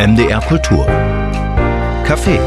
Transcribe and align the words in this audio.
MDR 0.00 0.40
Kultur. 0.48 0.86
Café. 2.06 2.40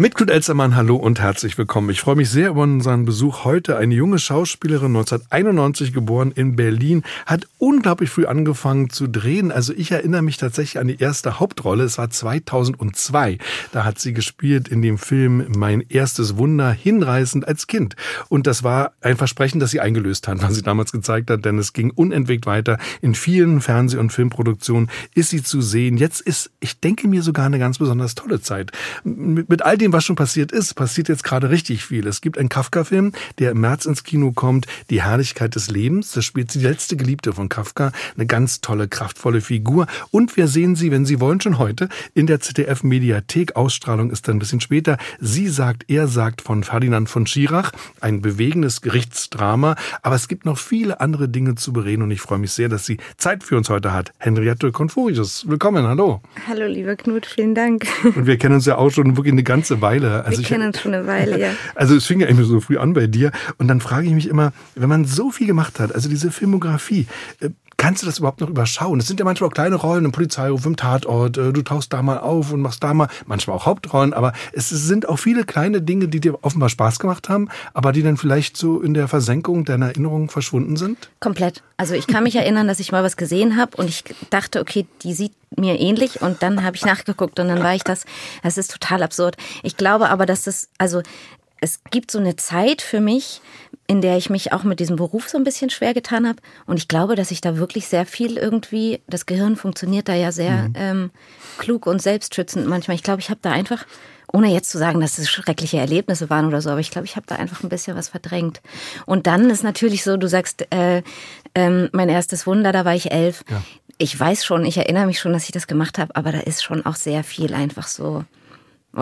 Mit 0.00 0.14
Knut 0.14 0.30
Elzermann, 0.30 0.76
hallo 0.76 0.94
und 0.94 1.18
herzlich 1.18 1.58
willkommen. 1.58 1.90
Ich 1.90 2.02
freue 2.02 2.14
mich 2.14 2.30
sehr 2.30 2.50
über 2.50 2.62
unseren 2.62 3.04
Besuch 3.04 3.42
heute. 3.42 3.76
Eine 3.76 3.96
junge 3.96 4.20
Schauspielerin, 4.20 4.94
1991 4.94 5.92
geboren 5.92 6.30
in 6.30 6.54
Berlin, 6.54 7.02
hat 7.26 7.48
unglaublich 7.58 8.08
früh 8.08 8.24
angefangen 8.24 8.90
zu 8.90 9.08
drehen. 9.08 9.50
Also 9.50 9.72
ich 9.72 9.90
erinnere 9.90 10.22
mich 10.22 10.36
tatsächlich 10.36 10.78
an 10.78 10.86
die 10.86 11.00
erste 11.00 11.40
Hauptrolle. 11.40 11.82
Es 11.82 11.98
war 11.98 12.10
2002. 12.10 13.38
Da 13.72 13.84
hat 13.84 13.98
sie 13.98 14.12
gespielt 14.12 14.68
in 14.68 14.82
dem 14.82 14.98
Film 14.98 15.48
Mein 15.56 15.80
erstes 15.80 16.36
Wunder, 16.36 16.70
hinreißend 16.70 17.48
als 17.48 17.66
Kind. 17.66 17.96
Und 18.28 18.46
das 18.46 18.62
war 18.62 18.92
ein 19.00 19.16
Versprechen, 19.16 19.58
das 19.58 19.72
sie 19.72 19.80
eingelöst 19.80 20.28
hat, 20.28 20.40
was 20.40 20.54
sie 20.54 20.62
damals 20.62 20.92
gezeigt 20.92 21.28
hat, 21.28 21.44
denn 21.44 21.58
es 21.58 21.72
ging 21.72 21.90
unentwegt 21.90 22.46
weiter. 22.46 22.78
In 23.00 23.16
vielen 23.16 23.60
Fernseh- 23.60 23.98
und 23.98 24.12
Filmproduktionen 24.12 24.90
ist 25.16 25.30
sie 25.30 25.42
zu 25.42 25.60
sehen. 25.60 25.96
Jetzt 25.96 26.20
ist, 26.20 26.52
ich 26.60 26.78
denke 26.78 27.08
mir 27.08 27.24
sogar 27.24 27.46
eine 27.46 27.58
ganz 27.58 27.78
besonders 27.78 28.14
tolle 28.14 28.40
Zeit. 28.40 28.70
Mit, 29.02 29.62
all 29.62 29.76
dem 29.76 29.87
dem, 29.88 29.92
was 29.92 30.04
schon 30.04 30.16
passiert 30.16 30.52
ist, 30.52 30.74
passiert 30.74 31.08
jetzt 31.08 31.24
gerade 31.24 31.50
richtig 31.50 31.84
viel. 31.84 32.06
Es 32.06 32.20
gibt 32.20 32.38
einen 32.38 32.50
Kafka-Film, 32.50 33.12
der 33.38 33.52
im 33.52 33.60
März 33.60 33.86
ins 33.86 34.04
Kino 34.04 34.32
kommt, 34.32 34.66
Die 34.90 35.02
Herrlichkeit 35.02 35.54
des 35.54 35.70
Lebens. 35.70 36.12
Da 36.12 36.20
spielt 36.20 36.50
sie 36.50 36.58
die 36.58 36.66
letzte 36.66 36.96
Geliebte 36.96 37.32
von 37.32 37.48
Kafka, 37.48 37.92
eine 38.14 38.26
ganz 38.26 38.60
tolle, 38.60 38.88
kraftvolle 38.88 39.40
Figur. 39.40 39.86
Und 40.10 40.36
wir 40.36 40.46
sehen 40.46 40.76
sie, 40.76 40.90
wenn 40.90 41.06
Sie 41.06 41.20
wollen, 41.20 41.40
schon 41.40 41.58
heute 41.58 41.88
in 42.14 42.26
der 42.26 42.40
ZDF-Mediathek. 42.40 43.56
Ausstrahlung 43.56 44.10
ist 44.10 44.28
dann 44.28 44.36
ein 44.36 44.38
bisschen 44.38 44.60
später. 44.60 44.98
Sie 45.20 45.48
sagt, 45.48 45.84
er 45.88 46.06
sagt 46.06 46.42
von 46.42 46.64
Ferdinand 46.64 47.08
von 47.08 47.26
Schirach, 47.26 47.72
ein 48.00 48.20
bewegendes 48.20 48.82
Gerichtsdrama. 48.82 49.76
Aber 50.02 50.16
es 50.16 50.28
gibt 50.28 50.44
noch 50.44 50.58
viele 50.58 51.00
andere 51.00 51.28
Dinge 51.28 51.54
zu 51.54 51.72
bereden 51.72 52.02
und 52.02 52.10
ich 52.10 52.20
freue 52.20 52.38
mich 52.38 52.52
sehr, 52.52 52.68
dass 52.68 52.84
sie 52.84 52.98
Zeit 53.16 53.42
für 53.42 53.56
uns 53.56 53.70
heute 53.70 53.92
hat. 53.92 54.12
Henriette 54.18 54.70
Confurius, 54.70 55.48
willkommen, 55.48 55.86
hallo. 55.86 56.20
Hallo, 56.46 56.66
lieber 56.66 56.96
Knut, 56.96 57.24
vielen 57.24 57.54
Dank. 57.54 57.86
Und 58.04 58.26
wir 58.26 58.36
kennen 58.36 58.56
uns 58.56 58.66
ja 58.66 58.76
auch 58.76 58.90
schon 58.90 59.16
wirklich 59.16 59.32
eine 59.32 59.42
ganze 59.42 59.77
Weile. 59.80 60.24
Also 60.24 60.38
Wir 60.38 60.42
ich, 60.42 60.48
kennen 60.48 60.68
uns 60.68 60.80
schon 60.80 60.94
eine 60.94 61.06
Weile, 61.06 61.38
ja. 61.38 61.50
Also 61.74 61.96
es 61.96 62.06
fing 62.06 62.20
ja 62.20 62.26
immer 62.26 62.44
so 62.44 62.60
früh 62.60 62.78
an 62.78 62.92
bei 62.92 63.06
dir. 63.06 63.32
Und 63.58 63.68
dann 63.68 63.80
frage 63.80 64.06
ich 64.06 64.12
mich 64.12 64.28
immer, 64.28 64.52
wenn 64.74 64.88
man 64.88 65.04
so 65.04 65.30
viel 65.30 65.46
gemacht 65.46 65.80
hat, 65.80 65.94
also 65.94 66.08
diese 66.08 66.30
Filmografie, 66.30 67.06
äh, 67.40 67.50
Kannst 67.80 68.02
du 68.02 68.06
das 68.06 68.18
überhaupt 68.18 68.40
noch 68.40 68.50
überschauen? 68.50 68.98
Es 68.98 69.06
sind 69.06 69.20
ja 69.20 69.24
manchmal 69.24 69.48
auch 69.48 69.54
kleine 69.54 69.76
Rollen 69.76 70.04
im 70.04 70.10
Polizeiruf, 70.10 70.66
im 70.66 70.74
Tatort. 70.74 71.38
Äh, 71.38 71.52
du 71.52 71.62
tauchst 71.62 71.92
da 71.92 72.02
mal 72.02 72.18
auf 72.18 72.52
und 72.52 72.60
machst 72.60 72.82
da 72.82 72.92
mal, 72.92 73.06
manchmal 73.24 73.56
auch 73.56 73.66
Hauptrollen. 73.66 74.12
Aber 74.12 74.32
es 74.52 74.68
sind 74.68 75.08
auch 75.08 75.18
viele 75.20 75.44
kleine 75.44 75.80
Dinge, 75.80 76.08
die 76.08 76.18
dir 76.18 76.42
offenbar 76.42 76.70
Spaß 76.70 76.98
gemacht 76.98 77.28
haben, 77.28 77.48
aber 77.74 77.92
die 77.92 78.02
dann 78.02 78.16
vielleicht 78.16 78.56
so 78.56 78.80
in 78.80 78.94
der 78.94 79.06
Versenkung 79.06 79.64
deiner 79.64 79.86
Erinnerung 79.86 80.28
verschwunden 80.28 80.76
sind? 80.76 81.08
Komplett. 81.20 81.62
Also 81.76 81.94
ich 81.94 82.08
kann 82.08 82.24
mich 82.24 82.34
erinnern, 82.34 82.66
dass 82.66 82.80
ich 82.80 82.90
mal 82.90 83.04
was 83.04 83.16
gesehen 83.16 83.56
habe 83.56 83.76
und 83.76 83.88
ich 83.88 84.02
dachte, 84.30 84.60
okay, 84.60 84.84
die 85.04 85.14
sieht 85.14 85.32
mir 85.56 85.78
ähnlich 85.78 86.20
und 86.20 86.42
dann 86.42 86.64
habe 86.64 86.76
ich 86.76 86.84
nachgeguckt 86.84 87.38
und 87.38 87.46
dann 87.46 87.62
war 87.62 87.76
ich 87.76 87.84
das. 87.84 88.04
Das 88.42 88.58
ist 88.58 88.72
total 88.72 89.04
absurd. 89.04 89.36
Ich 89.62 89.76
glaube 89.76 90.10
aber, 90.10 90.26
dass 90.26 90.42
das, 90.42 90.68
also 90.78 91.02
es 91.60 91.80
gibt 91.90 92.10
so 92.10 92.18
eine 92.18 92.36
Zeit 92.36 92.82
für 92.82 93.00
mich, 93.00 93.40
in 93.86 94.00
der 94.00 94.16
ich 94.16 94.30
mich 94.30 94.52
auch 94.52 94.64
mit 94.64 94.80
diesem 94.80 94.96
Beruf 94.96 95.28
so 95.28 95.38
ein 95.38 95.44
bisschen 95.44 95.70
schwer 95.70 95.94
getan 95.94 96.28
habe. 96.28 96.38
Und 96.66 96.76
ich 96.76 96.88
glaube, 96.88 97.16
dass 97.16 97.30
ich 97.30 97.40
da 97.40 97.56
wirklich 97.56 97.88
sehr 97.88 98.06
viel 98.06 98.36
irgendwie, 98.36 99.00
das 99.06 99.26
Gehirn 99.26 99.56
funktioniert 99.56 100.08
da 100.08 100.14
ja 100.14 100.30
sehr 100.30 100.68
mhm. 100.68 100.72
ähm, 100.76 101.10
klug 101.56 101.86
und 101.86 102.00
selbstschützend 102.02 102.66
manchmal. 102.66 102.96
Ich 102.96 103.02
glaube, 103.02 103.20
ich 103.20 103.30
habe 103.30 103.40
da 103.42 103.50
einfach, 103.50 103.86
ohne 104.32 104.52
jetzt 104.52 104.70
zu 104.70 104.78
sagen, 104.78 105.00
dass 105.00 105.18
es 105.18 105.30
schreckliche 105.30 105.78
Erlebnisse 105.78 106.28
waren 106.28 106.46
oder 106.46 106.60
so, 106.60 106.70
aber 106.70 106.80
ich 106.80 106.90
glaube, 106.90 107.06
ich 107.06 107.16
habe 107.16 107.26
da 107.26 107.36
einfach 107.36 107.62
ein 107.62 107.70
bisschen 107.70 107.96
was 107.96 108.10
verdrängt. 108.10 108.60
Und 109.06 109.26
dann 109.26 109.48
ist 109.48 109.64
natürlich 109.64 110.04
so, 110.04 110.16
du 110.16 110.28
sagst, 110.28 110.66
äh, 110.70 111.02
äh, 111.54 111.88
mein 111.92 112.10
erstes 112.10 112.46
Wunder, 112.46 112.72
da 112.72 112.84
war 112.84 112.94
ich 112.94 113.10
elf. 113.10 113.42
Ja. 113.50 113.62
Ich 113.96 114.18
weiß 114.18 114.44
schon, 114.44 114.64
ich 114.64 114.76
erinnere 114.76 115.06
mich 115.06 115.18
schon, 115.18 115.32
dass 115.32 115.44
ich 115.44 115.52
das 115.52 115.66
gemacht 115.66 115.98
habe, 115.98 116.14
aber 116.14 116.30
da 116.30 116.40
ist 116.40 116.62
schon 116.62 116.84
auch 116.86 116.94
sehr 116.94 117.24
viel 117.24 117.54
einfach 117.54 117.88
so 117.88 118.24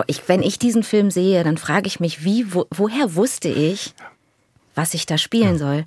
ich, 0.07 0.27
wenn 0.27 0.43
ich 0.43 0.59
diesen 0.59 0.83
Film 0.83 1.11
sehe, 1.11 1.43
dann 1.43 1.57
frage 1.57 1.87
ich 1.87 1.99
mich, 1.99 2.23
wie, 2.23 2.53
wo, 2.53 2.65
woher 2.69 3.15
wusste 3.15 3.49
ich, 3.49 3.93
was 4.75 4.93
ich 4.93 5.05
da 5.05 5.17
spielen 5.17 5.57
soll? 5.57 5.85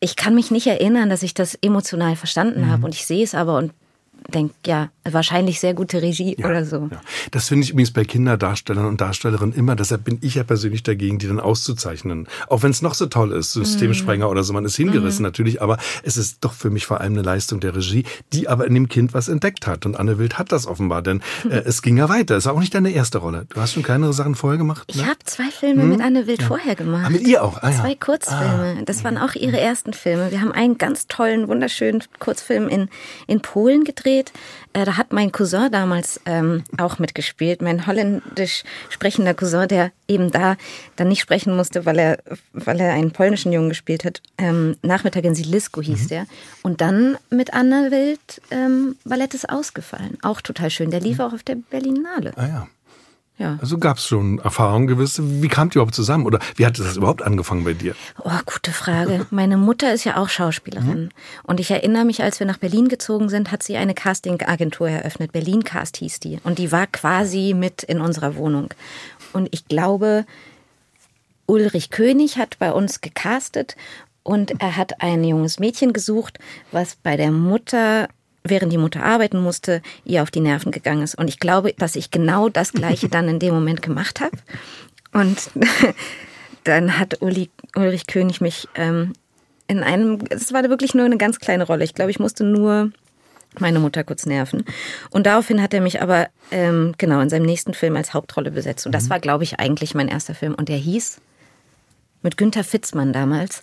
Ich 0.00 0.16
kann 0.16 0.34
mich 0.34 0.50
nicht 0.50 0.66
erinnern, 0.66 1.08
dass 1.08 1.22
ich 1.22 1.34
das 1.34 1.56
emotional 1.56 2.14
verstanden 2.16 2.62
mhm. 2.62 2.70
habe 2.70 2.84
und 2.86 2.94
ich 2.94 3.06
sehe 3.06 3.24
es 3.24 3.34
aber 3.34 3.58
und 3.58 3.72
denke, 4.28 4.54
ja, 4.66 4.90
wahrscheinlich 5.04 5.60
sehr 5.60 5.74
gute 5.74 6.00
Regie 6.02 6.36
ja, 6.38 6.46
oder 6.46 6.64
so. 6.64 6.88
Ja. 6.90 7.00
Das 7.30 7.48
finde 7.48 7.64
ich 7.64 7.70
übrigens 7.70 7.92
bei 7.92 8.04
Kinderdarstellern 8.04 8.86
und 8.86 9.00
Darstellerinnen 9.00 9.54
immer. 9.54 9.76
Deshalb 9.76 10.04
bin 10.04 10.18
ich 10.22 10.36
ja 10.36 10.44
persönlich 10.44 10.82
dagegen, 10.82 11.18
die 11.18 11.26
dann 11.26 11.40
auszuzeichnen. 11.40 12.26
Auch 12.48 12.62
wenn 12.62 12.70
es 12.70 12.82
noch 12.82 12.94
so 12.94 13.06
toll 13.06 13.32
ist, 13.32 13.52
Systemsprenger 13.52 14.26
mm. 14.26 14.30
oder 14.30 14.42
so, 14.42 14.52
man 14.52 14.64
ist 14.64 14.76
hingerissen 14.76 15.22
mm. 15.22 15.26
natürlich, 15.26 15.62
aber 15.62 15.78
es 16.02 16.16
ist 16.16 16.38
doch 16.44 16.52
für 16.52 16.70
mich 16.70 16.86
vor 16.86 17.00
allem 17.00 17.12
eine 17.12 17.22
Leistung 17.22 17.60
der 17.60 17.76
Regie, 17.76 18.04
die 18.32 18.48
aber 18.48 18.66
in 18.66 18.74
dem 18.74 18.88
Kind 18.88 19.14
was 19.14 19.28
entdeckt 19.28 19.66
hat. 19.66 19.84
Und 19.84 19.96
Anne 19.96 20.18
Wild 20.18 20.38
hat 20.38 20.52
das 20.52 20.66
offenbar, 20.66 21.02
denn 21.02 21.20
äh, 21.48 21.56
es 21.64 21.82
ging 21.82 21.96
ja 21.98 22.08
weiter. 22.08 22.36
Es 22.36 22.46
war 22.46 22.54
auch 22.54 22.60
nicht 22.60 22.74
deine 22.74 22.90
erste 22.90 23.18
Rolle. 23.18 23.46
Du 23.50 23.60
hast 23.60 23.74
schon 23.74 23.82
kleinere 23.82 24.12
Sachen 24.12 24.34
vorher 24.34 24.58
gemacht? 24.58 24.88
Ne? 24.94 25.02
Ich 25.02 25.06
habe 25.06 25.18
zwei 25.24 25.50
Filme 25.50 25.82
hm? 25.82 25.90
mit 25.90 26.00
Anne 26.00 26.26
Wild 26.26 26.42
ja. 26.42 26.48
vorher 26.48 26.74
gemacht. 26.74 27.04
Ah, 27.06 27.10
mit 27.10 27.26
ihr 27.26 27.44
auch? 27.44 27.62
Ah. 27.62 27.72
Zwei 27.72 27.94
Kurzfilme. 27.94 28.78
Ah. 28.80 28.82
Das 28.84 29.04
waren 29.04 29.18
auch 29.18 29.34
ihre 29.34 29.60
ersten 29.60 29.92
Filme. 29.92 30.30
Wir 30.30 30.40
haben 30.40 30.52
einen 30.52 30.78
ganz 30.78 31.06
tollen, 31.08 31.48
wunderschönen 31.48 32.02
Kurzfilm 32.18 32.68
in, 32.68 32.88
in 33.26 33.40
Polen 33.40 33.84
gedreht. 33.84 34.13
Äh, 34.72 34.84
da 34.84 34.96
hat 34.96 35.12
mein 35.12 35.32
Cousin 35.32 35.70
damals 35.70 36.20
ähm, 36.26 36.64
auch 36.78 36.98
mitgespielt, 36.98 37.62
mein 37.62 37.86
holländisch 37.86 38.64
sprechender 38.90 39.34
Cousin, 39.34 39.68
der 39.68 39.92
eben 40.08 40.30
da 40.30 40.56
dann 40.96 41.08
nicht 41.08 41.20
sprechen 41.20 41.56
musste, 41.56 41.86
weil 41.86 41.98
er, 41.98 42.18
weil 42.52 42.80
er 42.80 42.92
einen 42.92 43.12
polnischen 43.12 43.52
Jungen 43.52 43.68
gespielt 43.68 44.04
hat. 44.04 44.20
Ähm, 44.38 44.76
Nachmittag 44.82 45.24
in 45.24 45.34
Silisko 45.34 45.80
hieß 45.80 46.04
mhm. 46.04 46.08
der. 46.08 46.26
Und 46.62 46.80
dann 46.80 47.16
mit 47.30 47.54
Anna 47.54 47.90
Wild 47.90 48.42
ähm, 48.50 48.96
Ballett 49.04 49.34
ist 49.34 49.48
ausgefallen. 49.48 50.18
Auch 50.22 50.40
total 50.40 50.70
schön. 50.70 50.90
Der 50.90 51.00
lief 51.00 51.18
mhm. 51.18 51.24
auch 51.24 51.32
auf 51.32 51.42
der 51.42 51.56
Berlinale. 51.56 52.32
Ah 52.36 52.46
ja. 52.46 52.68
Ja. 53.36 53.58
Also 53.60 53.78
gab 53.78 53.96
es 53.96 54.06
schon 54.06 54.38
Erfahrungen 54.38 54.86
gewisse. 54.86 55.42
Wie 55.42 55.48
kamt 55.48 55.74
ihr 55.74 55.80
überhaupt 55.80 55.94
zusammen? 55.94 56.24
Oder 56.24 56.38
wie 56.54 56.64
hat 56.64 56.78
das 56.78 56.96
überhaupt 56.96 57.22
angefangen 57.22 57.64
bei 57.64 57.72
dir? 57.72 57.96
Oh, 58.22 58.30
gute 58.46 58.70
Frage. 58.70 59.26
Meine 59.30 59.56
Mutter 59.56 59.92
ist 59.92 60.04
ja 60.04 60.16
auch 60.18 60.28
Schauspielerin. 60.28 61.04
Mhm. 61.04 61.08
Und 61.42 61.58
ich 61.58 61.70
erinnere 61.70 62.04
mich, 62.04 62.22
als 62.22 62.38
wir 62.38 62.46
nach 62.46 62.58
Berlin 62.58 62.88
gezogen 62.88 63.28
sind, 63.28 63.50
hat 63.50 63.64
sie 63.64 63.76
eine 63.76 63.94
Castingagentur 63.94 64.88
eröffnet. 64.88 65.32
Berlin 65.32 65.64
Cast 65.64 65.96
hieß 65.96 66.20
die. 66.20 66.38
Und 66.44 66.58
die 66.58 66.70
war 66.70 66.86
quasi 66.86 67.54
mit 67.56 67.82
in 67.82 68.00
unserer 68.00 68.36
Wohnung. 68.36 68.72
Und 69.32 69.48
ich 69.50 69.66
glaube, 69.66 70.26
Ulrich 71.46 71.90
König 71.90 72.38
hat 72.38 72.58
bei 72.60 72.72
uns 72.72 73.00
gecastet 73.00 73.76
und 74.22 74.60
er 74.60 74.76
hat 74.76 75.02
ein 75.02 75.24
junges 75.24 75.58
Mädchen 75.58 75.92
gesucht, 75.92 76.38
was 76.72 76.94
bei 76.94 77.16
der 77.16 77.30
Mutter 77.30 78.08
während 78.46 78.72
die 78.72 78.78
Mutter 78.78 79.02
arbeiten 79.02 79.40
musste, 79.40 79.80
ihr 80.04 80.22
auf 80.22 80.30
die 80.30 80.40
Nerven 80.40 80.70
gegangen 80.70 81.02
ist. 81.02 81.16
Und 81.16 81.28
ich 81.28 81.40
glaube, 81.40 81.72
dass 81.76 81.96
ich 81.96 82.10
genau 82.10 82.48
das 82.48 82.72
Gleiche 82.72 83.08
dann 83.08 83.28
in 83.28 83.38
dem 83.38 83.54
Moment 83.54 83.80
gemacht 83.80 84.20
habe. 84.20 84.36
Und 85.12 85.50
dann 86.64 86.98
hat 86.98 87.22
Uli, 87.22 87.50
Ulrich 87.74 88.06
König 88.06 88.40
mich 88.42 88.68
ähm, 88.74 89.14
in 89.66 89.82
einem, 89.82 90.18
es 90.28 90.52
war 90.52 90.62
wirklich 90.64 90.94
nur 90.94 91.06
eine 91.06 91.16
ganz 91.16 91.40
kleine 91.40 91.64
Rolle. 91.64 91.84
Ich 91.84 91.94
glaube, 91.94 92.10
ich 92.10 92.18
musste 92.18 92.44
nur 92.44 92.92
meine 93.58 93.78
Mutter 93.78 94.04
kurz 94.04 94.26
nerven. 94.26 94.64
Und 95.10 95.26
daraufhin 95.26 95.62
hat 95.62 95.72
er 95.72 95.80
mich 95.80 96.02
aber 96.02 96.28
ähm, 96.50 96.94
genau 96.98 97.20
in 97.20 97.30
seinem 97.30 97.46
nächsten 97.46 97.72
Film 97.72 97.96
als 97.96 98.12
Hauptrolle 98.12 98.50
besetzt. 98.50 98.84
Und 98.84 98.92
das 98.92 99.04
mhm. 99.04 99.10
war, 99.10 99.20
glaube 99.20 99.44
ich, 99.44 99.58
eigentlich 99.58 99.94
mein 99.94 100.08
erster 100.08 100.34
Film. 100.34 100.54
Und 100.54 100.68
der 100.68 100.76
hieß 100.76 101.18
mit 102.22 102.36
Günther 102.36 102.64
Fitzmann 102.64 103.12
damals 103.12 103.62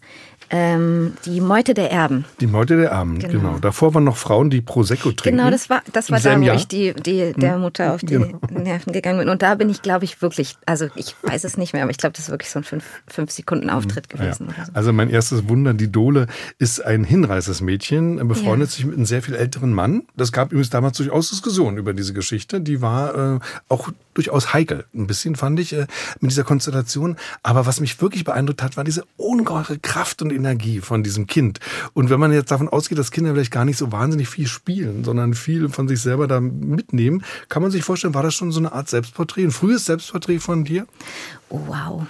ähm, 0.51 1.13
die 1.25 1.39
Meute 1.39 1.73
der 1.73 1.91
Erben. 1.91 2.25
Die 2.41 2.47
Meute 2.47 2.75
der 2.75 2.91
Erben, 2.91 3.19
genau. 3.19 3.34
genau. 3.34 3.59
Davor 3.59 3.94
waren 3.94 4.03
noch 4.03 4.17
Frauen, 4.17 4.50
die 4.50 4.59
Prosecco 4.59 5.12
trinken. 5.12 5.38
Genau, 5.38 5.50
das 5.50 5.69
war, 5.69 5.81
das 5.94 6.12
war 6.12 6.19
da, 6.19 6.38
wo 6.38 6.44
Jahr? 6.44 6.56
ich 6.56 6.67
die, 6.67 6.94
die, 6.94 7.31
der 7.34 7.56
hm. 7.56 7.62
Mutter 7.62 7.94
auf 7.94 8.01
die 8.01 8.17
genau. 8.17 8.39
Nerven 8.50 8.91
gegangen 8.91 9.19
bin. 9.19 9.29
Und 9.29 9.41
da 9.41 9.56
bin 9.56 9.69
ich, 9.69 9.81
glaube 9.81 10.03
ich, 10.03 10.22
wirklich, 10.22 10.57
also 10.66 10.88
ich 10.95 11.16
weiß 11.22 11.45
es 11.45 11.57
nicht 11.57 11.72
mehr, 11.72 11.84
aber 11.84 11.91
ich 11.91 11.97
glaube, 11.97 12.13
das 12.13 12.25
ist 12.25 12.31
wirklich 12.31 12.50
so 12.50 12.59
ein 12.59 12.63
fünf, 12.66 12.84
fünf 13.07 13.31
Sekunden 13.31 13.69
Auftritt 13.69 14.09
gewesen. 14.09 14.50
Ja. 14.57 14.66
So. 14.66 14.72
Also 14.73 14.91
mein 14.91 15.09
erstes 15.09 15.47
Wunder, 15.47 15.73
die 15.73 15.89
Dole, 15.89 16.28
ist 16.59 16.83
ein 16.83 17.06
hinreißendes 17.06 17.62
Mädchen, 17.62 18.27
befreundet 18.27 18.69
ja. 18.71 18.75
sich 18.75 18.86
mit 18.86 18.95
einem 18.95 19.06
sehr 19.06 19.21
viel 19.21 19.36
älteren 19.36 19.74
Mann. 19.74 20.03
Das 20.18 20.33
gab 20.33 20.51
übrigens 20.51 20.69
damals 20.69 20.98
durchaus 20.98 21.30
Diskussionen 21.30 21.77
über 21.77 21.94
diese 21.94 22.13
Geschichte. 22.13 22.59
Die 22.59 22.81
war 22.81 23.36
äh, 23.36 23.39
auch 23.69 23.89
durchaus 24.13 24.53
heikel, 24.53 24.86
ein 24.94 25.07
bisschen 25.07 25.38
fand 25.38 25.59
ich, 25.59 25.74
äh, 25.74 25.88
mit 26.19 26.31
dieser 26.31 26.44
Konstellation. 26.44 27.15
Aber 27.42 27.65
was 27.65 27.80
mich 27.80 28.01
wirklich 28.01 28.25
beeindruckt 28.25 28.62
hat, 28.62 28.75
war 28.75 28.83
diese 28.83 29.06
ungeheure 29.15 29.80
Kraft 29.80 30.21
und 30.21 30.31
Energie 30.41 30.81
von 30.81 31.03
diesem 31.03 31.27
Kind. 31.27 31.59
Und 31.93 32.09
wenn 32.09 32.19
man 32.19 32.33
jetzt 32.33 32.51
davon 32.51 32.67
ausgeht, 32.67 32.97
dass 32.97 33.11
Kinder 33.11 33.33
vielleicht 33.33 33.51
gar 33.51 33.65
nicht 33.65 33.77
so 33.77 33.91
wahnsinnig 33.91 34.27
viel 34.27 34.47
spielen, 34.47 35.03
sondern 35.03 35.33
viel 35.33 35.69
von 35.69 35.88
sich 35.88 36.01
selber 36.01 36.27
da 36.27 36.41
mitnehmen, 36.41 37.23
kann 37.47 37.61
man 37.61 37.71
sich 37.71 37.83
vorstellen, 37.83 38.13
war 38.13 38.23
das 38.23 38.33
schon 38.33 38.51
so 38.51 38.59
eine 38.59 38.73
Art 38.73 38.89
Selbstporträt, 38.89 39.43
ein 39.43 39.51
frühes 39.51 39.85
Selbstporträt 39.85 40.39
von 40.39 40.63
dir? 40.63 40.88
Oh, 41.49 41.61
wow. 41.67 42.03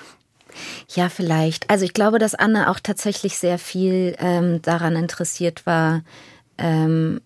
Ja, 0.90 1.10
vielleicht. 1.10 1.70
Also 1.70 1.86
ich 1.86 1.94
glaube, 1.94 2.20
dass 2.20 2.36
Anne 2.36 2.70
auch 2.70 2.80
tatsächlich 2.80 3.38
sehr 3.38 3.58
viel 3.58 4.16
ähm, 4.20 4.62
daran 4.62 4.96
interessiert 4.96 5.66
war, 5.66 6.04
ähm, 6.62 7.22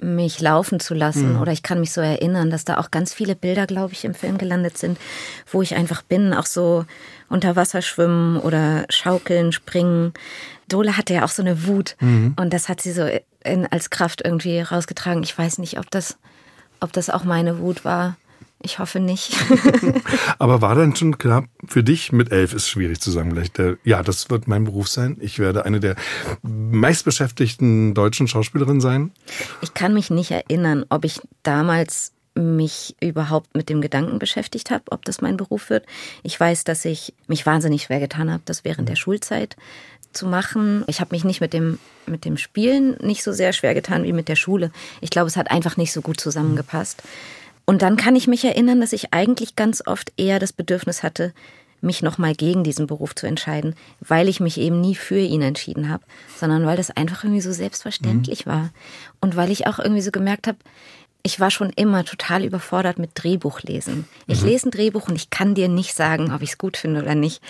mich 0.00 0.40
laufen 0.40 0.80
zu 0.80 0.94
lassen. 0.94 1.34
Mhm. 1.34 1.40
Oder 1.40 1.52
ich 1.52 1.62
kann 1.62 1.80
mich 1.80 1.92
so 1.92 2.00
erinnern, 2.00 2.50
dass 2.50 2.64
da 2.64 2.78
auch 2.78 2.90
ganz 2.90 3.12
viele 3.12 3.36
Bilder, 3.36 3.66
glaube 3.66 3.92
ich, 3.92 4.04
im 4.04 4.14
Film 4.14 4.38
gelandet 4.38 4.78
sind, 4.78 4.98
wo 5.50 5.62
ich 5.62 5.76
einfach 5.76 6.02
bin, 6.02 6.32
auch 6.32 6.46
so 6.46 6.86
unter 7.28 7.54
Wasser 7.54 7.82
schwimmen 7.82 8.38
oder 8.38 8.86
schaukeln, 8.88 9.52
springen. 9.52 10.14
Dole 10.68 10.96
hatte 10.96 11.14
ja 11.14 11.24
auch 11.24 11.28
so 11.28 11.42
eine 11.42 11.66
Wut 11.66 11.96
mhm. 12.00 12.34
und 12.40 12.52
das 12.52 12.68
hat 12.68 12.80
sie 12.80 12.92
so 12.92 13.08
in, 13.44 13.66
als 13.66 13.90
Kraft 13.90 14.22
irgendwie 14.24 14.60
rausgetragen. 14.60 15.22
Ich 15.22 15.36
weiß 15.36 15.58
nicht, 15.58 15.78
ob 15.78 15.90
das, 15.90 16.16
ob 16.80 16.92
das 16.92 17.10
auch 17.10 17.24
meine 17.24 17.58
Wut 17.58 17.84
war. 17.84 18.16
Ich 18.60 18.78
hoffe 18.78 19.00
nicht. 19.00 19.36
Aber 20.38 20.60
war 20.60 20.74
dann 20.74 20.96
schon 20.96 21.18
klar, 21.18 21.44
für 21.66 21.82
dich 21.84 22.12
mit 22.12 22.32
elf 22.32 22.52
ist 22.52 22.68
schwierig 22.68 23.00
zu 23.00 23.10
sagen, 23.10 23.30
vielleicht, 23.30 23.58
äh, 23.58 23.76
ja, 23.84 24.02
das 24.02 24.30
wird 24.30 24.48
mein 24.48 24.64
Beruf 24.64 24.88
sein. 24.88 25.16
Ich 25.20 25.38
werde 25.38 25.64
eine 25.64 25.80
der 25.80 25.96
meistbeschäftigten 26.42 27.94
deutschen 27.94 28.28
Schauspielerinnen 28.28 28.80
sein? 28.80 29.12
Ich 29.62 29.74
kann 29.74 29.94
mich 29.94 30.10
nicht 30.10 30.30
erinnern, 30.30 30.84
ob 30.88 31.04
ich 31.04 31.20
damals 31.42 32.12
mich 32.34 32.94
überhaupt 33.00 33.56
mit 33.56 33.68
dem 33.68 33.80
Gedanken 33.80 34.18
beschäftigt 34.18 34.70
habe, 34.70 34.84
ob 34.90 35.04
das 35.04 35.20
mein 35.20 35.36
Beruf 35.36 35.70
wird. 35.70 35.86
Ich 36.22 36.38
weiß, 36.38 36.64
dass 36.64 36.84
ich 36.84 37.14
mich 37.26 37.44
wahnsinnig 37.46 37.84
schwer 37.84 38.00
getan 38.00 38.30
habe, 38.30 38.42
das 38.44 38.64
während 38.64 38.88
der 38.88 38.96
Schulzeit 38.96 39.56
zu 40.12 40.26
machen. 40.26 40.84
Ich 40.86 41.00
habe 41.00 41.14
mich 41.14 41.24
nicht 41.24 41.40
mit 41.40 41.52
dem, 41.52 41.78
mit 42.06 42.24
dem 42.24 42.36
Spielen 42.36 42.96
nicht 43.00 43.22
so 43.22 43.32
sehr 43.32 43.52
schwer 43.52 43.74
getan 43.74 44.04
wie 44.04 44.12
mit 44.12 44.28
der 44.28 44.36
Schule. 44.36 44.70
Ich 45.00 45.10
glaube, 45.10 45.26
es 45.28 45.36
hat 45.36 45.50
einfach 45.50 45.76
nicht 45.76 45.92
so 45.92 46.00
gut 46.00 46.20
zusammengepasst. 46.20 47.02
Und 47.68 47.82
dann 47.82 47.98
kann 47.98 48.16
ich 48.16 48.26
mich 48.26 48.46
erinnern, 48.46 48.80
dass 48.80 48.94
ich 48.94 49.12
eigentlich 49.12 49.54
ganz 49.54 49.86
oft 49.86 50.14
eher 50.16 50.38
das 50.38 50.54
Bedürfnis 50.54 51.02
hatte, 51.02 51.34
mich 51.82 52.00
nochmal 52.00 52.34
gegen 52.34 52.64
diesen 52.64 52.86
Beruf 52.86 53.14
zu 53.14 53.26
entscheiden, 53.26 53.74
weil 54.00 54.26
ich 54.30 54.40
mich 54.40 54.58
eben 54.58 54.80
nie 54.80 54.94
für 54.94 55.18
ihn 55.18 55.42
entschieden 55.42 55.90
habe, 55.90 56.02
sondern 56.34 56.64
weil 56.64 56.78
das 56.78 56.90
einfach 56.90 57.24
irgendwie 57.24 57.42
so 57.42 57.52
selbstverständlich 57.52 58.46
mhm. 58.46 58.50
war. 58.50 58.70
Und 59.20 59.36
weil 59.36 59.50
ich 59.50 59.66
auch 59.66 59.78
irgendwie 59.78 60.00
so 60.00 60.10
gemerkt 60.10 60.46
habe, 60.46 60.56
ich 61.22 61.40
war 61.40 61.50
schon 61.50 61.68
immer 61.76 62.06
total 62.06 62.42
überfordert 62.42 62.98
mit 62.98 63.10
Drehbuchlesen. 63.12 64.06
Ich 64.26 64.40
mhm. 64.40 64.48
lese 64.48 64.68
ein 64.68 64.70
Drehbuch 64.70 65.06
und 65.06 65.16
ich 65.16 65.28
kann 65.28 65.54
dir 65.54 65.68
nicht 65.68 65.92
sagen, 65.92 66.32
ob 66.32 66.40
ich 66.40 66.52
es 66.52 66.58
gut 66.58 66.78
finde 66.78 67.02
oder 67.02 67.14
nicht. 67.14 67.42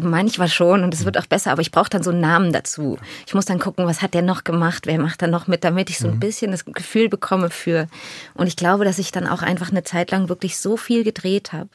Manchmal 0.00 0.48
schon 0.48 0.84
und 0.84 0.94
es 0.94 1.04
wird 1.04 1.18
auch 1.18 1.26
besser, 1.26 1.52
aber 1.52 1.60
ich 1.60 1.70
brauche 1.70 1.90
dann 1.90 2.02
so 2.02 2.10
einen 2.10 2.20
Namen 2.20 2.52
dazu. 2.52 2.98
Ich 3.26 3.34
muss 3.34 3.44
dann 3.44 3.58
gucken, 3.58 3.86
was 3.86 4.00
hat 4.00 4.14
der 4.14 4.22
noch 4.22 4.44
gemacht, 4.44 4.86
wer 4.86 4.98
macht 4.98 5.22
da 5.22 5.26
noch 5.26 5.46
mit, 5.46 5.64
damit 5.64 5.90
ich 5.90 5.98
so 5.98 6.08
ein 6.08 6.14
mhm. 6.14 6.20
bisschen 6.20 6.50
das 6.50 6.64
Gefühl 6.64 7.08
bekomme 7.08 7.50
für. 7.50 7.88
Und 8.34 8.46
ich 8.46 8.56
glaube, 8.56 8.84
dass 8.84 8.98
ich 8.98 9.12
dann 9.12 9.26
auch 9.26 9.42
einfach 9.42 9.70
eine 9.70 9.84
Zeit 9.84 10.10
lang 10.10 10.28
wirklich 10.28 10.56
so 10.56 10.76
viel 10.76 11.04
gedreht 11.04 11.52
habe, 11.52 11.68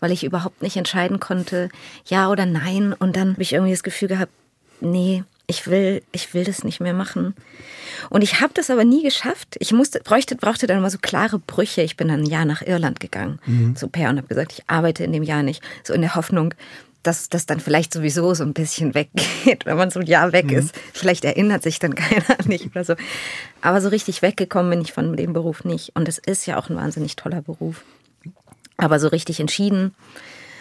weil 0.00 0.12
ich 0.12 0.24
überhaupt 0.24 0.62
nicht 0.62 0.76
entscheiden 0.76 1.20
konnte, 1.20 1.68
ja 2.06 2.30
oder 2.30 2.46
nein. 2.46 2.94
Und 2.94 3.16
dann 3.16 3.32
habe 3.32 3.42
ich 3.42 3.52
irgendwie 3.52 3.72
das 3.72 3.82
Gefühl 3.82 4.08
gehabt, 4.08 4.32
nee, 4.80 5.24
ich 5.50 5.66
will, 5.66 6.02
ich 6.12 6.34
will 6.34 6.44
das 6.44 6.62
nicht 6.62 6.78
mehr 6.78 6.92
machen. 6.92 7.34
Und 8.10 8.22
ich 8.22 8.40
habe 8.40 8.52
das 8.52 8.70
aber 8.70 8.84
nie 8.84 9.02
geschafft. 9.02 9.56
Ich 9.58 9.72
musste, 9.72 10.00
bräuchte, 10.00 10.36
brauchte 10.36 10.66
dann 10.66 10.76
immer 10.76 10.90
so 10.90 10.98
klare 10.98 11.38
Brüche. 11.38 11.80
Ich 11.80 11.96
bin 11.96 12.08
dann 12.08 12.20
ein 12.20 12.26
Jahr 12.26 12.44
nach 12.44 12.60
Irland 12.60 13.00
gegangen, 13.00 13.40
mhm. 13.46 13.74
so 13.74 13.88
per 13.88 14.10
und 14.10 14.18
habe 14.18 14.28
gesagt, 14.28 14.52
ich 14.52 14.64
arbeite 14.68 15.04
in 15.04 15.12
dem 15.12 15.22
Jahr 15.22 15.42
nicht, 15.42 15.62
so 15.82 15.94
in 15.94 16.02
der 16.02 16.14
Hoffnung, 16.14 16.52
dass 17.08 17.30
das 17.30 17.46
dann 17.46 17.58
vielleicht 17.58 17.94
sowieso 17.94 18.34
so 18.34 18.44
ein 18.44 18.52
bisschen 18.52 18.94
weggeht, 18.94 19.64
wenn 19.64 19.78
man 19.78 19.90
so 19.90 20.00
ein 20.00 20.06
Jahr 20.06 20.32
weg 20.32 20.50
mhm. 20.50 20.58
ist. 20.58 20.74
Vielleicht 20.92 21.24
erinnert 21.24 21.62
sich 21.62 21.78
dann 21.78 21.94
keiner 21.94 22.36
nicht 22.44 22.66
oder 22.66 22.84
so. 22.84 22.94
Aber 23.62 23.80
so 23.80 23.88
richtig 23.88 24.20
weggekommen 24.20 24.70
bin 24.70 24.82
ich 24.82 24.92
von 24.92 25.16
dem 25.16 25.32
Beruf 25.32 25.64
nicht. 25.64 25.96
Und 25.96 26.06
es 26.06 26.18
ist 26.18 26.46
ja 26.46 26.58
auch 26.58 26.68
ein 26.68 26.76
wahnsinnig 26.76 27.16
toller 27.16 27.40
Beruf. 27.40 27.82
Aber 28.76 29.00
so 29.00 29.08
richtig 29.08 29.40
entschieden 29.40 29.94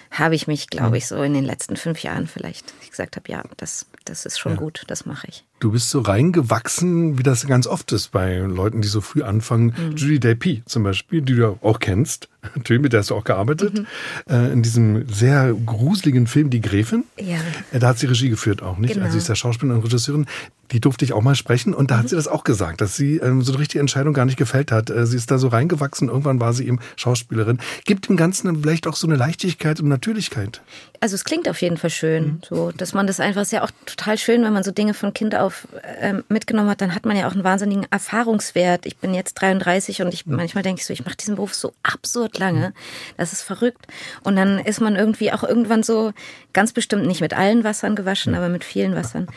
habe 0.10 0.36
ich 0.36 0.48
mich, 0.48 0.70
glaube 0.70 0.98
ich, 0.98 1.06
so 1.06 1.22
in 1.22 1.34
den 1.34 1.44
letzten 1.44 1.76
fünf 1.76 2.02
Jahren 2.02 2.28
vielleicht 2.28 2.74
ich 2.82 2.92
gesagt 2.92 3.18
habe, 3.18 3.30
ja, 3.30 3.44
das, 3.58 3.88
das 4.06 4.26
ist 4.26 4.40
schon 4.40 4.54
ja. 4.54 4.58
gut, 4.58 4.84
das 4.88 5.06
mache 5.06 5.28
ich. 5.28 5.44
Du 5.60 5.72
bist 5.72 5.90
so 5.90 6.02
reingewachsen, 6.02 7.18
wie 7.18 7.24
das 7.24 7.48
ganz 7.48 7.66
oft 7.66 7.92
ist 7.92 8.12
bei 8.12 8.38
Leuten, 8.38 8.82
die 8.82 8.88
so 8.88 9.02
früh 9.02 9.24
anfangen. 9.24 9.74
Mhm. 9.76 9.96
Judy 9.96 10.20
Delpy 10.20 10.62
zum 10.66 10.84
Beispiel, 10.84 11.22
die 11.22 11.36
du 11.36 11.58
auch 11.62 11.80
kennst. 11.80 12.30
Natürlich, 12.56 12.82
mit 12.82 12.94
der 12.94 13.00
hast 13.00 13.10
du 13.10 13.16
auch 13.16 13.24
gearbeitet. 13.24 13.80
Mhm. 13.80 13.88
Äh, 14.30 14.52
in 14.52 14.62
diesem 14.62 15.08
sehr 15.10 15.54
gruseligen 15.54 16.28
Film 16.28 16.52
Die 16.52 16.62
Gräfin. 16.62 17.06
Ja. 17.20 17.38
Äh, 17.72 17.80
da 17.80 17.90
hat 17.90 18.00
sie 18.00 18.06
Regie 18.06 18.30
geführt 18.30 18.62
auch, 18.62 18.78
nicht? 18.78 18.92
Also 18.92 18.96
genau. 18.96 19.06
Also 19.06 19.14
sie 19.14 19.24
ist 19.24 19.30
ja 19.30 19.36
Schauspielerin 19.36 19.80
und 19.80 19.86
Regisseurin. 19.86 20.26
Die 20.72 20.82
durfte 20.82 21.06
ich 21.06 21.14
auch 21.14 21.22
mal 21.22 21.36
sprechen 21.36 21.74
und 21.74 21.90
da 21.90 21.96
mhm. 21.96 22.00
hat 22.00 22.10
sie 22.10 22.16
das 22.16 22.28
auch 22.28 22.44
gesagt, 22.44 22.82
dass 22.82 22.96
sie 22.96 23.18
ähm, 23.18 23.42
so 23.42 23.54
eine 23.54 23.60
richtige 23.60 23.80
Entscheidung 23.80 24.14
gar 24.14 24.26
nicht 24.26 24.38
gefällt 24.38 24.72
hat. 24.72 24.90
Äh, 24.92 25.08
sie 25.08 25.18
ist 25.18 25.32
da 25.32 25.40
so 25.40 25.48
reingewachsen. 25.48 26.10
Irgendwann 26.10 26.40
war 26.40 26.54
sie 26.54 26.68
eben 26.68 26.80
Schauspielerin. 26.98 27.60
Gibt 27.86 28.10
dem 28.10 28.18
Ganzen 28.18 28.62
vielleicht 28.62 28.86
auch 28.86 28.96
so 28.96 29.08
eine 29.08 29.16
Leichtigkeit 29.16 29.80
und 29.80 29.88
Natürlichkeit. 29.88 30.62
Also 31.00 31.16
es 31.16 31.24
klingt 31.24 31.48
auf 31.50 31.62
jeden 31.62 31.78
Fall 31.78 31.90
schön, 31.90 32.24
mhm. 32.24 32.40
so 32.48 32.72
dass 32.72 32.94
man 32.94 33.08
das 33.08 33.20
einfach 33.20 33.42
ist 33.42 33.52
ja 33.52 33.64
auch 33.64 33.72
total 33.86 34.18
schön, 34.18 34.44
wenn 34.44 34.54
man 34.54 34.64
so 34.64 34.72
Dinge 34.72 34.94
von 34.94 35.14
Kind 35.14 35.36
auf 35.36 35.68
äh, 36.02 36.14
mitgenommen 36.30 36.70
hat, 36.70 36.82
dann 36.82 36.96
hat 36.96 37.06
man 37.06 37.18
ja 37.18 37.28
auch 37.28 37.34
einen 37.34 37.44
wahnsinnigen 37.44 37.86
Erfahrungswert. 37.90 38.86
Ich 38.86 38.98
bin 38.98 39.14
jetzt 39.14 39.36
33 39.36 40.02
und 40.02 40.14
ich 40.14 40.26
mhm. 40.26 40.36
manchmal 40.36 40.64
denke 40.64 40.80
ich 40.82 40.86
so, 40.86 40.94
ich 40.94 41.06
mache 41.06 41.18
diesen 41.18 41.36
Beruf 41.36 41.54
so 41.54 41.74
absurd 41.84 42.38
lange, 42.40 42.74
das 43.18 43.34
ist 43.34 43.42
verrückt. 43.42 43.88
Und 44.24 44.36
dann 44.36 44.60
ist 44.60 44.82
man 44.82 44.96
irgendwie 44.96 45.32
auch 45.32 45.44
irgendwann 45.44 45.84
so 45.84 46.14
ganz 46.54 46.74
bestimmt 46.74 47.06
nicht 47.06 47.22
mit 47.22 47.36
allen 47.36 47.64
Wassern 47.64 47.96
gewaschen, 47.96 48.36
aber 48.36 48.50
mit 48.50 48.64
vielen 48.64 48.96
Wassern. 48.96 49.28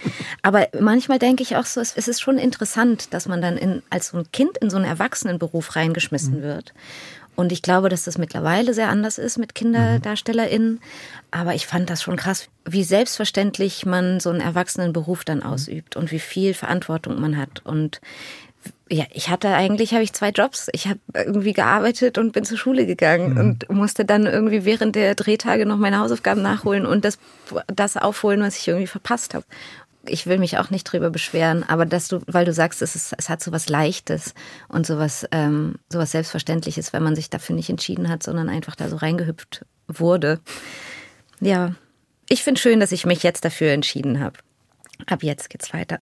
Aber 0.43 0.69
manchmal 0.79 1.19
denke 1.19 1.43
ich 1.43 1.57
auch 1.57 1.67
so, 1.67 1.81
es 1.81 1.93
ist 1.97 2.21
schon 2.21 2.39
interessant, 2.39 3.13
dass 3.13 3.27
man 3.27 3.43
dann 3.43 3.57
in, 3.57 3.83
als 3.91 4.09
so 4.09 4.19
ein 4.19 4.33
Kind 4.33 4.57
in 4.59 4.71
so 4.71 4.77
einen 4.77 4.87
Erwachsenenberuf 4.87 5.77
reingeschmissen 5.77 6.39
mhm. 6.39 6.43
wird. 6.43 6.75
Und 7.41 7.53
ich 7.53 7.63
glaube, 7.63 7.89
dass 7.89 8.05
das 8.05 8.19
mittlerweile 8.19 8.75
sehr 8.75 8.91
anders 8.91 9.17
ist 9.17 9.39
mit 9.39 9.55
KinderdarstellerInnen. 9.55 10.79
Aber 11.31 11.55
ich 11.55 11.67
fand 11.67 11.89
das 11.89 12.03
schon 12.03 12.17
krass, 12.17 12.49
wie 12.67 12.85
selbstverständlich 12.85 13.87
man 13.87 14.21
so 14.21 14.29
einen 14.29 14.43
Erwachsenenberuf 14.43 15.25
dann 15.25 15.43
ausübt 15.43 15.97
und 15.97 16.13
wie 16.13 16.19
viel 16.19 16.53
Verantwortung 16.53 17.19
man 17.19 17.39
hat. 17.39 17.65
Und 17.65 18.03
ja, 18.91 19.07
ich 19.15 19.31
hatte 19.31 19.49
eigentlich, 19.49 19.95
habe 19.95 20.03
ich 20.03 20.13
zwei 20.13 20.29
Jobs. 20.29 20.69
Ich 20.75 20.87
habe 20.87 21.01
irgendwie 21.15 21.55
gearbeitet 21.55 22.19
und 22.19 22.33
bin 22.33 22.45
zur 22.45 22.59
Schule 22.59 22.85
gegangen 22.85 23.33
mhm. 23.33 23.41
und 23.41 23.71
musste 23.71 24.05
dann 24.05 24.27
irgendwie 24.27 24.67
während 24.67 24.95
der 24.95 25.15
Drehtage 25.15 25.65
noch 25.65 25.79
meine 25.79 25.99
Hausaufgaben 25.99 26.43
nachholen 26.43 26.85
und 26.85 27.07
das, 27.07 27.19
das 27.69 27.97
aufholen, 27.97 28.43
was 28.43 28.59
ich 28.59 28.69
irgendwie 28.69 28.87
verpasst 28.87 29.33
habe 29.33 29.47
ich 30.07 30.27
will 30.27 30.39
mich 30.39 30.59
auch 30.59 30.71
nicht 30.71 30.85
drüber 30.85 31.11
beschweren, 31.11 31.63
aber 31.63 31.87
dass 31.87 32.09
du, 32.09 32.21
weil 32.27 32.45
du 32.45 32.53
sagst, 32.53 32.83
es, 32.83 32.95
ist, 32.95 33.15
es 33.19 33.29
hat 33.29 33.43
so 33.43 33.53
was 33.53 33.69
Leichtes 33.69 34.35
und 34.69 34.87
so 34.87 34.99
was, 34.99 35.27
ähm, 35.33 35.77
so 35.91 35.99
was 35.99 36.13
Selbstverständliches, 36.13 36.93
wenn 36.93 37.03
man 37.03 37.17
sich 37.17 37.31
dafür 37.31 37.55
nicht 37.55 37.71
entschieden 37.71 38.09
hat, 38.09 38.23
sondern 38.23 38.49
einfach 38.49 38.77
da 38.77 38.89
so 38.89 38.97
reingehüpft 38.97 39.65
wurde. 39.89 40.41
Ja, 41.41 41.75
ich 42.29 42.43
finde 42.43 42.61
schön, 42.61 42.81
dass 42.81 42.93
ich 42.93 43.07
mich 43.07 43.23
jetzt 43.23 43.45
dafür 43.45 43.73
entschieden 43.73 44.21
habe. 44.21 44.39
Ab 45.07 45.23
jetzt 45.23 45.51
geht's 45.51 45.73
weiter. 45.73 45.99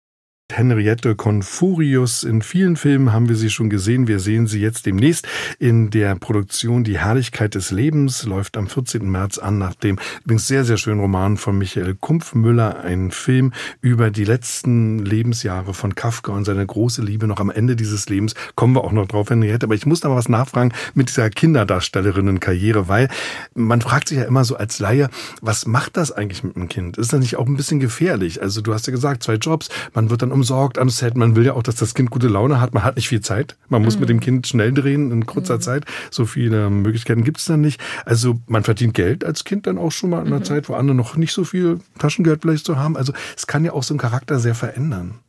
Henriette 0.52 1.16
Confurius. 1.16 2.22
In 2.22 2.42
vielen 2.42 2.76
Filmen 2.76 3.14
haben 3.14 3.30
wir 3.30 3.34
sie 3.34 3.48
schon 3.48 3.70
gesehen. 3.70 4.08
Wir 4.08 4.20
sehen 4.20 4.46
sie 4.46 4.60
jetzt 4.60 4.84
demnächst 4.84 5.26
in 5.58 5.88
der 5.88 6.16
Produktion 6.16 6.84
Die 6.84 6.98
Herrlichkeit 6.98 7.54
des 7.54 7.70
Lebens. 7.70 8.24
Läuft 8.24 8.58
am 8.58 8.66
14. 8.66 9.10
März 9.10 9.38
an, 9.38 9.56
nach 9.56 9.74
dem 9.74 9.98
übrigens 10.22 10.46
sehr, 10.46 10.64
sehr 10.64 10.76
schönen 10.76 11.00
Roman 11.00 11.38
von 11.38 11.56
Michael 11.56 11.94
Kumpfmüller. 11.98 12.80
Ein 12.80 13.10
Film 13.10 13.54
über 13.80 14.10
die 14.10 14.24
letzten 14.24 14.98
Lebensjahre 14.98 15.72
von 15.72 15.94
Kafka 15.94 16.32
und 16.32 16.44
seine 16.44 16.66
große 16.66 17.00
Liebe 17.00 17.26
noch 17.26 17.40
am 17.40 17.48
Ende 17.48 17.74
dieses 17.74 18.10
Lebens. 18.10 18.34
Kommen 18.54 18.74
wir 18.74 18.84
auch 18.84 18.92
noch 18.92 19.08
drauf, 19.08 19.30
Henriette. 19.30 19.64
Aber 19.64 19.74
ich 19.74 19.86
muss 19.86 20.00
da 20.00 20.10
mal 20.10 20.16
was 20.16 20.28
nachfragen 20.28 20.74
mit 20.92 21.08
dieser 21.08 21.30
Kinderdarstellerinnenkarriere, 21.30 22.86
weil 22.86 23.08
man 23.54 23.80
fragt 23.80 24.08
sich 24.08 24.18
ja 24.18 24.24
immer 24.24 24.44
so 24.44 24.56
als 24.56 24.78
Laie, 24.78 25.08
was 25.40 25.64
macht 25.64 25.96
das 25.96 26.12
eigentlich 26.12 26.44
mit 26.44 26.54
einem 26.54 26.68
Kind? 26.68 26.98
Ist 26.98 27.14
das 27.14 27.20
nicht 27.20 27.36
auch 27.36 27.46
ein 27.46 27.56
bisschen 27.56 27.80
gefährlich? 27.80 28.42
Also 28.42 28.60
du 28.60 28.74
hast 28.74 28.86
ja 28.86 28.90
gesagt, 28.90 29.22
zwei 29.22 29.36
Jobs. 29.36 29.70
Man 29.94 30.10
wird 30.10 30.20
dann 30.20 30.33
umsorgt 30.34 30.78
am 30.78 30.90
Set. 30.90 31.16
Man 31.16 31.36
will 31.36 31.46
ja 31.46 31.54
auch, 31.54 31.62
dass 31.62 31.76
das 31.76 31.94
Kind 31.94 32.10
gute 32.10 32.28
Laune 32.28 32.60
hat. 32.60 32.74
Man 32.74 32.84
hat 32.84 32.96
nicht 32.96 33.08
viel 33.08 33.20
Zeit. 33.20 33.56
Man 33.68 33.82
muss 33.82 33.94
mhm. 33.94 34.00
mit 34.00 34.08
dem 34.10 34.20
Kind 34.20 34.46
schnell 34.46 34.72
drehen 34.72 35.10
in 35.10 35.24
kurzer 35.24 35.56
mhm. 35.56 35.60
Zeit. 35.60 35.84
So 36.10 36.26
viele 36.26 36.68
Möglichkeiten 36.68 37.24
gibt 37.24 37.38
es 37.38 37.46
dann 37.46 37.60
nicht. 37.60 37.80
Also 38.04 38.40
man 38.46 38.64
verdient 38.64 38.94
Geld 38.94 39.24
als 39.24 39.44
Kind 39.44 39.66
dann 39.66 39.78
auch 39.78 39.92
schon 39.92 40.10
mal 40.10 40.20
in 40.20 40.26
einer 40.26 40.40
mhm. 40.40 40.44
Zeit, 40.44 40.68
wo 40.68 40.74
andere 40.74 40.96
noch 40.96 41.16
nicht 41.16 41.32
so 41.32 41.44
viel 41.44 41.80
Taschengeld 41.98 42.42
vielleicht 42.42 42.66
so 42.66 42.76
haben. 42.76 42.96
Also 42.96 43.14
es 43.36 43.46
kann 43.46 43.64
ja 43.64 43.72
auch 43.72 43.82
so 43.82 43.94
einen 43.94 44.00
Charakter 44.00 44.38
sehr 44.38 44.54
verändern. 44.54 45.20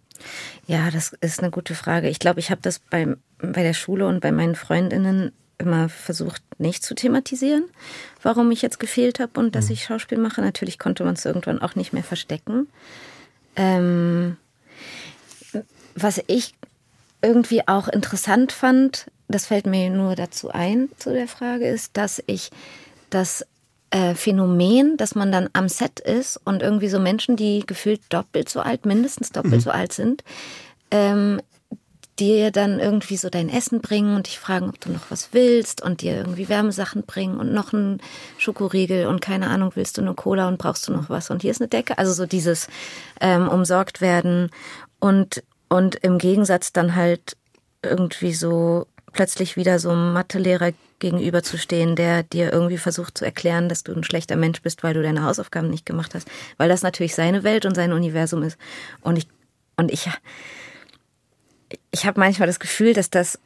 Ja, 0.68 0.90
das 0.90 1.14
ist 1.22 1.40
eine 1.40 1.52
gute 1.52 1.76
Frage. 1.76 2.10
Ich 2.10 2.20
glaube, 2.20 2.40
ich 2.40 2.50
habe 2.50 2.62
das 2.62 2.80
bei, 2.80 3.16
bei 3.38 3.64
der 3.64 3.74
Schule 3.74 4.08
und 4.08 4.20
bei 4.20 4.32
meinen 4.32 4.56
Freundinnen 4.56 5.32
immer 5.58 5.88
versucht, 5.88 6.42
nicht 6.58 6.84
zu 6.84 6.96
thematisieren, 6.96 7.66
warum 8.22 8.52
ich 8.52 8.62
jetzt 8.62 8.80
gefehlt 8.80 9.20
habe 9.20 9.40
und 9.40 9.56
dass 9.56 9.68
mhm. 9.68 9.74
ich 9.74 9.84
Schauspiel 9.84 10.18
mache. 10.18 10.42
Natürlich 10.42 10.80
konnte 10.80 11.04
man 11.04 11.14
es 11.14 11.26
irgendwann 11.26 11.62
auch 11.62 11.76
nicht 11.76 11.94
mehr 11.94 12.04
verstecken. 12.04 12.68
Ähm, 13.56 14.38
was 15.96 16.22
ich 16.28 16.54
irgendwie 17.22 17.68
auch 17.68 17.88
interessant 17.88 18.52
fand, 18.52 19.08
das 19.28 19.48
fällt 19.48 19.66
mir 19.66 19.90
nur 19.90 20.16
dazu 20.16 20.52
ein, 20.52 20.90
zu 20.98 21.12
der 21.12 21.28
Frage, 21.28 21.68
ist, 21.68 21.98
dass 21.98 22.22
ich 22.28 22.52
das 23.10 23.46
äh, 23.90 24.14
Phänomen, 24.14 24.98
dass 24.98 25.16
man 25.16 25.32
dann 25.32 25.50
am 25.54 25.70
Set 25.70 26.00
ist 26.00 26.40
und 26.44 26.62
irgendwie 26.62 26.90
so 26.90 27.00
Menschen, 27.00 27.36
die 27.36 27.64
gefühlt 27.66 28.02
doppelt 28.10 28.50
so 28.50 28.60
alt, 28.60 28.86
mindestens 28.86 29.32
doppelt 29.32 29.56
mhm. 29.56 29.62
so 29.62 29.72
alt 29.72 29.94
sind, 29.94 30.24
ähm, 30.92 31.42
dir 32.20 32.52
dann 32.52 32.80
irgendwie 32.80 33.18
so 33.18 33.30
dein 33.30 33.50
Essen 33.50 33.82
bringen 33.82 34.16
und 34.16 34.28
dich 34.28 34.40
fragen, 34.40 34.70
ob 34.70 34.80
du 34.80 34.90
noch 34.90 35.12
was 35.12 35.30
willst 35.34 35.82
und 35.82 36.02
dir 36.02 36.16
irgendwie 36.16 36.48
Wärmesachen 36.48 37.04
bringen 37.04 37.38
und 37.38 37.54
noch 37.54 37.74
einen 37.74 38.00
Schokoriegel 38.38 39.08
und 39.08 39.22
keine 39.22 39.48
Ahnung, 39.48 39.72
willst 39.76 39.98
du 39.98 40.02
eine 40.02 40.14
Cola 40.14 40.48
und 40.48 40.58
brauchst 40.58 40.88
du 40.88 40.94
noch 40.94 41.10
was 41.10 41.30
und 41.30 41.42
hier 41.42 41.52
ist 41.52 41.62
eine 41.62 41.68
Decke. 41.68 41.98
Also 41.98 42.14
so 42.14 42.26
dieses 42.26 42.68
ähm, 43.20 43.50
umsorgt 43.50 44.00
werden 44.00 44.50
und 45.00 45.44
und 45.70 45.96
im 45.96 46.18
Gegensatz 46.18 46.74
dann 46.74 46.96
halt 46.96 47.38
irgendwie 47.82 48.34
so 48.34 48.88
plötzlich 49.14 49.56
wieder 49.56 49.80
so 49.80 49.92
einem 49.92 50.14
Mathelehrer 50.14 50.72
gegenüberzustehen, 51.00 51.96
der 51.96 52.24
dir 52.24 52.52
irgendwie 52.52 52.78
versucht 52.78 53.18
zu 53.18 53.26
erklären, 53.26 53.70
dass 53.70 53.84
du 53.84 53.94
ein 53.94 54.04
schlechter 54.04 54.36
Mensch 54.36 54.62
bist, 54.62 54.84
weil 54.84 54.94
du 54.94 55.04
deine 55.04 55.24
Hausaufgaben 55.24 55.70
nicht 55.70 55.86
gemacht 55.86 56.16
hast, 56.16 56.28
weil 56.58 56.70
das 56.70 56.84
natürlich 56.84 57.16
seine 57.16 57.44
Welt 57.44 57.66
und 57.66 57.76
sein 57.76 57.94
Universum 57.94 58.44
ist. 58.44 58.58
Und 59.02 59.18
ich 59.18 59.28
und 59.78 59.92
ich 59.92 60.10
ich 61.92 62.06
habe 62.06 62.20
manchmal 62.20 62.48
das 62.48 62.60
Gefühl, 62.60 62.94
dass 62.94 63.10
das 63.10 63.40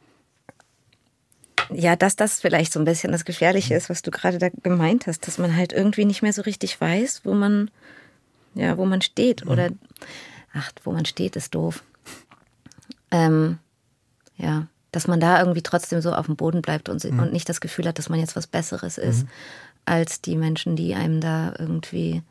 ja, 1.72 1.94
dass 1.96 2.16
das 2.16 2.40
vielleicht 2.40 2.72
so 2.72 2.80
ein 2.80 2.84
bisschen 2.84 3.12
das 3.12 3.24
Gefährliche 3.24 3.74
ist, 3.74 3.90
was 3.90 4.02
du 4.02 4.10
gerade 4.10 4.38
da 4.38 4.48
gemeint 4.62 5.06
hast, 5.06 5.26
dass 5.26 5.38
man 5.38 5.54
halt 5.54 5.72
irgendwie 5.72 6.04
nicht 6.04 6.22
mehr 6.22 6.32
so 6.32 6.42
richtig 6.42 6.80
weiß, 6.80 7.22
wo 7.24 7.32
man, 7.32 7.70
ja, 8.54 8.76
wo 8.76 8.86
man 8.86 9.02
steht. 9.02 9.46
Oder, 9.46 9.70
ach, 10.52 10.72
wo 10.82 10.90
man 10.90 11.04
steht, 11.04 11.36
ist 11.36 11.54
doof. 11.54 11.84
Ähm, 13.10 13.58
ja, 14.36 14.66
dass 14.92 15.06
man 15.06 15.20
da 15.20 15.38
irgendwie 15.40 15.62
trotzdem 15.62 16.00
so 16.00 16.12
auf 16.12 16.26
dem 16.26 16.36
Boden 16.36 16.62
bleibt 16.62 16.88
und, 16.88 17.02
mhm. 17.04 17.20
und 17.20 17.32
nicht 17.32 17.48
das 17.48 17.60
Gefühl 17.60 17.86
hat, 17.86 17.98
dass 17.98 18.08
man 18.08 18.18
jetzt 18.18 18.36
was 18.36 18.46
Besseres 18.46 18.98
ist, 18.98 19.22
mhm. 19.22 19.28
als 19.84 20.20
die 20.20 20.36
Menschen, 20.36 20.76
die 20.76 20.94
einem 20.94 21.20
da 21.20 21.54
irgendwie 21.58 22.22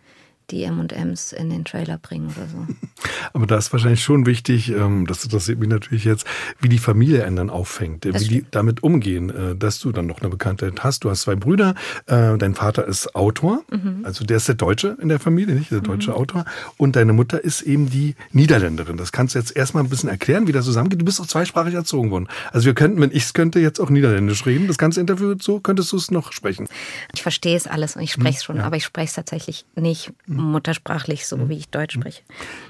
die 0.51 0.63
M&Ms 0.63 1.33
in 1.33 1.49
den 1.49 1.65
Trailer 1.65 1.97
bringen 1.97 2.33
oder 2.35 2.47
so. 2.47 2.67
Aber 3.33 3.47
da 3.47 3.57
ist 3.57 3.71
wahrscheinlich 3.71 4.03
schon 4.03 4.25
wichtig, 4.25 4.69
ähm, 4.69 5.05
das 5.07 5.23
interessiert 5.23 5.59
mich 5.59 5.69
natürlich 5.69 6.05
jetzt, 6.05 6.25
wie 6.59 6.69
die 6.69 6.77
Familie 6.77 7.25
einen 7.25 7.35
dann 7.35 7.49
auffängt, 7.49 8.05
das 8.05 8.21
wie 8.21 8.27
die 8.27 8.45
damit 8.51 8.83
umgehen, 8.83 9.29
äh, 9.29 9.55
dass 9.55 9.79
du 9.79 9.91
dann 9.91 10.07
noch 10.07 10.21
eine 10.21 10.29
Bekanntheit 10.29 10.83
hast. 10.83 11.03
Du 11.03 11.09
hast 11.09 11.21
zwei 11.21 11.35
Brüder, 11.35 11.75
äh, 12.07 12.37
dein 12.37 12.55
Vater 12.55 12.87
ist 12.87 13.15
Autor, 13.15 13.63
mhm. 13.71 14.01
also 14.03 14.25
der 14.25 14.37
ist 14.37 14.47
der 14.47 14.55
Deutsche 14.55 14.97
in 15.01 15.09
der 15.09 15.19
Familie, 15.19 15.55
nicht 15.55 15.71
der 15.71 15.81
deutsche 15.81 16.11
mhm. 16.11 16.17
Autor, 16.17 16.45
und 16.77 16.95
deine 16.95 17.13
Mutter 17.13 17.43
ist 17.43 17.61
eben 17.61 17.89
die 17.89 18.15
Niederländerin. 18.31 18.97
Das 18.97 19.11
kannst 19.11 19.35
du 19.35 19.39
jetzt 19.39 19.55
erstmal 19.55 19.83
ein 19.83 19.89
bisschen 19.89 20.09
erklären, 20.09 20.47
wie 20.47 20.51
das 20.51 20.65
zusammengeht. 20.65 21.01
Du 21.01 21.05
bist 21.05 21.21
auch 21.21 21.27
zweisprachig 21.27 21.73
erzogen 21.73 22.11
worden. 22.11 22.27
Also 22.51 22.65
wir 22.65 22.73
könnten, 22.73 23.01
wenn 23.01 23.11
ich 23.11 23.23
es 23.23 23.33
könnte, 23.33 23.59
jetzt 23.59 23.79
auch 23.79 23.89
Niederländisch 23.89 24.45
reden. 24.45 24.67
Das 24.67 24.77
ganze 24.77 24.99
Interview 24.99 25.35
so, 25.39 25.59
könntest 25.59 25.91
du 25.91 25.97
es 25.97 26.11
noch 26.11 26.31
sprechen? 26.31 26.67
Ich 27.13 27.21
verstehe 27.21 27.55
es 27.55 27.67
alles 27.67 27.95
und 27.95 28.01
ich 28.01 28.11
spreche 28.11 28.37
es 28.37 28.43
schon, 28.43 28.57
ja. 28.57 28.63
aber 28.63 28.75
ich 28.75 28.83
spreche 28.83 29.07
es 29.07 29.13
tatsächlich 29.13 29.65
nicht 29.75 30.11
muttersprachlich, 30.39 31.27
so 31.27 31.49
wie 31.49 31.57
ich 31.57 31.69
Deutsch 31.69 31.95
spreche. 31.95 32.21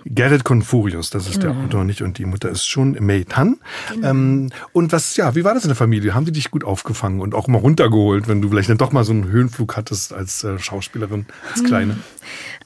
Gerrit 0.06 0.44
Confurius, 0.44 1.10
das 1.10 1.28
ist 1.28 1.40
genau. 1.40 1.54
der 1.54 1.64
Autor 1.64 1.84
nicht, 1.84 2.02
und 2.02 2.18
die 2.18 2.26
Mutter 2.26 2.50
ist 2.50 2.66
schon 2.66 2.98
May 3.00 3.26
Tan. 3.26 3.58
Genau. 3.94 4.10
Ähm, 4.10 4.50
und 4.74 4.92
was, 4.92 5.16
ja, 5.16 5.36
wie 5.36 5.44
war 5.44 5.54
das 5.54 5.64
in 5.64 5.70
der 5.70 5.76
Familie? 5.76 6.14
Haben 6.14 6.26
die 6.26 6.32
dich 6.32 6.52
gut 6.52 6.64
aufgefangen 6.64 7.22
und 7.22 7.34
auch 7.34 7.48
mal 7.48 7.60
runtergeholt, 7.60 8.28
wenn 8.28 8.42
du 8.42 8.50
vielleicht 8.50 8.70
dann 8.70 8.78
doch 8.78 8.92
mal 8.92 9.04
so 9.04 9.14
einen 9.14 9.28
Höhenflug 9.30 9.78
hattest 9.78 10.14
als 10.14 10.44
äh, 10.44 10.60
Schauspielerin, 10.60 11.26
als 11.52 11.64
Kleine? 11.64 11.98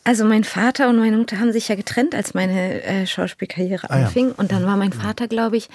Also 0.04 0.26
mein 0.26 0.44
Vater 0.44 0.90
und 0.90 0.98
meine 0.98 1.18
Mutter 1.18 1.40
haben 1.40 1.54
sich 1.54 1.68
ja 1.68 1.76
getrennt, 1.76 2.16
als 2.16 2.34
meine 2.34 2.84
äh, 2.84 3.08
Schauspielkarriere 3.08 3.90
ah, 3.90 4.06
anfing. 4.06 4.30
Ja. 4.30 4.34
Und 4.38 4.52
dann 4.52 4.66
war 4.66 4.78
mein 4.78 4.94
Vater, 4.94 5.28
glaube 5.28 5.58
ich, 5.58 5.70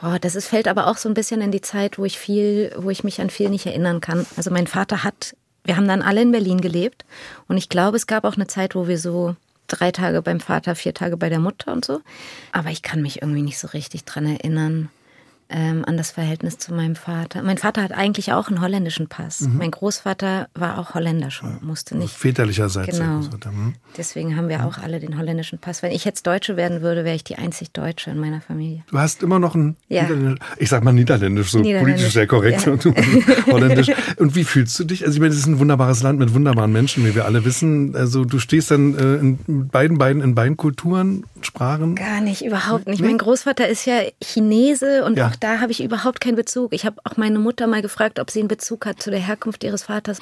Boah, 0.00 0.18
das 0.18 0.34
ist, 0.34 0.48
fällt 0.48 0.68
aber 0.68 0.88
auch 0.88 0.96
so 0.96 1.08
ein 1.08 1.14
bisschen 1.14 1.40
in 1.42 1.52
die 1.52 1.60
Zeit, 1.60 1.98
wo 1.98 2.04
ich 2.04 2.18
viel, 2.18 2.72
wo 2.76 2.90
ich 2.90 3.04
mich 3.04 3.20
an 3.20 3.30
viel 3.30 3.50
nicht 3.50 3.66
erinnern 3.66 4.00
kann. 4.00 4.26
Also 4.36 4.50
mein 4.50 4.66
Vater 4.66 5.04
hat 5.04 5.36
wir 5.64 5.76
haben 5.76 5.88
dann 5.88 6.02
alle 6.02 6.22
in 6.22 6.32
Berlin 6.32 6.60
gelebt 6.60 7.04
und 7.48 7.56
ich 7.56 7.68
glaube, 7.68 7.96
es 7.96 8.06
gab 8.06 8.24
auch 8.24 8.36
eine 8.36 8.46
Zeit, 8.46 8.74
wo 8.74 8.88
wir 8.88 8.98
so 8.98 9.36
drei 9.68 9.90
Tage 9.90 10.22
beim 10.22 10.40
Vater, 10.40 10.74
vier 10.74 10.94
Tage 10.94 11.16
bei 11.16 11.28
der 11.28 11.38
Mutter 11.38 11.72
und 11.72 11.84
so. 11.84 12.00
Aber 12.52 12.70
ich 12.70 12.82
kann 12.82 13.02
mich 13.02 13.22
irgendwie 13.22 13.42
nicht 13.42 13.58
so 13.58 13.68
richtig 13.68 14.04
dran 14.04 14.26
erinnern 14.26 14.90
ähm, 15.52 15.84
an 15.86 15.96
das 15.96 16.10
Verhältnis 16.10 16.58
zu 16.58 16.74
meinem 16.74 16.96
Vater. 16.96 17.42
Mein 17.42 17.58
Vater 17.58 17.82
hat 17.82 17.92
eigentlich 17.92 18.32
auch 18.32 18.48
einen 18.48 18.60
holländischen 18.60 19.08
Pass. 19.08 19.40
Mhm. 19.40 19.58
Mein 19.58 19.70
Großvater 19.70 20.48
war 20.54 20.78
auch 20.78 20.94
Holländer 20.94 21.30
schon, 21.30 21.58
musste 21.60 21.96
nicht. 21.96 22.14
Väterlicherseits. 22.14 22.98
Genau. 22.98 23.20
Mhm. 23.20 23.74
Deswegen 23.96 24.36
haben 24.36 24.48
wir 24.48 24.58
mhm. 24.58 24.64
auch 24.64 24.78
alle 24.78 24.98
den 24.98 25.18
holländischen 25.18 25.58
Pass. 25.58 25.82
Wenn 25.82 25.92
ich 25.92 26.04
jetzt 26.04 26.26
Deutsche 26.26 26.56
werden 26.56 26.80
würde, 26.80 27.04
wäre 27.04 27.14
ich 27.14 27.24
die 27.24 27.36
einzig 27.36 27.72
Deutsche 27.72 28.10
in 28.10 28.18
meiner 28.18 28.40
Familie. 28.40 28.82
Du 28.90 28.98
hast 28.98 29.22
immer 29.22 29.38
noch 29.38 29.54
ein 29.54 29.76
ja. 29.88 30.06
ich 30.56 30.68
sag 30.68 30.82
mal 30.82 30.92
Niederländisch, 30.92 31.50
so 31.50 31.58
Niederländisch. 31.58 31.94
politisch 31.94 32.12
sehr 32.14 32.26
korrekt. 32.26 32.66
Ja. 32.66 32.72
Und 32.72 32.84
Holländisch. 33.46 33.90
Und 34.16 34.34
wie 34.34 34.44
fühlst 34.44 34.78
du 34.78 34.84
dich? 34.84 35.04
Also 35.04 35.16
ich 35.16 35.20
meine, 35.20 35.32
es 35.32 35.38
ist 35.38 35.46
ein 35.46 35.58
wunderbares 35.58 36.02
Land 36.02 36.18
mit 36.18 36.34
wunderbaren 36.34 36.72
Menschen, 36.72 37.04
wie 37.04 37.14
wir 37.14 37.26
alle 37.26 37.44
wissen. 37.44 37.94
Also 37.94 38.24
du 38.24 38.38
stehst 38.38 38.70
dann 38.70 38.94
äh, 38.96 39.16
in 39.16 39.68
beiden 39.68 39.98
beiden 39.98 40.22
in 40.22 40.34
beiden 40.34 40.56
Kulturen, 40.56 41.24
Sprachen. 41.42 41.94
Gar 41.94 42.20
nicht, 42.20 42.44
überhaupt 42.44 42.86
nicht. 42.86 43.00
Nee? 43.00 43.08
Mein 43.08 43.18
Großvater 43.18 43.68
ist 43.68 43.84
ja 43.86 44.00
Chinese 44.22 45.04
und 45.04 45.18
ja. 45.18 45.28
auch 45.28 45.36
da 45.42 45.60
habe 45.60 45.72
ich 45.72 45.82
überhaupt 45.82 46.20
keinen 46.20 46.36
Bezug. 46.36 46.72
Ich 46.72 46.86
habe 46.86 47.00
auch 47.04 47.16
meine 47.16 47.38
Mutter 47.38 47.66
mal 47.66 47.82
gefragt, 47.82 48.20
ob 48.20 48.30
sie 48.30 48.38
einen 48.38 48.48
Bezug 48.48 48.86
hat 48.86 49.02
zu 49.02 49.10
der 49.10 49.20
Herkunft 49.20 49.64
ihres 49.64 49.84
Vaters. 49.84 50.18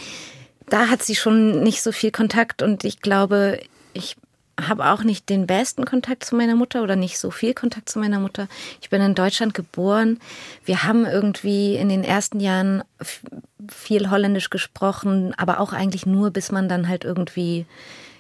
Da 0.69 0.89
hat 0.89 1.03
sie 1.03 1.15
schon 1.15 1.63
nicht 1.63 1.83
so 1.83 1.93
viel 1.93 2.11
Kontakt 2.11 2.63
und 2.63 2.85
ich 2.85 3.01
glaube, 3.01 3.61
ich 3.93 4.17
habe 4.61 4.87
auch 4.87 5.03
nicht 5.03 5.29
den 5.29 5.47
besten 5.47 5.85
Kontakt 5.85 6.25
zu 6.25 6.37
meiner 6.37 6.55
Mutter 6.55 6.83
oder 6.83 6.97
nicht 6.97 7.19
so 7.19 7.31
viel 7.31 7.55
Kontakt 7.55 7.89
zu 7.89 7.99
meiner 7.99 8.21
Mutter. 8.21 8.49
Ich 8.81 8.91
bin 8.91 9.03
in 9.03 9.15
Deutschland 9.15 9.53
geboren. 9.55 10.19
Wir 10.65 10.85
haben 10.85 11.07
irgendwie 11.07 11.77
in 11.77 11.89
den 11.89 12.05
ersten 12.05 12.41
Jahren 12.41 12.83
viel 13.71 14.11
Holländisch 14.11 14.51
gesprochen, 14.51 15.35
aber 15.37 15.61
auch 15.61 15.73
eigentlich 15.73 16.07
nur, 16.07 16.31
bis 16.31 16.51
man 16.53 16.69
dann 16.69 16.89
halt 16.89 17.05
irgendwie 17.05 17.67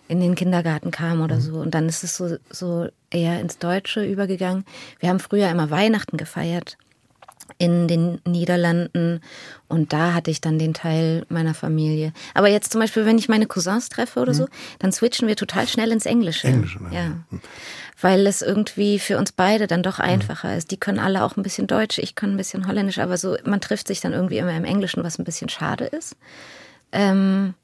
in 0.08 0.20
den 0.20 0.34
Kindergarten 0.34 0.90
kam 0.90 1.22
oder 1.22 1.36
mhm. 1.36 1.40
so. 1.40 1.54
Und 1.58 1.74
dann 1.74 1.88
ist 1.88 2.04
es 2.04 2.16
so, 2.16 2.36
so 2.50 2.88
eher 3.10 3.40
ins 3.40 3.58
Deutsche 3.58 4.04
übergegangen. 4.04 4.64
Wir 4.98 5.08
haben 5.08 5.20
früher 5.20 5.48
immer 5.48 5.70
Weihnachten 5.70 6.16
gefeiert 6.16 6.76
in 7.58 7.88
den 7.88 8.20
Niederlanden 8.26 9.20
und 9.68 9.92
da 9.92 10.14
hatte 10.14 10.30
ich 10.30 10.40
dann 10.40 10.58
den 10.58 10.74
Teil 10.74 11.24
meiner 11.28 11.54
Familie. 11.54 12.12
Aber 12.34 12.48
jetzt 12.48 12.72
zum 12.72 12.80
Beispiel, 12.80 13.06
wenn 13.06 13.18
ich 13.18 13.28
meine 13.28 13.46
Cousins 13.46 13.88
treffe 13.88 14.20
oder 14.20 14.32
mhm. 14.32 14.36
so, 14.36 14.48
dann 14.78 14.92
switchen 14.92 15.28
wir 15.28 15.36
total 15.36 15.68
schnell 15.68 15.92
ins 15.92 16.06
Englische. 16.06 16.48
Englische, 16.48 16.80
ja. 16.90 17.00
ja. 17.00 17.08
Mhm. 17.30 17.40
Weil 18.00 18.26
es 18.26 18.42
irgendwie 18.42 18.98
für 18.98 19.18
uns 19.18 19.32
beide 19.32 19.66
dann 19.66 19.82
doch 19.82 19.98
mhm. 19.98 20.04
einfacher 20.04 20.52
mhm. 20.52 20.58
ist. 20.58 20.70
Die 20.70 20.80
können 20.80 20.98
alle 20.98 21.24
auch 21.24 21.36
ein 21.36 21.42
bisschen 21.42 21.66
Deutsch, 21.66 21.98
ich 21.98 22.14
kann 22.14 22.32
ein 22.32 22.36
bisschen 22.36 22.66
Holländisch, 22.66 22.98
aber 22.98 23.16
so, 23.16 23.36
man 23.44 23.60
trifft 23.60 23.88
sich 23.88 24.00
dann 24.00 24.12
irgendwie 24.12 24.38
immer 24.38 24.56
im 24.56 24.64
Englischen, 24.64 25.04
was 25.04 25.18
ein 25.18 25.24
bisschen 25.24 25.48
schade 25.48 25.84
ist. 25.84 26.16
Ähm, 26.92 27.54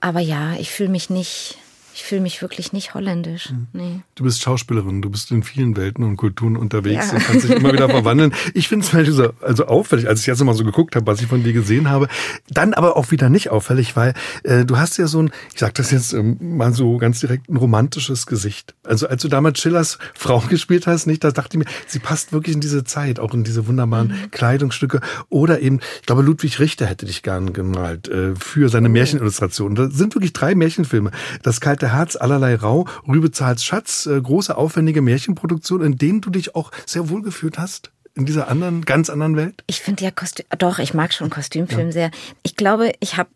aber 0.00 0.20
ja, 0.20 0.54
ich 0.54 0.70
fühle 0.70 0.90
mich 0.90 1.10
nicht 1.10 1.58
ich 1.94 2.02
fühle 2.02 2.20
mich 2.20 2.42
wirklich 2.42 2.72
nicht 2.72 2.94
holländisch. 2.94 3.50
Mhm. 3.50 3.66
Nee. 3.72 4.00
Du 4.16 4.24
bist 4.24 4.42
Schauspielerin, 4.42 5.00
du 5.00 5.10
bist 5.10 5.30
in 5.30 5.44
vielen 5.44 5.76
Welten 5.76 6.02
und 6.02 6.16
Kulturen 6.16 6.56
unterwegs 6.56 7.06
ja. 7.06 7.14
und 7.14 7.24
kannst 7.24 7.48
dich 7.48 7.54
immer 7.54 7.72
wieder 7.72 7.88
verwandeln. 7.88 8.34
Ich 8.52 8.66
finde 8.66 8.84
es 8.84 9.14
so, 9.14 9.32
also 9.40 9.66
auffällig, 9.66 10.08
als 10.08 10.20
ich 10.20 10.26
jetzt 10.26 10.42
mal 10.42 10.54
so 10.54 10.64
geguckt 10.64 10.96
habe, 10.96 11.06
was 11.06 11.20
ich 11.20 11.28
von 11.28 11.44
dir 11.44 11.52
gesehen 11.52 11.88
habe. 11.88 12.08
Dann 12.50 12.74
aber 12.74 12.96
auch 12.96 13.12
wieder 13.12 13.30
nicht 13.30 13.50
auffällig, 13.50 13.94
weil 13.94 14.14
äh, 14.42 14.64
du 14.64 14.76
hast 14.76 14.96
ja 14.96 15.06
so 15.06 15.22
ein, 15.22 15.30
ich 15.52 15.60
sag 15.60 15.74
das 15.74 15.92
jetzt 15.92 16.12
ähm, 16.14 16.56
mal 16.56 16.72
so 16.72 16.98
ganz 16.98 17.20
direkt, 17.20 17.48
ein 17.48 17.56
romantisches 17.56 18.26
Gesicht. 18.26 18.74
Also 18.82 19.06
als 19.06 19.22
du 19.22 19.28
damals 19.28 19.60
Schillers 19.60 19.98
Frau 20.14 20.40
gespielt 20.48 20.88
hast, 20.88 21.06
nicht, 21.06 21.22
da 21.22 21.30
dachte 21.30 21.56
ich 21.56 21.64
mir, 21.64 21.70
sie 21.86 22.00
passt 22.00 22.32
wirklich 22.32 22.56
in 22.56 22.60
diese 22.60 22.82
Zeit, 22.82 23.20
auch 23.20 23.34
in 23.34 23.44
diese 23.44 23.68
wunderbaren 23.68 24.08
mhm. 24.08 24.30
Kleidungsstücke. 24.32 25.00
Oder 25.28 25.60
eben, 25.60 25.78
ich 26.00 26.06
glaube, 26.06 26.22
Ludwig 26.22 26.58
Richter 26.58 26.86
hätte 26.86 27.06
dich 27.06 27.22
gern 27.22 27.52
gemalt 27.52 28.08
äh, 28.08 28.34
für 28.34 28.68
seine 28.68 28.88
oh. 28.88 28.92
Märchenillustrationen. 28.92 29.76
Da 29.76 29.90
sind 29.90 30.16
wirklich 30.16 30.32
drei 30.32 30.56
Märchenfilme. 30.56 31.12
Das 31.44 31.60
kalte 31.60 31.83
kalte 31.84 31.96
Herz, 31.96 32.16
allerlei 32.16 32.54
Rau, 32.54 32.86
Rübezahls 33.06 33.64
Schatz, 33.64 34.06
äh, 34.06 34.20
große 34.20 34.56
aufwendige 34.56 35.02
Märchenproduktion, 35.02 35.82
in 35.82 35.96
denen 35.96 36.20
du 36.20 36.30
dich 36.30 36.54
auch 36.54 36.70
sehr 36.86 37.10
wohl 37.10 37.22
gefühlt 37.22 37.58
hast? 37.58 37.90
in 38.16 38.26
dieser 38.26 38.46
anderen, 38.46 38.84
ganz 38.84 39.10
anderen 39.10 39.34
Welt? 39.36 39.64
Ich 39.66 39.80
finde 39.80 40.04
ja 40.04 40.12
Kostüm, 40.12 40.46
doch, 40.58 40.78
ich 40.78 40.94
mag 40.94 41.12
schon 41.12 41.30
Kostümfilm 41.30 41.86
ja. 41.86 41.92
sehr. 41.92 42.10
Ich 42.44 42.54
glaube, 42.54 42.92
ich 43.00 43.16
habe 43.16 43.28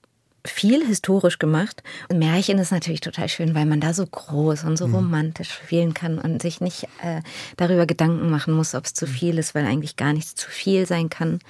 viel 0.46 0.86
historisch 0.86 1.40
gemacht. 1.40 1.82
Und 2.08 2.20
Märchen 2.20 2.60
ist 2.60 2.70
natürlich 2.70 3.00
total 3.00 3.28
schön, 3.28 3.56
weil 3.56 3.66
man 3.66 3.80
da 3.80 3.92
so 3.92 4.06
groß 4.06 4.62
und 4.62 4.76
so 4.76 4.86
mhm. 4.86 4.94
romantisch 4.94 5.50
spielen 5.50 5.94
kann 5.94 6.20
und 6.20 6.40
sich 6.40 6.60
nicht 6.60 6.84
äh, 7.02 7.22
darüber 7.56 7.86
Gedanken 7.86 8.30
machen 8.30 8.54
muss, 8.54 8.76
ob 8.76 8.84
es 8.84 8.94
zu 8.94 9.06
mhm. 9.06 9.10
viel 9.10 9.38
ist, 9.38 9.56
weil 9.56 9.66
eigentlich 9.66 9.96
gar 9.96 10.12
nichts 10.12 10.36
zu 10.36 10.48
viel 10.48 10.86
sein 10.86 11.10
kann. 11.10 11.40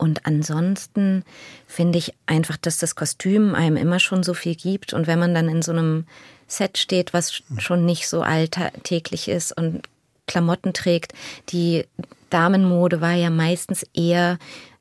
Und 0.00 0.24
ansonsten 0.24 1.24
finde 1.66 1.98
ich 1.98 2.14
einfach, 2.24 2.56
dass 2.56 2.78
das 2.78 2.94
Kostüm 2.94 3.54
einem 3.54 3.76
immer 3.76 3.98
schon 4.00 4.22
so 4.22 4.32
viel 4.32 4.54
gibt. 4.54 4.94
Und 4.94 5.06
wenn 5.06 5.18
man 5.18 5.34
dann 5.34 5.50
in 5.50 5.60
so 5.60 5.72
einem 5.72 6.06
Set 6.46 6.78
steht, 6.78 7.12
was 7.12 7.42
schon 7.58 7.84
nicht 7.84 8.08
so 8.08 8.22
alltäglich 8.22 9.28
ist 9.28 9.54
und 9.54 9.82
Klamotten 10.26 10.72
trägt, 10.72 11.12
die 11.50 11.84
Damenmode 12.30 13.02
war 13.02 13.12
ja 13.12 13.28
meistens 13.28 13.84
eher 13.92 14.38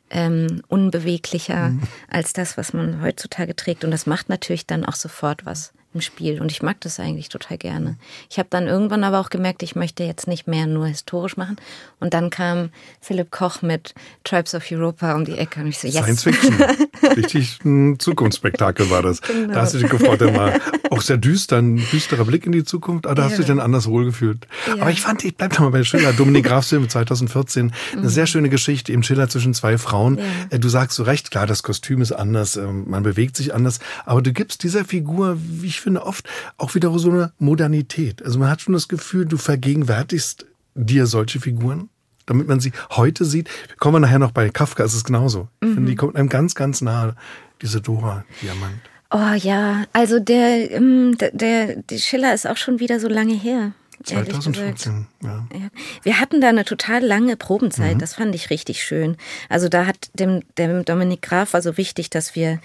ähm, 0.10 0.62
unbeweglicher 0.70 1.72
mhm. 1.72 1.84
als 2.08 2.32
das, 2.32 2.56
was 2.56 2.72
man 2.72 3.02
heutzutage 3.02 3.58
trägt. 3.58 3.84
Und 3.84 3.92
das 3.92 4.06
macht 4.06 4.30
natürlich 4.30 4.68
dann 4.68 4.86
auch 4.86 4.96
sofort 4.96 5.46
was 5.46 5.74
im 5.93 6.01
Spiel. 6.01 6.39
Und 6.39 6.51
ich 6.51 6.62
mag 6.62 6.79
das 6.81 7.00
eigentlich 7.00 7.29
total 7.29 7.58
gerne. 7.58 7.98
Ich 8.29 8.38
habe 8.38 8.48
dann 8.51 8.67
irgendwann 8.67 9.03
aber 9.03 9.19
auch 9.19 9.29
gemerkt, 9.29 9.63
ich 9.63 9.75
möchte 9.75 10.03
jetzt 10.03 10.27
nicht 10.27 10.48
mehr 10.48 10.67
nur 10.67 10.86
historisch 10.86 11.36
machen. 11.36 11.58
Und 12.00 12.13
dann 12.13 12.29
kam 12.29 12.69
Philipp 13.01 13.31
Koch 13.31 13.62
mit 13.62 13.96
Tribes 14.24 14.53
of 14.53 14.63
Europa 14.72 15.15
um 15.15 15.25
die 15.25 15.38
Ecke 15.38 15.62
und 15.62 15.67
ich 15.67 15.79
so, 15.79 15.88
yes. 15.88 15.98
Science 15.98 16.24
Fiction. 16.24 16.53
Richtig 17.15 17.60
ein 17.65 17.98
Zukunftsspektakel 18.00 18.89
war 18.89 19.01
das. 19.01 19.22
Genau. 19.22 19.53
Da 19.53 19.62
hast 19.62 19.74
du 19.74 19.79
dich 19.79 19.89
gefreut, 19.89 20.22
immer 20.22 20.53
auch 20.91 21.01
sehr 21.01 21.17
düster, 21.17 21.58
ein 21.58 21.77
düsterer 21.91 22.25
Blick 22.25 22.46
in 22.46 22.51
die 22.51 22.63
Zukunft, 22.63 23.05
aber 23.05 23.15
da 23.15 23.24
hast 23.24 23.34
du 23.34 23.38
dich 23.38 23.48
dann 23.48 23.60
anders 23.60 23.88
wohlgefühlt. 23.88 24.48
Ja. 24.67 24.74
Aber 24.74 24.91
ich 24.91 25.01
fand, 25.01 25.24
ich 25.24 25.36
bleib 25.36 25.53
doch 25.53 25.62
mal 25.62 25.72
bei 25.72 25.84
Schiller. 25.84 26.13
Dominik 26.13 26.46
Grafs 26.46 26.69
Film 26.69 26.88
2014, 26.88 27.74
eine 27.93 28.01
mhm. 28.01 28.10
sehr 28.10 28.27
schöne 28.27 28.50
Geschichte, 28.50 28.91
im 28.91 29.03
Schiller 29.03 29.29
zwischen 29.29 29.53
zwei 29.53 29.77
Frauen. 29.77 30.17
Ja. 30.17 30.24
Äh, 30.51 30.60
du 30.60 30.69
sagst 30.69 30.98
so 30.98 31.03
recht, 31.03 31.31
klar, 31.31 31.48
das 31.48 31.63
Kostüm 31.63 32.01
ist 32.01 32.12
anders, 32.12 32.58
ähm, 32.58 32.86
man 32.88 33.03
bewegt 33.03 33.36
sich 33.38 33.53
anders, 33.53 33.79
aber 34.05 34.22
du 34.22 34.34
gibst 34.34 34.63
dieser 34.63 34.86
Figur, 34.86 35.38
wie 35.39 35.67
ich 35.67 35.78
finde, 35.79 36.05
oft 36.05 36.27
auch 36.57 36.75
wieder 36.75 36.98
so 36.98 37.09
eine 37.09 37.33
Modernität. 37.39 38.24
Also 38.24 38.39
man 38.39 38.50
hat 38.50 38.62
schon 38.62 38.74
das 38.74 38.88
Gefühl, 38.88 39.25
du 39.25 39.38
vergegenwärtigst 39.38 40.45
dir 40.75 41.07
solche 41.07 41.39
Figuren 41.39 41.89
damit 42.29 42.48
man 42.48 42.59
sie 42.59 42.71
heute 42.91 43.25
sieht. 43.25 43.50
Kommen 43.79 43.95
wir 43.95 44.00
nachher 44.01 44.19
noch 44.19 44.31
bei 44.31 44.50
Kafka, 44.50 44.83
ist 44.83 44.93
es 44.93 45.03
genauso. 45.03 45.48
Ich 45.62 45.69
finde, 45.69 45.86
die 45.88 45.93
mhm. 45.93 45.98
kommt 45.98 46.15
einem 46.15 46.29
ganz, 46.29 46.55
ganz 46.55 46.81
nahe, 46.81 47.15
diese 47.62 47.81
Dora-Diamant. 47.81 48.81
Oh 49.12 49.33
ja, 49.36 49.86
also 49.91 50.19
der, 50.19 50.71
ähm, 50.71 51.17
der, 51.17 51.77
der 51.77 51.98
Schiller 51.98 52.33
ist 52.33 52.48
auch 52.48 52.57
schon 52.57 52.79
wieder 52.79 53.00
so 53.00 53.07
lange 53.07 53.33
her. 53.33 53.71
2015, 54.03 55.08
ja. 55.24 55.46
ja. 55.53 55.70
Wir 56.03 56.20
hatten 56.20 56.41
da 56.41 56.50
eine 56.50 56.65
total 56.65 57.03
lange 57.03 57.36
Probenzeit, 57.38 57.96
Mhm. 57.96 58.00
das 58.00 58.13
fand 58.15 58.34
ich 58.36 58.50
richtig 58.50 58.84
schön. 58.84 59.18
Also 59.50 59.70
da 59.70 59.86
hat 59.86 60.10
dem, 60.13 60.41
dem 60.58 60.86
Dominik 60.86 61.22
Graf 61.22 61.53
war 61.53 61.62
so 61.62 61.77
wichtig, 61.77 62.10
dass 62.10 62.36
wir, 62.36 62.60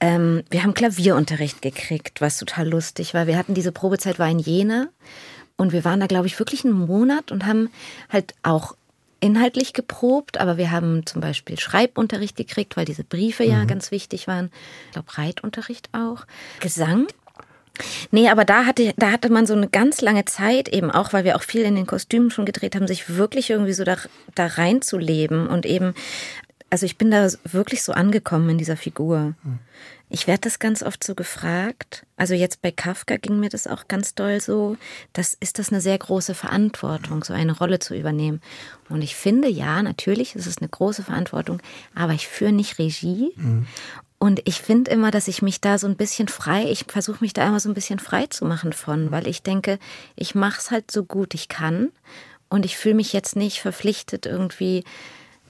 ähm, 0.00 0.42
wir 0.50 0.62
haben 0.62 0.74
Klavierunterricht 0.74 1.62
gekriegt, 1.62 2.20
was 2.20 2.38
total 2.38 2.68
lustig 2.68 3.14
war. 3.14 3.26
Wir 3.26 3.36
hatten 3.36 3.54
diese 3.54 3.72
Probezeit 3.72 4.18
war 4.18 4.28
in 4.30 4.38
Jena 4.38 4.88
und 5.56 5.72
wir 5.72 5.84
waren 5.84 6.00
da, 6.00 6.06
glaube 6.06 6.26
ich, 6.26 6.38
wirklich 6.38 6.64
einen 6.64 6.74
Monat 6.86 7.32
und 7.32 7.46
haben 7.46 7.70
halt 8.10 8.34
auch 8.42 8.76
inhaltlich 9.20 9.72
geprobt, 9.72 10.38
aber 10.38 10.58
wir 10.58 10.70
haben 10.70 11.06
zum 11.06 11.20
Beispiel 11.22 11.58
Schreibunterricht 11.58 12.36
gekriegt, 12.36 12.76
weil 12.76 12.84
diese 12.84 13.02
Briefe 13.02 13.44
ja 13.44 13.62
Mhm. 13.62 13.66
ganz 13.66 13.90
wichtig 13.90 14.28
waren. 14.28 14.50
Ich 14.86 14.92
glaube, 14.92 15.16
Reitunterricht 15.16 15.88
auch. 15.92 16.26
Gesang. 16.60 17.06
Nee, 18.10 18.28
aber 18.28 18.44
da 18.44 18.64
hatte, 18.64 18.94
da 18.96 19.10
hatte 19.12 19.30
man 19.30 19.46
so 19.46 19.54
eine 19.54 19.68
ganz 19.68 20.00
lange 20.00 20.24
Zeit 20.24 20.68
eben 20.68 20.90
auch, 20.90 21.12
weil 21.12 21.24
wir 21.24 21.36
auch 21.36 21.42
viel 21.42 21.62
in 21.62 21.74
den 21.74 21.86
Kostümen 21.86 22.30
schon 22.30 22.46
gedreht 22.46 22.74
haben, 22.74 22.86
sich 22.86 23.16
wirklich 23.16 23.50
irgendwie 23.50 23.72
so 23.72 23.84
da, 23.84 23.96
da 24.34 24.46
reinzuleben 24.46 25.46
und 25.48 25.66
eben, 25.66 25.94
also 26.70 26.86
ich 26.86 26.98
bin 26.98 27.10
da 27.10 27.28
wirklich 27.44 27.82
so 27.82 27.92
angekommen 27.92 28.50
in 28.50 28.58
dieser 28.58 28.76
Figur. 28.76 29.34
Ich 30.08 30.28
werde 30.28 30.42
das 30.42 30.60
ganz 30.60 30.84
oft 30.84 31.02
so 31.02 31.16
gefragt. 31.16 32.06
Also 32.16 32.34
jetzt 32.34 32.62
bei 32.62 32.70
Kafka 32.70 33.16
ging 33.16 33.40
mir 33.40 33.48
das 33.48 33.66
auch 33.66 33.88
ganz 33.88 34.14
doll 34.14 34.40
so. 34.40 34.76
Das 35.12 35.34
ist 35.34 35.58
das 35.58 35.70
eine 35.72 35.80
sehr 35.80 35.98
große 35.98 36.34
Verantwortung, 36.34 37.24
so 37.24 37.32
eine 37.34 37.56
Rolle 37.56 37.80
zu 37.80 37.96
übernehmen. 37.96 38.40
Und 38.88 39.02
ich 39.02 39.16
finde, 39.16 39.48
ja, 39.48 39.82
natürlich 39.82 40.36
ist 40.36 40.46
es 40.46 40.58
eine 40.58 40.68
große 40.68 41.02
Verantwortung, 41.02 41.60
aber 41.94 42.12
ich 42.12 42.28
führe 42.28 42.52
nicht 42.52 42.78
Regie. 42.78 43.32
Und 44.18 44.40
ich 44.44 44.62
finde 44.62 44.90
immer, 44.90 45.10
dass 45.10 45.28
ich 45.28 45.42
mich 45.42 45.60
da 45.60 45.78
so 45.78 45.86
ein 45.86 45.96
bisschen 45.96 46.28
frei, 46.28 46.70
ich 46.70 46.86
versuche 46.88 47.18
mich 47.20 47.32
da 47.32 47.46
immer 47.46 47.60
so 47.60 47.68
ein 47.68 47.74
bisschen 47.74 47.98
frei 47.98 48.26
zu 48.26 48.44
machen 48.46 48.72
von, 48.72 49.10
weil 49.10 49.26
ich 49.26 49.42
denke, 49.42 49.78
ich 50.14 50.34
mache 50.34 50.58
es 50.58 50.70
halt 50.70 50.90
so 50.90 51.04
gut 51.04 51.34
ich 51.34 51.48
kann. 51.48 51.92
Und 52.48 52.64
ich 52.64 52.76
fühle 52.76 52.94
mich 52.94 53.12
jetzt 53.12 53.36
nicht 53.36 53.60
verpflichtet, 53.60 54.24
irgendwie 54.24 54.84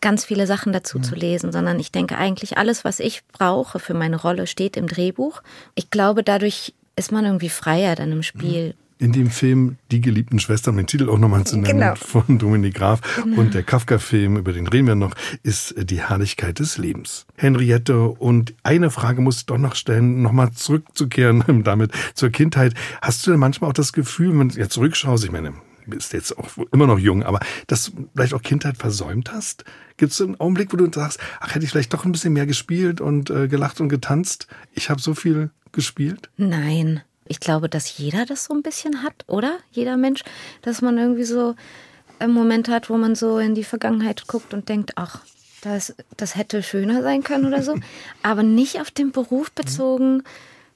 ganz 0.00 0.24
viele 0.24 0.46
Sachen 0.46 0.72
dazu 0.72 0.98
zu 0.98 1.14
lesen, 1.14 1.52
sondern 1.52 1.78
ich 1.78 1.92
denke 1.92 2.16
eigentlich, 2.16 2.58
alles, 2.58 2.84
was 2.84 3.00
ich 3.00 3.22
brauche 3.26 3.78
für 3.78 3.94
meine 3.94 4.20
Rolle, 4.20 4.46
steht 4.46 4.76
im 4.76 4.86
Drehbuch. 4.86 5.42
Ich 5.74 5.90
glaube, 5.90 6.22
dadurch 6.22 6.74
ist 6.96 7.12
man 7.12 7.24
irgendwie 7.24 7.48
freier 7.48 7.94
dann 7.94 8.12
im 8.12 8.22
Spiel. 8.22 8.74
In 8.98 9.12
dem 9.12 9.30
Film 9.30 9.76
Die 9.90 10.00
geliebten 10.00 10.38
Schwestern, 10.38 10.72
um 10.74 10.78
den 10.78 10.86
Titel 10.86 11.10
auch 11.10 11.18
nochmal 11.18 11.44
zu 11.44 11.58
nennen, 11.58 11.80
Genau. 11.80 11.94
von 11.96 12.38
Dominik 12.38 12.74
Graf 12.74 13.00
und 13.36 13.52
der 13.52 13.62
Kafka-Film, 13.62 14.36
über 14.38 14.52
den 14.54 14.66
reden 14.66 14.86
wir 14.86 14.94
noch, 14.94 15.14
ist 15.42 15.74
Die 15.90 16.00
Herrlichkeit 16.00 16.58
des 16.60 16.78
Lebens. 16.78 17.26
Henriette, 17.36 18.00
und 18.08 18.54
eine 18.62 18.90
Frage 18.90 19.20
muss 19.20 19.38
ich 19.38 19.46
doch 19.46 19.58
noch 19.58 19.74
stellen, 19.74 20.22
nochmal 20.22 20.52
zurückzukehren 20.52 21.44
damit 21.64 21.92
zur 22.14 22.30
Kindheit. 22.30 22.72
Hast 23.02 23.26
du 23.26 23.30
denn 23.32 23.40
manchmal 23.40 23.68
auch 23.70 23.74
das 23.74 23.92
Gefühl, 23.92 24.38
wenn 24.38 24.48
du 24.48 24.58
jetzt 24.58 24.72
zurückschaust, 24.72 25.24
ich 25.24 25.30
meine, 25.32 25.50
du 25.84 25.90
bist 25.90 26.14
jetzt 26.14 26.36
auch 26.38 26.48
immer 26.72 26.86
noch 26.86 26.98
jung, 26.98 27.22
aber 27.22 27.40
dass 27.66 27.84
du 27.92 28.08
vielleicht 28.14 28.32
auch 28.32 28.42
Kindheit 28.42 28.78
versäumt 28.78 29.30
hast? 29.30 29.64
Gibt 29.98 30.12
es 30.12 30.20
einen 30.22 30.40
Augenblick, 30.40 30.72
wo 30.72 30.76
du 30.78 30.88
sagst, 30.92 31.20
ach, 31.40 31.54
hätte 31.54 31.64
ich 31.66 31.70
vielleicht 31.70 31.92
doch 31.92 32.04
ein 32.06 32.12
bisschen 32.12 32.32
mehr 32.32 32.46
gespielt 32.46 33.00
und 33.02 33.28
äh, 33.30 33.46
gelacht 33.48 33.80
und 33.80 33.88
getanzt? 33.90 34.46
Ich 34.72 34.88
habe 34.90 35.00
so 35.02 35.14
viel 35.14 35.50
gespielt. 35.72 36.30
Nein. 36.38 37.02
Ich 37.28 37.40
glaube, 37.40 37.68
dass 37.68 37.98
jeder 37.98 38.26
das 38.26 38.44
so 38.44 38.54
ein 38.54 38.62
bisschen 38.62 39.02
hat, 39.02 39.24
oder? 39.26 39.58
Jeder 39.72 39.96
Mensch, 39.96 40.22
dass 40.62 40.82
man 40.82 40.98
irgendwie 40.98 41.24
so 41.24 41.54
einen 42.18 42.32
Moment 42.32 42.68
hat, 42.68 42.90
wo 42.90 42.96
man 42.96 43.14
so 43.14 43.38
in 43.38 43.54
die 43.54 43.64
Vergangenheit 43.64 44.26
guckt 44.26 44.54
und 44.54 44.68
denkt, 44.68 44.92
ach, 44.96 45.22
das, 45.62 45.94
das 46.16 46.36
hätte 46.36 46.62
schöner 46.62 47.02
sein 47.02 47.22
können 47.22 47.46
oder 47.46 47.62
so. 47.62 47.74
Aber 48.22 48.42
nicht 48.42 48.80
auf 48.80 48.90
den 48.90 49.12
Beruf 49.12 49.52
bezogen, 49.52 50.22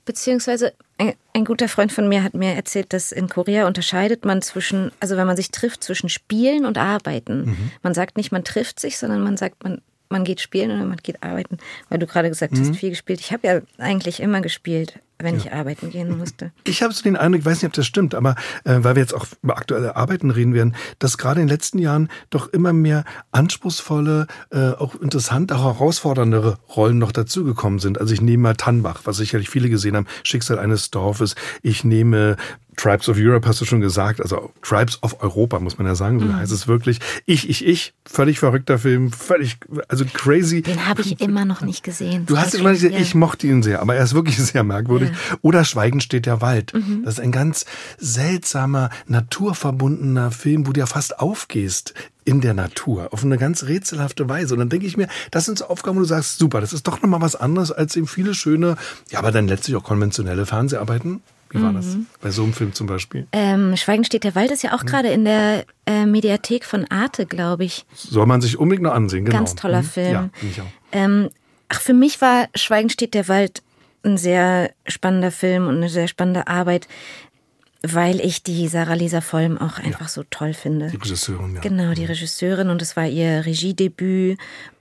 beziehungsweise 0.04 0.73
ein, 0.99 1.14
ein 1.35 1.45
guter 1.45 1.69
Freund 1.69 1.92
von 1.92 2.09
mir 2.09 2.23
hat 2.23 2.35
mir 2.35 2.54
erzählt, 2.54 2.92
dass 2.92 3.12
in 3.12 3.28
Korea 3.28 3.66
unterscheidet 3.66 4.25
man 4.25 4.42
zwischen, 4.42 4.90
also 5.00 5.16
wenn 5.16 5.26
man 5.26 5.37
sich 5.37 5.50
trifft, 5.50 5.85
zwischen 5.85 6.09
Spielen 6.09 6.66
und 6.66 6.78
Arbeiten. 6.78 7.71
Man 7.83 7.95
sagt 7.95 8.16
nicht, 8.16 8.33
man 8.33 8.45
trifft 8.45 8.80
sich, 8.80 8.99
sondern 8.99 9.22
man 9.22 9.37
sagt, 9.37 9.62
man, 9.62 9.81
man 10.09 10.25
geht 10.25 10.40
spielen 10.40 10.70
oder 10.72 10.85
man 10.85 10.98
geht 10.98 11.22
arbeiten. 11.22 11.59
Weil 11.88 12.01
du 12.01 12.07
gerade 12.07 12.29
gesagt 12.29 12.55
hast, 12.59 12.77
viel 12.77 12.90
gespielt. 12.90 13.20
Ich 13.20 13.33
habe 13.33 13.46
ja 13.46 13.61
eigentlich 13.79 14.20
immer 14.20 14.40
gespielt, 14.40 14.98
wenn 15.22 15.37
ich 15.37 15.52
arbeiten 15.52 15.90
gehen 15.90 16.16
musste. 16.18 16.52
Ich 16.64 16.83
habe 16.83 16.92
so 16.92 17.02
den 17.02 17.16
Eindruck, 17.16 17.40
ich 17.40 17.46
weiß 17.46 17.62
nicht, 17.62 17.68
ob 17.68 17.72
das 17.74 17.87
stimmt, 17.87 18.14
aber 18.14 18.35
äh, 18.64 18.78
weil 18.80 18.96
wir 18.96 19.02
jetzt 19.02 19.14
auch 19.14 19.26
über 19.42 19.56
aktuelle 19.56 19.96
Arbeiten 19.96 20.30
reden 20.30 20.54
werden, 20.54 20.74
dass 20.98 21.18
gerade 21.18 21.40
in 21.40 21.46
den 21.46 21.52
letzten 21.52 21.78
Jahren 21.78 22.09
doch 22.30 22.48
immer 22.48 22.72
mehr 22.72 23.04
anspruchsvolle, 23.33 24.26
äh, 24.50 24.70
auch 24.70 24.94
interessante, 24.96 25.56
auch 25.56 25.64
herausforderndere 25.64 26.59
Rollen 26.76 26.98
noch 26.98 27.12
dazugekommen 27.12 27.78
sind. 27.78 28.00
Also 28.00 28.14
ich 28.14 28.20
nehme 28.20 28.42
mal 28.42 28.56
Tannbach, 28.56 29.02
was 29.04 29.16
sicherlich 29.16 29.50
viele 29.50 29.70
gesehen 29.70 29.96
haben, 29.96 30.06
Schicksal 30.22 30.59
eines 30.59 30.90
Dorfes. 30.90 31.35
Ich 31.62 31.85
nehme 31.85 32.37
Tribes 32.81 33.09
of 33.11 33.19
Europe, 33.19 33.47
hast 33.47 33.61
du 33.61 33.66
schon 33.66 33.83
gesagt, 33.83 34.23
also 34.23 34.53
Tribes 34.62 35.03
of 35.03 35.23
Europa, 35.23 35.61
muss 35.61 35.77
man 35.77 35.87
ja 35.87 35.95
sagen, 35.95 36.19
so 36.19 36.33
heißt 36.33 36.51
es 36.51 36.66
wirklich. 36.66 36.99
Ich, 37.27 37.49
ich, 37.51 37.66
ich, 37.66 37.93
völlig 38.07 38.38
verrückter 38.38 38.79
Film, 38.79 39.12
völlig, 39.12 39.59
also 39.88 40.07
crazy. 40.11 40.62
Den 40.62 40.87
habe 40.87 41.03
ich 41.03 41.21
immer 41.21 41.45
noch 41.45 41.61
nicht 41.61 41.85
gesehen. 41.85 42.25
Du 42.25 42.38
hast 42.38 42.55
ihn 42.55 42.62
mal 42.62 42.73
gesehen, 42.73 42.95
ich 42.95 43.14
mochte 43.14 43.47
ihn 43.47 43.62
sehr, 43.62 43.83
aber 43.83 43.97
er 43.97 44.05
ist 44.05 44.14
wirklich 44.14 44.38
sehr 44.43 44.64
merkwürdig. 44.64 45.11
Ja. 45.11 45.37
Oder 45.43 45.64
Schweigen 45.64 46.01
steht 46.01 46.25
der 46.25 46.40
Wald. 46.40 46.73
Mhm. 46.73 47.03
Das 47.05 47.14
ist 47.14 47.21
ein 47.21 47.33
ganz 47.33 47.66
seltsamer, 47.99 48.88
naturverbundener 49.07 50.31
Film, 50.31 50.66
wo 50.66 50.73
du 50.73 50.81
ja 50.81 50.87
fast 50.87 51.21
aufgehst 51.21 51.93
in 52.25 52.40
der 52.40 52.55
Natur, 52.55 53.12
auf 53.12 53.25
eine 53.25 53.37
ganz 53.37 53.64
rätselhafte 53.64 54.27
Weise. 54.29 54.55
Und 54.55 54.61
dann 54.61 54.69
denke 54.71 54.87
ich 54.87 54.97
mir, 54.97 55.09
das 55.31 55.45
sind 55.45 55.59
so 55.59 55.66
Aufgaben, 55.66 55.97
wo 55.97 56.01
du 56.01 56.07
sagst, 56.07 56.38
super, 56.38 56.62
das 56.62 56.73
ist 56.73 56.87
doch 56.87 57.03
nochmal 57.03 57.21
was 57.21 57.37
anderes 57.37 57.73
als 57.73 57.95
eben 57.97 58.07
viele 58.07 58.35
schöne, 58.35 58.77
ja, 59.11 59.19
aber 59.19 59.33
dann 59.33 59.49
letztlich 59.49 59.77
auch 59.77 59.85
konventionelle 59.85 60.47
Fernseharbeiten. 60.47 61.21
Wie 61.51 61.61
war 61.61 61.73
das? 61.73 61.87
Mhm. 61.87 62.07
Bei 62.21 62.31
so 62.31 62.43
einem 62.45 62.53
Film 62.53 62.73
zum 62.75 62.87
Beispiel. 62.87 63.27
Ähm, 63.33 63.77
Schweigen 63.77 64.05
steht 64.05 64.25
der 64.25 64.35
Wald 64.35 64.51
ist 64.51 64.63
ja 64.63 64.73
auch 64.75 64.85
gerade 64.85 65.09
in 65.09 65.25
der 65.25 65.65
äh, 65.87 66.07
Mediathek 66.07 66.65
von 66.65 66.85
Arte, 66.91 67.27
glaube 67.27 67.65
ich. 67.65 67.85
Soll 67.95 68.27
man 68.27 68.41
sich 68.41 68.59
unbedingt 68.59 68.85
noch 68.85 68.95
ansehen, 68.95 69.25
genau. 69.25 69.39
Ganz 69.39 69.55
toller 69.57 69.83
Mhm. 69.83 69.87
Film. 69.87 70.13
Ja, 70.13 70.31
ich 70.43 70.61
auch. 70.61 70.67
Ähm, 70.93 71.29
ach, 71.69 71.81
für 71.81 71.93
mich 71.95 72.21
war 72.21 72.49
Schweigen 72.55 72.89
steht 72.91 73.15
der 73.15 73.27
Wald 73.29 73.63
ein 74.03 74.17
sehr 74.17 74.71
spannender 74.87 75.31
Film 75.31 75.67
und 75.67 75.77
eine 75.77 75.89
sehr 75.89 76.09
spannende 76.09 76.47
Arbeit, 76.47 76.89
weil 77.83 78.21
ich 78.21 78.43
die 78.43 78.69
Sarah 78.69 78.95
Lisa 78.95 79.21
Vollm 79.21 79.59
auch 79.59 79.79
einfach 79.79 80.09
so 80.09 80.23
toll 80.31 80.55
finde. 80.55 80.89
Die 80.91 80.97
Regisseurin, 80.97 81.55
ja. 81.55 81.61
Genau, 81.61 81.93
die 81.95 82.05
Regisseurin 82.05 82.69
und 82.71 82.81
es 82.83 82.97
war 82.97 83.07
ihr 83.07 83.45
Regiedebüt. 83.47 84.39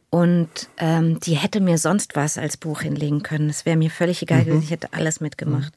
Und 0.10 0.50
ähm, 0.78 1.19
die 1.19 1.36
hätte 1.36 1.60
mir 1.60 1.78
sonst 1.78 2.15
was 2.15 2.38
als 2.38 2.58
Buch 2.58 2.82
hinlegen 2.82 3.22
können. 3.22 3.50
Es 3.50 3.65
wäre 3.65 3.78
mir 3.78 3.91
völlig 3.91 4.22
egal 4.22 4.43
gewesen, 4.43 4.63
ich 4.63 4.72
hätte 4.72 4.93
alles 4.93 5.22
mitgemacht. 5.22 5.74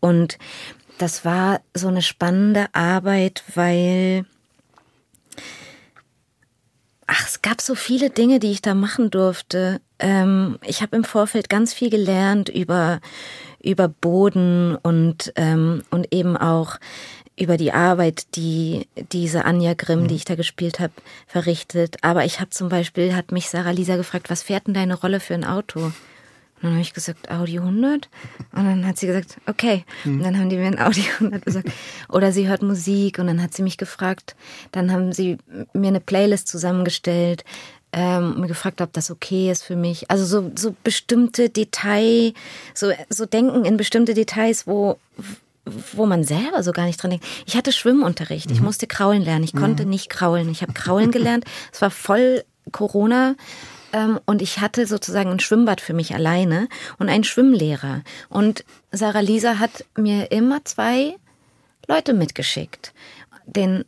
Und 0.00 0.38
das 0.98 1.24
war 1.24 1.60
so 1.74 1.88
eine 1.88 2.02
spannende 2.02 2.66
Arbeit, 2.72 3.42
weil 3.54 4.26
ach, 7.06 7.26
es 7.26 7.42
gab 7.42 7.60
so 7.60 7.74
viele 7.74 8.10
Dinge, 8.10 8.38
die 8.38 8.52
ich 8.52 8.62
da 8.62 8.74
machen 8.74 9.10
durfte. 9.10 9.80
Ähm, 9.98 10.58
ich 10.62 10.82
habe 10.82 10.96
im 10.96 11.04
Vorfeld 11.04 11.48
ganz 11.48 11.72
viel 11.74 11.90
gelernt 11.90 12.48
über 12.48 13.00
über 13.62 13.88
Boden 13.88 14.76
und 14.76 15.32
ähm, 15.36 15.82
und 15.90 16.12
eben 16.12 16.36
auch 16.36 16.76
über 17.36 17.56
die 17.56 17.72
Arbeit, 17.72 18.36
die 18.36 18.86
diese 19.12 19.44
Anja 19.44 19.74
Grimm, 19.74 20.06
die 20.06 20.14
ich 20.14 20.24
da 20.24 20.34
gespielt 20.34 20.80
habe, 20.80 20.92
verrichtet. 21.26 21.96
Aber 22.02 22.24
ich 22.24 22.40
habe 22.40 22.50
zum 22.50 22.68
Beispiel, 22.68 23.14
hat 23.14 23.32
mich 23.32 23.48
Sarah 23.48 23.70
Lisa 23.70 23.96
gefragt, 23.96 24.30
was 24.30 24.42
fährt 24.42 24.66
denn 24.66 24.74
deine 24.74 24.94
Rolle 24.94 25.20
für 25.20 25.34
ein 25.34 25.44
Auto? 25.44 25.80
Und 26.64 26.70
dann 26.70 26.72
habe 26.72 26.82
ich 26.82 26.94
gesagt, 26.94 27.30
Audi 27.30 27.58
100. 27.58 28.08
Und 28.52 28.64
dann 28.64 28.86
hat 28.86 28.96
sie 28.96 29.06
gesagt, 29.06 29.38
okay. 29.46 29.84
Und 30.04 30.22
dann 30.22 30.38
haben 30.38 30.48
die 30.48 30.56
mir 30.56 30.66
ein 30.66 30.78
Audi 30.78 31.04
100 31.18 31.44
gesagt. 31.44 31.68
Oder 32.08 32.32
sie 32.32 32.48
hört 32.48 32.62
Musik 32.62 33.18
und 33.18 33.26
dann 33.26 33.42
hat 33.42 33.52
sie 33.52 33.62
mich 33.62 33.76
gefragt. 33.76 34.36
Dann 34.72 34.92
haben 34.92 35.12
sie 35.12 35.36
mir 35.74 35.88
eine 35.88 36.00
Playlist 36.00 36.48
zusammengestellt 36.48 37.44
ähm, 37.94 38.40
mir 38.40 38.48
gefragt, 38.48 38.80
ob 38.80 38.92
das 38.92 39.10
okay 39.10 39.50
ist 39.50 39.62
für 39.62 39.76
mich. 39.76 40.10
Also 40.10 40.24
so, 40.24 40.50
so 40.56 40.74
bestimmte 40.82 41.48
Detail, 41.48 42.32
so, 42.74 42.90
so 43.08 43.24
denken 43.24 43.64
in 43.64 43.76
bestimmte 43.76 44.14
Details, 44.14 44.66
wo, 44.66 44.98
wo 45.92 46.06
man 46.06 46.24
selber 46.24 46.62
so 46.62 46.72
gar 46.72 46.86
nicht 46.86 47.02
dran 47.02 47.10
denkt. 47.10 47.26
Ich 47.46 47.56
hatte 47.56 47.72
Schwimmunterricht, 47.72 48.50
ich 48.50 48.60
musste 48.60 48.86
kraulen 48.86 49.22
lernen. 49.22 49.44
Ich 49.44 49.54
konnte 49.54 49.86
nicht 49.86 50.10
kraulen. 50.10 50.50
Ich 50.50 50.62
habe 50.62 50.72
kraulen 50.72 51.10
gelernt. 51.10 51.44
Es 51.72 51.80
war 51.80 51.90
voll 51.90 52.44
Corona. 52.72 53.34
Ähm, 53.92 54.20
und 54.26 54.42
ich 54.42 54.60
hatte 54.60 54.86
sozusagen 54.86 55.30
ein 55.30 55.40
Schwimmbad 55.40 55.80
für 55.80 55.94
mich 55.94 56.14
alleine 56.14 56.68
und 56.98 57.08
einen 57.08 57.24
Schwimmlehrer. 57.24 58.02
Und 58.28 58.64
Sarah 58.92 59.20
Lisa 59.20 59.58
hat 59.58 59.84
mir 59.96 60.30
immer 60.30 60.64
zwei 60.64 61.16
Leute 61.88 62.12
mitgeschickt. 62.12 62.92
Den 63.46 63.84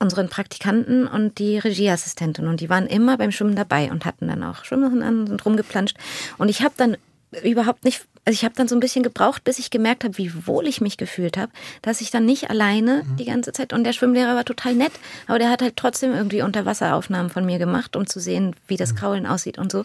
unseren 0.00 0.30
Praktikanten 0.30 1.06
und 1.06 1.38
die 1.38 1.58
Regieassistentin. 1.58 2.48
Und 2.48 2.60
die 2.60 2.70
waren 2.70 2.86
immer 2.86 3.18
beim 3.18 3.32
Schwimmen 3.32 3.54
dabei 3.54 3.90
und 3.90 4.06
hatten 4.06 4.28
dann 4.28 4.42
auch 4.42 4.64
Schwimmsachen 4.64 5.02
an 5.02 5.28
und 5.28 5.44
rumgeplanscht. 5.44 5.96
Und 6.38 6.48
ich 6.48 6.62
habe 6.62 6.74
dann 6.76 6.96
überhaupt 7.44 7.84
nicht, 7.84 8.04
also 8.24 8.34
ich 8.34 8.44
habe 8.44 8.54
dann 8.56 8.66
so 8.66 8.74
ein 8.74 8.80
bisschen 8.80 9.02
gebraucht, 9.02 9.44
bis 9.44 9.58
ich 9.58 9.70
gemerkt 9.70 10.02
habe, 10.02 10.18
wie 10.18 10.46
wohl 10.46 10.66
ich 10.66 10.80
mich 10.80 10.96
gefühlt 10.96 11.36
habe, 11.36 11.52
dass 11.80 12.00
ich 12.00 12.10
dann 12.10 12.26
nicht 12.26 12.50
alleine 12.50 13.04
mhm. 13.04 13.16
die 13.16 13.24
ganze 13.24 13.52
Zeit 13.52 13.72
und 13.72 13.84
der 13.84 13.92
Schwimmlehrer 13.92 14.34
war 14.34 14.44
total 14.44 14.74
nett, 14.74 14.92
aber 15.26 15.38
der 15.38 15.50
hat 15.50 15.62
halt 15.62 15.76
trotzdem 15.76 16.12
irgendwie 16.12 16.42
Unterwasseraufnahmen 16.42 17.30
von 17.30 17.46
mir 17.46 17.58
gemacht, 17.58 17.94
um 17.94 18.06
zu 18.06 18.18
sehen, 18.18 18.56
wie 18.66 18.76
das 18.76 18.92
mhm. 18.92 18.96
Kraulen 18.96 19.26
aussieht 19.26 19.58
und 19.58 19.70
so 19.70 19.84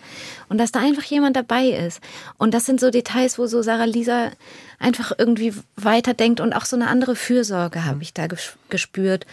und 0.49 0.57
dass 0.57 0.71
da 0.71 0.79
einfach 0.79 1.03
jemand 1.03 1.35
dabei 1.35 1.67
ist 1.67 2.01
und 2.37 2.53
das 2.53 2.65
sind 2.65 2.79
so 2.79 2.89
Details, 2.89 3.37
wo 3.37 3.45
so 3.45 3.61
Sarah 3.61 3.85
Lisa 3.85 4.31
einfach 4.79 5.11
irgendwie 5.17 5.53
weiterdenkt 5.75 6.39
und 6.39 6.53
auch 6.53 6.65
so 6.65 6.75
eine 6.75 6.87
andere 6.87 7.15
Fürsorge 7.15 7.85
habe 7.85 7.97
mhm. 7.97 8.01
ich 8.01 8.13
da 8.13 8.27
gespürt, 8.69 9.27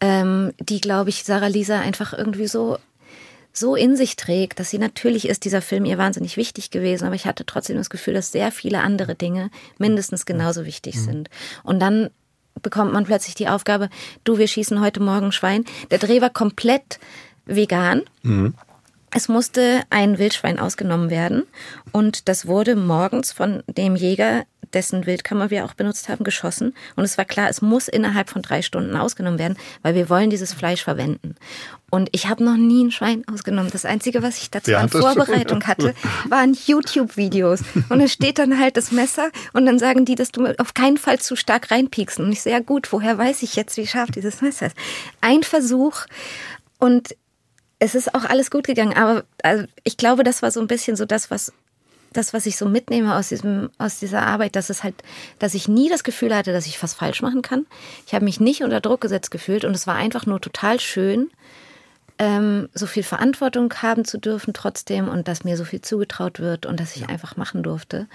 ähm, 0.00 0.52
die 0.58 0.80
glaube 0.80 1.08
ich 1.10 1.24
Sarah 1.24 1.46
Lisa 1.46 1.80
einfach 1.80 2.12
irgendwie 2.12 2.46
so 2.46 2.78
so 3.54 3.76
in 3.76 3.96
sich 3.96 4.16
trägt, 4.16 4.58
dass 4.58 4.70
sie 4.70 4.78
natürlich 4.78 5.28
ist 5.28 5.44
dieser 5.44 5.62
Film 5.62 5.84
ihr 5.84 5.96
wahnsinnig 5.96 6.36
wichtig 6.36 6.70
gewesen, 6.70 7.06
aber 7.06 7.14
ich 7.14 7.24
hatte 7.24 7.46
trotzdem 7.46 7.76
das 7.76 7.88
Gefühl, 7.88 8.14
dass 8.14 8.32
sehr 8.32 8.50
viele 8.50 8.80
andere 8.80 9.14
Dinge 9.14 9.50
mindestens 9.78 10.26
genauso 10.26 10.66
wichtig 10.66 10.96
mhm. 10.96 11.00
sind. 11.00 11.30
Und 11.62 11.80
dann 11.80 12.10
bekommt 12.62 12.92
man 12.92 13.04
plötzlich 13.04 13.36
die 13.36 13.48
Aufgabe, 13.48 13.88
du, 14.24 14.38
wir 14.38 14.48
schießen 14.48 14.80
heute 14.80 15.00
Morgen 15.00 15.32
Schwein. 15.32 15.64
Der 15.90 15.98
Dreh 15.98 16.20
war 16.20 16.30
komplett 16.30 16.98
vegan. 17.46 18.02
Mhm. 18.22 18.54
Es 19.16 19.28
musste 19.28 19.82
ein 19.90 20.18
Wildschwein 20.18 20.58
ausgenommen 20.58 21.08
werden 21.08 21.44
und 21.92 22.28
das 22.28 22.46
wurde 22.46 22.74
morgens 22.74 23.30
von 23.30 23.62
dem 23.68 23.94
Jäger 23.94 24.42
dessen 24.74 25.06
Wildkammer 25.06 25.50
wir 25.50 25.64
auch 25.64 25.74
benutzt 25.74 26.08
haben, 26.08 26.24
geschossen. 26.24 26.74
Und 26.96 27.04
es 27.04 27.16
war 27.16 27.24
klar, 27.24 27.48
es 27.48 27.62
muss 27.62 27.88
innerhalb 27.88 28.30
von 28.30 28.42
drei 28.42 28.62
Stunden 28.62 28.96
ausgenommen 28.96 29.38
werden, 29.38 29.56
weil 29.82 29.94
wir 29.94 30.08
wollen 30.08 30.30
dieses 30.30 30.52
Fleisch 30.52 30.82
verwenden. 30.82 31.36
Und 31.90 32.08
ich 32.12 32.28
habe 32.28 32.42
noch 32.42 32.56
nie 32.56 32.84
ein 32.84 32.90
Schwein 32.90 33.22
ausgenommen. 33.32 33.70
Das 33.70 33.84
Einzige, 33.84 34.22
was 34.22 34.38
ich 34.38 34.50
dazu 34.50 34.72
ja, 34.72 34.80
an 34.80 34.88
Vorbereitung 34.88 35.60
schon. 35.62 35.68
hatte, 35.68 35.94
waren 36.28 36.56
YouTube-Videos. 36.66 37.60
Und 37.88 38.00
es 38.00 38.12
steht 38.12 38.38
dann 38.38 38.58
halt 38.58 38.76
das 38.76 38.90
Messer 38.90 39.30
und 39.52 39.64
dann 39.66 39.78
sagen 39.78 40.04
die, 40.04 40.16
dass 40.16 40.32
du 40.32 40.46
auf 40.58 40.74
keinen 40.74 40.98
Fall 40.98 41.20
zu 41.20 41.36
stark 41.36 41.70
reinpiekst. 41.70 42.18
Und 42.18 42.32
ich 42.32 42.42
sehr 42.42 42.60
gut, 42.60 42.92
woher 42.92 43.16
weiß 43.16 43.42
ich 43.42 43.54
jetzt, 43.54 43.76
wie 43.76 43.86
scharf 43.86 44.10
dieses 44.10 44.42
Messer 44.42 44.66
ist? 44.66 44.76
Ein 45.20 45.44
Versuch 45.44 46.06
und 46.78 47.14
es 47.78 47.94
ist 47.94 48.14
auch 48.14 48.24
alles 48.24 48.50
gut 48.50 48.64
gegangen. 48.64 48.96
Aber 48.96 49.24
also, 49.42 49.64
ich 49.84 49.96
glaube, 49.96 50.24
das 50.24 50.42
war 50.42 50.50
so 50.50 50.60
ein 50.60 50.66
bisschen 50.66 50.96
so 50.96 51.04
das, 51.04 51.30
was 51.30 51.52
das, 52.16 52.32
was 52.32 52.46
ich 52.46 52.56
so 52.56 52.68
mitnehme 52.68 53.14
aus, 53.14 53.28
diesem, 53.28 53.70
aus 53.78 53.98
dieser 53.98 54.22
Arbeit, 54.26 54.56
dass 54.56 54.70
es 54.70 54.82
halt, 54.82 54.94
dass 55.38 55.54
ich 55.54 55.68
nie 55.68 55.88
das 55.88 56.04
Gefühl 56.04 56.34
hatte, 56.34 56.52
dass 56.52 56.66
ich 56.66 56.82
was 56.82 56.94
falsch 56.94 57.22
machen 57.22 57.42
kann. 57.42 57.66
Ich 58.06 58.14
habe 58.14 58.24
mich 58.24 58.40
nicht 58.40 58.62
unter 58.62 58.80
Druck 58.80 59.00
gesetzt 59.00 59.30
gefühlt 59.30 59.64
und 59.64 59.74
es 59.74 59.86
war 59.86 59.96
einfach 59.96 60.26
nur 60.26 60.40
total 60.40 60.80
schön, 60.80 61.30
ähm, 62.18 62.68
so 62.74 62.86
viel 62.86 63.02
Verantwortung 63.02 63.72
haben 63.82 64.04
zu 64.04 64.18
dürfen 64.18 64.54
trotzdem 64.54 65.08
und 65.08 65.26
dass 65.26 65.44
mir 65.44 65.56
so 65.56 65.64
viel 65.64 65.80
zugetraut 65.80 66.38
wird 66.38 66.64
und 66.66 66.78
dass 66.78 66.96
ich 66.96 67.08
einfach 67.08 67.36
machen 67.36 67.62
durfte. 67.62 68.06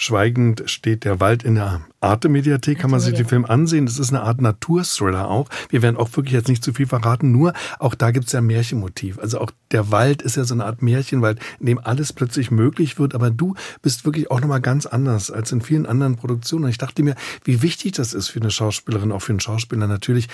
Schweigend 0.00 0.62
steht 0.64 1.04
der 1.04 1.20
Wald 1.20 1.42
in 1.42 1.56
der 1.56 1.82
Arte-Mediathek, 2.00 2.78
kann 2.78 2.90
man 2.90 3.00
sich 3.00 3.12
den 3.12 3.26
Film 3.26 3.44
ansehen. 3.44 3.84
Das 3.84 3.98
ist 3.98 4.08
eine 4.08 4.22
Art 4.22 4.40
Naturthriller 4.40 5.28
auch. 5.28 5.50
Wir 5.68 5.82
werden 5.82 5.98
auch 5.98 6.08
wirklich 6.16 6.32
jetzt 6.32 6.48
nicht 6.48 6.64
zu 6.64 6.72
viel 6.72 6.86
verraten, 6.86 7.30
nur 7.32 7.52
auch 7.78 7.94
da 7.94 8.10
gibt 8.10 8.26
es 8.26 8.32
ja 8.32 8.40
Märchenmotiv. 8.40 9.18
Also 9.18 9.38
auch 9.38 9.50
der 9.72 9.90
Wald 9.90 10.22
ist 10.22 10.38
ja 10.38 10.44
so 10.44 10.54
eine 10.54 10.64
Art 10.64 10.80
Märchenwald, 10.80 11.38
in 11.58 11.66
dem 11.66 11.78
alles 11.78 12.14
plötzlich 12.14 12.50
möglich 12.50 12.98
wird, 12.98 13.14
aber 13.14 13.30
du 13.30 13.54
bist 13.82 14.06
wirklich 14.06 14.30
auch 14.30 14.40
nochmal 14.40 14.62
ganz 14.62 14.86
anders 14.86 15.30
als 15.30 15.52
in 15.52 15.60
vielen 15.60 15.84
anderen 15.84 16.16
Produktionen. 16.16 16.64
Und 16.64 16.70
ich 16.70 16.78
dachte 16.78 17.02
mir, 17.02 17.14
wie 17.44 17.60
wichtig 17.60 17.92
das 17.92 18.14
ist 18.14 18.28
für 18.28 18.40
eine 18.40 18.50
Schauspielerin, 18.50 19.12
auch 19.12 19.20
für 19.20 19.32
einen 19.32 19.40
Schauspieler 19.40 19.86
natürlich, 19.86 20.28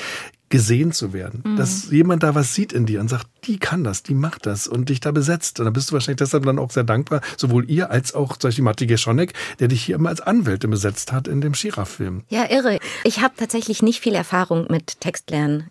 gesehen 0.48 0.92
zu 0.92 1.12
werden. 1.12 1.42
Mhm. 1.44 1.56
Dass 1.56 1.90
jemand 1.90 2.22
da 2.22 2.34
was 2.34 2.54
sieht 2.54 2.72
in 2.72 2.86
dir 2.86 3.00
und 3.00 3.08
sagt, 3.08 3.26
die 3.44 3.58
kann 3.58 3.84
das, 3.84 4.02
die 4.02 4.14
macht 4.14 4.46
das 4.46 4.66
und 4.66 4.88
dich 4.88 5.00
da 5.00 5.10
besetzt. 5.10 5.58
Und 5.58 5.66
da 5.66 5.70
bist 5.70 5.90
du 5.90 5.94
wahrscheinlich 5.94 6.18
deshalb 6.18 6.44
dann 6.44 6.58
auch 6.58 6.70
sehr 6.70 6.84
dankbar, 6.84 7.20
sowohl 7.36 7.68
ihr 7.70 7.90
als 7.90 8.14
auch 8.14 8.36
zum 8.36 8.48
Beispiel 8.48 8.64
Matti 8.64 8.86
Geschonek, 8.86 9.32
der 9.58 9.68
dich 9.68 9.84
hier 9.84 9.96
immer 9.96 10.08
als 10.08 10.20
Anwältin 10.20 10.70
besetzt 10.70 11.12
hat 11.12 11.28
in 11.28 11.40
dem 11.40 11.54
Schirach-Film. 11.54 12.22
Ja, 12.28 12.50
irre. 12.50 12.78
Ich 13.04 13.20
habe 13.20 13.34
tatsächlich 13.36 13.82
nicht 13.82 14.00
viel 14.00 14.14
Erfahrung 14.14 14.66
mit 14.70 15.00
Textlernen. 15.00 15.70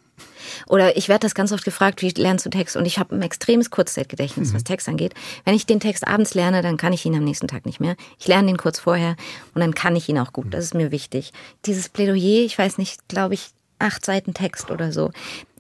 Oder 0.67 0.95
ich 0.97 1.09
werde 1.09 1.21
das 1.21 1.35
ganz 1.35 1.51
oft 1.51 1.65
gefragt, 1.65 2.01
wie 2.01 2.09
lernst 2.09 2.45
du 2.45 2.49
Text? 2.49 2.75
Und 2.75 2.85
ich 2.85 2.99
habe 2.99 3.15
ein 3.15 3.21
extremes 3.21 3.69
Kurzzeitgedächtnis, 3.69 4.49
mhm. 4.49 4.55
was 4.55 4.63
Text 4.63 4.88
angeht. 4.88 5.13
Wenn 5.43 5.55
ich 5.55 5.65
den 5.65 5.79
Text 5.79 6.07
abends 6.07 6.33
lerne, 6.33 6.61
dann 6.61 6.77
kann 6.77 6.93
ich 6.93 7.05
ihn 7.05 7.15
am 7.15 7.23
nächsten 7.23 7.47
Tag 7.47 7.65
nicht 7.65 7.79
mehr. 7.79 7.95
Ich 8.19 8.27
lerne 8.27 8.51
ihn 8.51 8.57
kurz 8.57 8.79
vorher 8.79 9.15
und 9.53 9.61
dann 9.61 9.73
kann 9.73 9.95
ich 9.95 10.07
ihn 10.09 10.19
auch 10.19 10.33
gut. 10.33 10.47
Das 10.51 10.63
ist 10.63 10.73
mir 10.73 10.91
wichtig. 10.91 11.33
Dieses 11.65 11.89
Plädoyer, 11.89 12.45
ich 12.45 12.57
weiß 12.57 12.77
nicht, 12.77 13.07
glaube 13.07 13.33
ich, 13.33 13.49
acht 13.79 14.05
Seiten 14.05 14.33
Text 14.33 14.71
oder 14.71 14.91
so. 14.91 15.11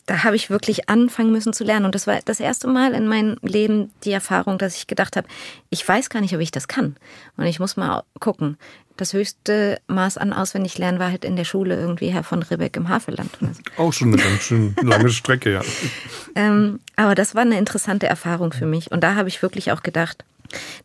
Da 0.07 0.23
habe 0.23 0.35
ich 0.35 0.51
wirklich 0.51 0.87
anfangen 0.87 1.31
müssen 1.31 1.51
zu 1.51 1.63
lernen. 1.63 1.85
Und 1.85 1.95
das 1.95 2.05
war 2.05 2.19
das 2.23 2.39
erste 2.39 2.67
Mal 2.67 2.93
in 2.93 3.07
meinem 3.07 3.37
Leben 3.41 3.91
die 4.03 4.11
Erfahrung, 4.11 4.59
dass 4.59 4.75
ich 4.75 4.85
gedacht 4.85 5.15
habe, 5.15 5.27
ich 5.71 5.87
weiß 5.87 6.09
gar 6.09 6.21
nicht, 6.21 6.35
ob 6.35 6.41
ich 6.41 6.51
das 6.51 6.67
kann. 6.67 6.95
Und 7.37 7.45
ich 7.45 7.59
muss 7.59 7.75
mal 7.75 8.03
gucken. 8.19 8.57
Das 8.97 9.11
höchste 9.11 9.81
Maß 9.87 10.17
an 10.17 10.31
auswendig 10.31 10.77
lernen 10.77 10.99
war 10.99 11.11
halt 11.11 11.25
in 11.25 11.35
der 11.35 11.43
Schule 11.43 11.75
irgendwie 11.75 12.13
Herr 12.13 12.23
von 12.23 12.43
Ribbeck 12.43 12.77
im 12.77 12.87
Havelland. 12.87 13.31
Auch 13.77 13.91
schon 13.91 14.13
eine 14.13 14.21
ganz 14.21 14.43
schön 14.43 14.73
lange 14.81 15.09
Strecke, 15.09 15.51
ja. 15.51 15.61
ähm, 16.35 16.79
aber 16.95 17.13
das 17.13 17.35
war 17.35 17.41
eine 17.41 17.57
interessante 17.57 18.07
Erfahrung 18.07 18.53
für 18.53 18.65
mich. 18.65 18.91
Und 18.91 19.03
da 19.03 19.15
habe 19.15 19.27
ich 19.27 19.41
wirklich 19.41 19.71
auch 19.73 19.83
gedacht, 19.83 20.23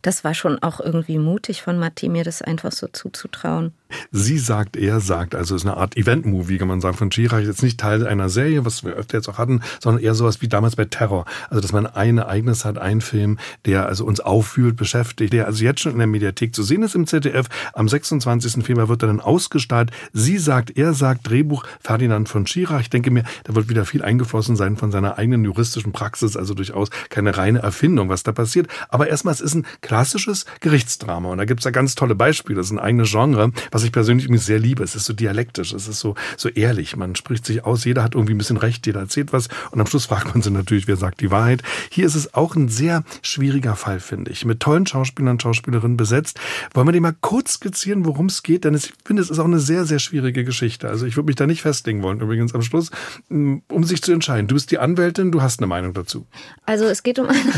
das 0.01 0.23
war 0.23 0.33
schon 0.33 0.61
auch 0.61 0.79
irgendwie 0.79 1.19
mutig 1.19 1.61
von 1.61 1.79
Matti, 1.79 2.09
mir 2.09 2.23
das 2.23 2.41
einfach 2.41 2.71
so 2.71 2.87
zuzutrauen. 2.87 3.73
Sie 4.11 4.37
sagt, 4.37 4.77
er 4.77 4.99
sagt, 4.99 5.35
also 5.35 5.55
es 5.55 5.63
ist 5.63 5.67
eine 5.67 5.77
Art 5.77 5.97
Event-Movie, 5.97 6.57
kann 6.57 6.67
man 6.67 6.81
sagen, 6.81 6.97
von 6.97 7.09
Chirac. 7.09 7.43
Jetzt 7.43 7.63
nicht 7.63 7.79
Teil 7.79 8.05
einer 8.05 8.29
Serie, 8.29 8.65
was 8.65 8.83
wir 8.83 8.93
öfter 8.93 9.17
jetzt 9.17 9.27
auch 9.29 9.37
hatten, 9.37 9.61
sondern 9.79 10.03
eher 10.03 10.15
sowas 10.15 10.41
wie 10.41 10.47
damals 10.47 10.75
bei 10.75 10.85
Terror. 10.85 11.25
Also, 11.49 11.61
dass 11.61 11.71
man 11.71 11.85
ein 11.85 12.17
Ereignis 12.17 12.65
hat, 12.65 12.77
ein 12.77 13.01
Film, 13.01 13.37
der 13.65 13.87
also 13.87 14.05
uns 14.05 14.19
auffühlt, 14.19 14.75
beschäftigt, 14.75 15.33
der 15.33 15.47
also 15.47 15.63
jetzt 15.63 15.81
schon 15.81 15.93
in 15.93 15.97
der 15.97 16.07
Mediathek 16.07 16.55
zu 16.55 16.63
sehen 16.63 16.83
ist 16.83 16.95
im 16.95 17.07
ZDF. 17.07 17.47
Am 17.73 17.87
26. 17.87 18.63
Februar 18.63 18.89
wird 18.89 19.03
er 19.03 19.07
dann 19.07 19.19
ausgestrahlt. 19.19 19.91
Sie 20.13 20.37
sagt, 20.37 20.77
er 20.77 20.93
sagt, 20.93 21.29
Drehbuch 21.29 21.65
Ferdinand 21.79 22.29
von 22.29 22.45
Chirac. 22.45 22.81
Ich 22.81 22.89
denke 22.89 23.11
mir, 23.11 23.23
da 23.43 23.55
wird 23.55 23.69
wieder 23.69 23.85
viel 23.85 24.03
eingeflossen 24.03 24.55
sein 24.55 24.77
von 24.77 24.91
seiner 24.91 25.17
eigenen 25.17 25.43
juristischen 25.45 25.91
Praxis, 25.91 26.37
also 26.37 26.53
durchaus 26.53 26.89
keine 27.09 27.37
reine 27.37 27.59
Erfindung, 27.59 28.09
was 28.09 28.23
da 28.23 28.31
passiert. 28.31 28.67
Aber 28.89 29.07
erstmal, 29.07 29.33
es 29.33 29.41
ist 29.41 29.55
ein 29.55 29.65
klassisches 29.81 30.45
Gerichtsdrama 30.59 31.29
und 31.29 31.37
da 31.37 31.45
gibt's 31.45 31.65
ja 31.65 31.71
ganz 31.71 31.95
tolle 31.95 32.15
Beispiele. 32.15 32.57
Das 32.57 32.67
ist 32.67 32.71
ein 32.71 32.79
eigenes 32.79 33.11
Genre, 33.11 33.51
was 33.71 33.80
was 33.81 33.85
ich 33.87 33.91
persönlich 33.91 34.25
übrigens 34.25 34.45
sehr 34.45 34.59
liebe. 34.59 34.83
Es 34.83 34.95
ist 34.95 35.05
so 35.05 35.13
dialektisch, 35.13 35.73
es 35.73 35.87
ist 35.87 35.99
so, 35.99 36.13
so 36.37 36.49
ehrlich. 36.49 36.95
Man 36.95 37.15
spricht 37.15 37.47
sich 37.47 37.65
aus, 37.65 37.83
jeder 37.83 38.03
hat 38.03 38.13
irgendwie 38.13 38.35
ein 38.35 38.37
bisschen 38.37 38.57
recht, 38.57 38.85
jeder 38.85 38.99
erzählt 38.99 39.33
was 39.33 39.47
und 39.71 39.81
am 39.81 39.87
Schluss 39.87 40.05
fragt 40.05 40.33
man 40.35 40.43
sich 40.43 40.53
natürlich, 40.53 40.87
wer 40.87 40.97
sagt 40.97 41.19
die 41.21 41.31
Wahrheit. 41.31 41.63
Hier 41.89 42.05
ist 42.05 42.13
es 42.13 42.35
auch 42.35 42.55
ein 42.55 42.69
sehr 42.69 43.03
schwieriger 43.23 43.75
Fall, 43.75 43.99
finde 43.99 44.31
ich. 44.31 44.45
Mit 44.45 44.59
tollen 44.59 44.85
Schauspielern 44.85 45.31
und 45.31 45.41
Schauspielerinnen 45.41 45.97
besetzt. 45.97 46.39
Wollen 46.75 46.87
wir 46.87 46.91
dir 46.91 47.01
mal 47.01 47.15
kurz 47.21 47.53
skizzieren, 47.53 48.05
worum 48.05 48.27
es 48.27 48.43
geht? 48.43 48.65
Denn 48.65 48.75
ich 48.75 48.93
finde, 49.03 49.23
es 49.23 49.31
ist 49.31 49.39
auch 49.39 49.45
eine 49.45 49.59
sehr, 49.59 49.85
sehr 49.85 49.99
schwierige 49.99 50.43
Geschichte. 50.43 50.87
Also 50.87 51.07
ich 51.07 51.15
würde 51.15 51.27
mich 51.27 51.35
da 51.35 51.47
nicht 51.47 51.63
festlegen 51.63 52.03
wollen, 52.03 52.19
übrigens 52.19 52.53
am 52.53 52.61
Schluss, 52.61 52.91
um 53.29 53.83
sich 53.83 54.03
zu 54.03 54.11
entscheiden. 54.11 54.47
Du 54.47 54.53
bist 54.53 54.69
die 54.69 54.77
Anwältin, 54.77 55.31
du 55.31 55.41
hast 55.41 55.59
eine 55.59 55.67
Meinung 55.67 55.93
dazu. 55.93 56.27
Also 56.67 56.85
es 56.85 57.01
geht 57.01 57.17
um 57.17 57.27
eine. 57.27 57.39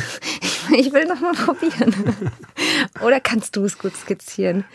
Ich 0.72 0.94
will 0.94 1.06
noch 1.06 1.20
mal 1.20 1.34
probieren. 1.34 1.94
Oder 3.02 3.20
kannst 3.20 3.56
du 3.56 3.66
es 3.66 3.78
gut 3.78 3.96
skizzieren? 3.96 4.66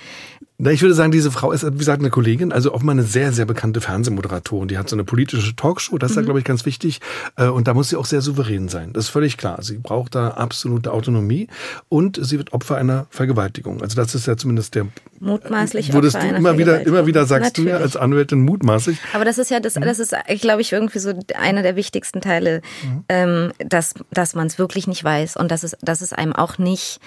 Na, 0.60 0.72
ich 0.72 0.82
würde 0.82 0.94
sagen, 0.94 1.12
diese 1.12 1.30
Frau 1.30 1.52
ist, 1.52 1.64
wie 1.64 1.78
gesagt, 1.78 2.02
eine 2.02 2.10
Kollegin, 2.10 2.50
also 2.50 2.74
offenbar 2.74 2.94
eine 2.94 3.04
sehr, 3.04 3.32
sehr 3.32 3.44
bekannte 3.44 3.80
Fernsehmoderatorin. 3.80 4.66
Die 4.66 4.76
hat 4.76 4.88
so 4.88 4.96
eine 4.96 5.04
politische 5.04 5.54
Talkshow, 5.54 5.98
das 5.98 6.10
ist 6.10 6.16
mhm. 6.16 6.22
da, 6.22 6.24
glaube 6.24 6.40
ich, 6.40 6.44
ganz 6.44 6.66
wichtig. 6.66 7.00
Äh, 7.36 7.46
und 7.46 7.68
da 7.68 7.74
muss 7.74 7.90
sie 7.90 7.96
auch 7.96 8.04
sehr 8.04 8.22
souverän 8.22 8.68
sein. 8.68 8.92
Das 8.92 9.04
ist 9.04 9.10
völlig 9.10 9.36
klar. 9.36 9.62
Sie 9.62 9.78
braucht 9.78 10.16
da 10.16 10.30
absolute 10.30 10.92
Autonomie 10.92 11.46
und 11.88 12.18
sie 12.20 12.38
wird 12.38 12.52
Opfer 12.52 12.76
einer 12.76 13.06
Vergewaltigung. 13.10 13.82
Also 13.82 13.94
das 13.94 14.16
ist 14.16 14.26
ja 14.26 14.36
zumindest 14.36 14.74
der 14.74 14.88
mutmaßlich 15.20 15.92
wurdest 15.92 16.16
Opfer 16.16 16.28
du 16.28 16.34
immer 16.34 16.58
wieder, 16.58 16.84
immer 16.84 17.06
wieder 17.06 17.24
sagst 17.24 17.50
Natürlich. 17.50 17.70
du 17.70 17.76
ja 17.76 17.80
als 17.80 17.96
Anwältin 17.96 18.40
mutmaßlich. 18.40 18.98
Aber 19.12 19.24
das 19.24 19.38
ist 19.38 19.52
ja 19.52 19.60
das, 19.60 19.76
mhm. 19.76 19.82
das 19.82 20.00
ist, 20.00 20.12
glaube 20.40 20.60
ich, 20.60 20.72
irgendwie 20.72 20.98
so 20.98 21.14
einer 21.38 21.62
der 21.62 21.76
wichtigsten 21.76 22.20
Teile, 22.20 22.62
mhm. 22.82 23.04
ähm, 23.08 23.52
dass, 23.64 23.94
dass 24.10 24.34
man 24.34 24.48
es 24.48 24.58
wirklich 24.58 24.88
nicht 24.88 25.04
weiß 25.04 25.36
und 25.36 25.52
dass 25.52 25.62
es, 25.62 25.76
dass 25.82 26.00
es 26.00 26.12
einem 26.12 26.32
auch 26.32 26.58
nicht 26.58 26.98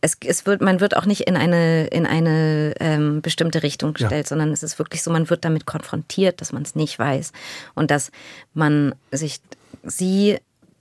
es, 0.00 0.16
es 0.24 0.46
wird, 0.46 0.60
man 0.62 0.80
wird 0.80 0.96
auch 0.96 1.06
nicht 1.06 1.22
in 1.22 1.36
eine, 1.36 1.86
in 1.88 2.06
eine 2.06 2.74
ähm, 2.80 3.20
bestimmte 3.20 3.62
Richtung 3.62 3.92
gestellt, 3.92 4.26
ja. 4.26 4.28
sondern 4.28 4.52
es 4.52 4.62
ist 4.62 4.78
wirklich 4.78 5.02
so, 5.02 5.10
man 5.10 5.28
wird 5.28 5.44
damit 5.44 5.66
konfrontiert, 5.66 6.40
dass 6.40 6.52
man 6.52 6.62
es 6.62 6.74
nicht 6.74 6.98
weiß 6.98 7.32
und 7.74 7.90
dass 7.90 8.10
man 8.54 8.94
sich, 9.10 9.40
sie 9.82 10.38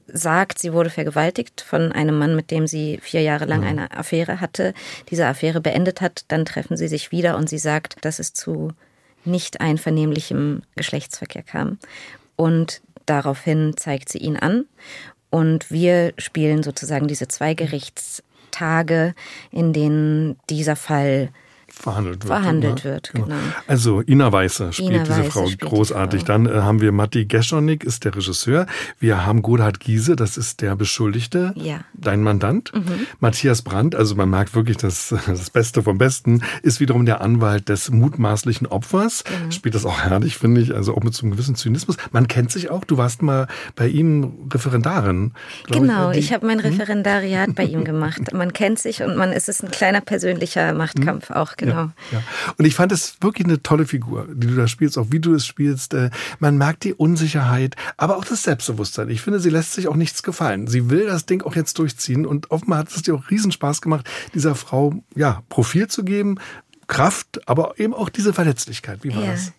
sagt, 0.08 0.60
sie 0.60 0.74
wurde 0.74 0.90
vergewaltigt 0.90 1.62
von 1.62 1.92
einem 1.92 2.18
Mann, 2.18 2.36
mit 2.36 2.52
dem 2.52 2.68
sie 2.68 3.00
vier 3.02 3.22
Jahre 3.22 3.46
lang 3.46 3.62
mhm. 3.62 3.68
eine 3.68 3.92
Affäre 3.92 4.40
hatte, 4.40 4.74
diese 5.10 5.28
Affäre 5.28 5.60
beendet 5.60 6.02
hat, 6.02 6.26
dann 6.30 6.46
treffen 6.46 6.78
sie 6.78 6.88
sich 6.88 7.12
wieder 7.12 7.38
und 7.38 7.50
sie 7.50 7.58
sagt, 7.58 8.04
dass 8.06 8.20
es 8.20 8.34
zu 8.34 8.72
nicht 9.26 9.62
einvernehmlichem 9.62 10.64
Geschlechtsverkehr 10.76 11.44
kam. 11.44 11.80
Und 12.36 12.82
daraufhin 13.06 13.76
zeigt 13.78 14.10
sie 14.10 14.18
ihn 14.18 14.38
an 14.38 14.66
und 15.30 15.72
wir 15.72 16.14
spielen 16.18 16.64
sozusagen 16.64 17.08
diese 17.08 17.28
zwei 17.28 17.54
Gerichts 17.54 18.22
Tage, 18.54 19.14
in 19.52 19.74
denen 19.74 20.38
dieser 20.50 20.76
Fall 20.76 21.30
verhandelt 21.74 22.24
wird. 22.24 22.28
Verhandelt 22.28 22.86
ne? 22.86 22.92
wird, 22.92 23.12
genau. 23.12 23.26
genau. 23.26 23.38
Also 23.68 24.02
Ina 24.02 24.32
Weiße 24.32 24.74
spielt 24.74 24.92
Ina 24.92 25.04
diese 25.04 25.20
Weiße 25.20 25.32
Frau 25.32 25.46
spielt 25.48 25.62
großartig. 25.62 26.22
Frau. 26.22 26.28
Dann 26.28 26.46
äh, 26.46 26.62
haben 26.62 26.82
wir 26.82 26.92
Matti 26.92 27.26
Geschonik, 27.26 27.84
ist 27.84 28.06
der 28.06 28.16
Regisseur. 28.16 28.68
Wir 29.00 29.26
haben 29.26 29.42
Godhard 29.42 29.80
Giese, 29.80 30.16
das 30.16 30.38
ist 30.38 30.62
der 30.62 30.76
Beschuldigte, 30.76 31.54
ja. 31.56 31.82
dein 31.94 32.22
Mandant. 32.22 32.72
Mhm. 32.74 33.08
Matthias 33.20 33.64
Brandt, 33.64 33.96
also 33.96 34.16
man 34.16 34.30
merkt 34.30 34.56
wirklich, 34.56 34.78
dass 34.78 35.14
das 35.26 35.50
Beste 35.50 35.84
vom 35.84 35.98
Besten, 35.98 36.42
ist 36.62 36.80
wiederum 36.80 37.06
der 37.06 37.22
Anwalt 37.22 37.70
des 37.70 37.90
mutmaßlichen 37.90 38.68
Opfers. 38.68 39.24
Mhm. 39.46 39.52
Spielt 39.52 39.76
das 39.76 39.86
auch 39.86 40.02
herrlich, 40.02 40.38
finde 40.38 40.62
ich, 40.62 40.74
also 40.74 40.96
auch 40.96 41.04
mit 41.04 41.14
so 41.14 41.24
einem 41.24 41.32
gewissen 41.32 41.56
Zynismus. 41.56 41.98
Man 42.12 42.28
kennt 42.28 42.52
sich 42.52 42.70
auch. 42.70 42.86
Du 42.86 42.98
warst 42.98 43.22
mal 43.22 43.48
bei 43.76 43.88
ihm 43.88 44.50
Referendarin. 44.54 45.34
Genau, 45.70 46.12
ich, 46.12 46.18
ich 46.18 46.34
habe 46.34 46.46
mein 46.46 46.64
hm? 46.64 46.72
Referendariat 46.72 47.56
bei 47.56 47.64
ihm 47.64 47.84
gemacht. 47.84 48.34
Man 48.34 48.54
kennt 48.54 48.80
sich 48.80 49.02
und 49.02 49.18
man 49.18 49.32
ist 49.32 49.50
es 49.50 49.64
ein 49.64 49.72
kleiner 49.72 50.02
persönlicher 50.02 50.74
Machtkampf 50.74 51.30
mhm. 51.30 51.36
auch, 51.36 51.56
genau. 51.70 51.84
Ja, 51.84 51.94
ja. 52.12 52.24
Und 52.58 52.66
ich 52.66 52.76
fand 52.76 52.92
es 52.92 53.18
wirklich 53.22 53.46
eine 53.46 53.62
tolle 53.62 53.86
Figur, 53.86 54.28
die 54.34 54.48
du 54.48 54.56
da 54.56 54.68
spielst, 54.68 54.98
auch 54.98 55.08
wie 55.10 55.20
du 55.20 55.34
es 55.34 55.46
spielst. 55.46 55.94
Äh, 55.94 56.10
man 56.40 56.58
merkt 56.58 56.84
die 56.84 56.94
Unsicherheit, 56.94 57.76
aber 57.98 58.18
auch 58.18 58.26
das 58.26 58.44
Selbstbewusstsein. 58.44 59.10
Ich 59.10 59.22
finde, 59.22 59.40
sie 59.40 59.50
lässt 59.50 59.74
sich 59.74 59.88
auch 59.88 59.96
nichts 59.96 60.24
gefallen. 60.24 60.68
Sie 60.68 60.90
will 60.90 61.06
das 61.06 61.26
Ding 61.26 61.44
auch 61.44 61.56
jetzt 61.56 61.80
durchziehen 61.80 62.26
und 62.26 62.52
offenbar 62.52 62.80
hat 62.80 62.90
es 62.90 63.02
dir 63.02 63.16
auch 63.16 63.30
Riesenspaß 63.30 63.82
gemacht, 63.82 64.10
dieser 64.34 64.56
Frau 64.56 65.04
ja 65.16 65.44
Profil 65.50 65.88
zu 65.88 66.04
geben, 66.04 66.38
Kraft, 66.88 67.48
aber 67.48 67.80
eben 67.80 67.94
auch 67.94 68.10
diese 68.10 68.34
Verletzlichkeit. 68.34 69.00
Wie 69.04 69.16
war 69.16 69.24
ja. 69.24 69.32
das? 69.32 69.52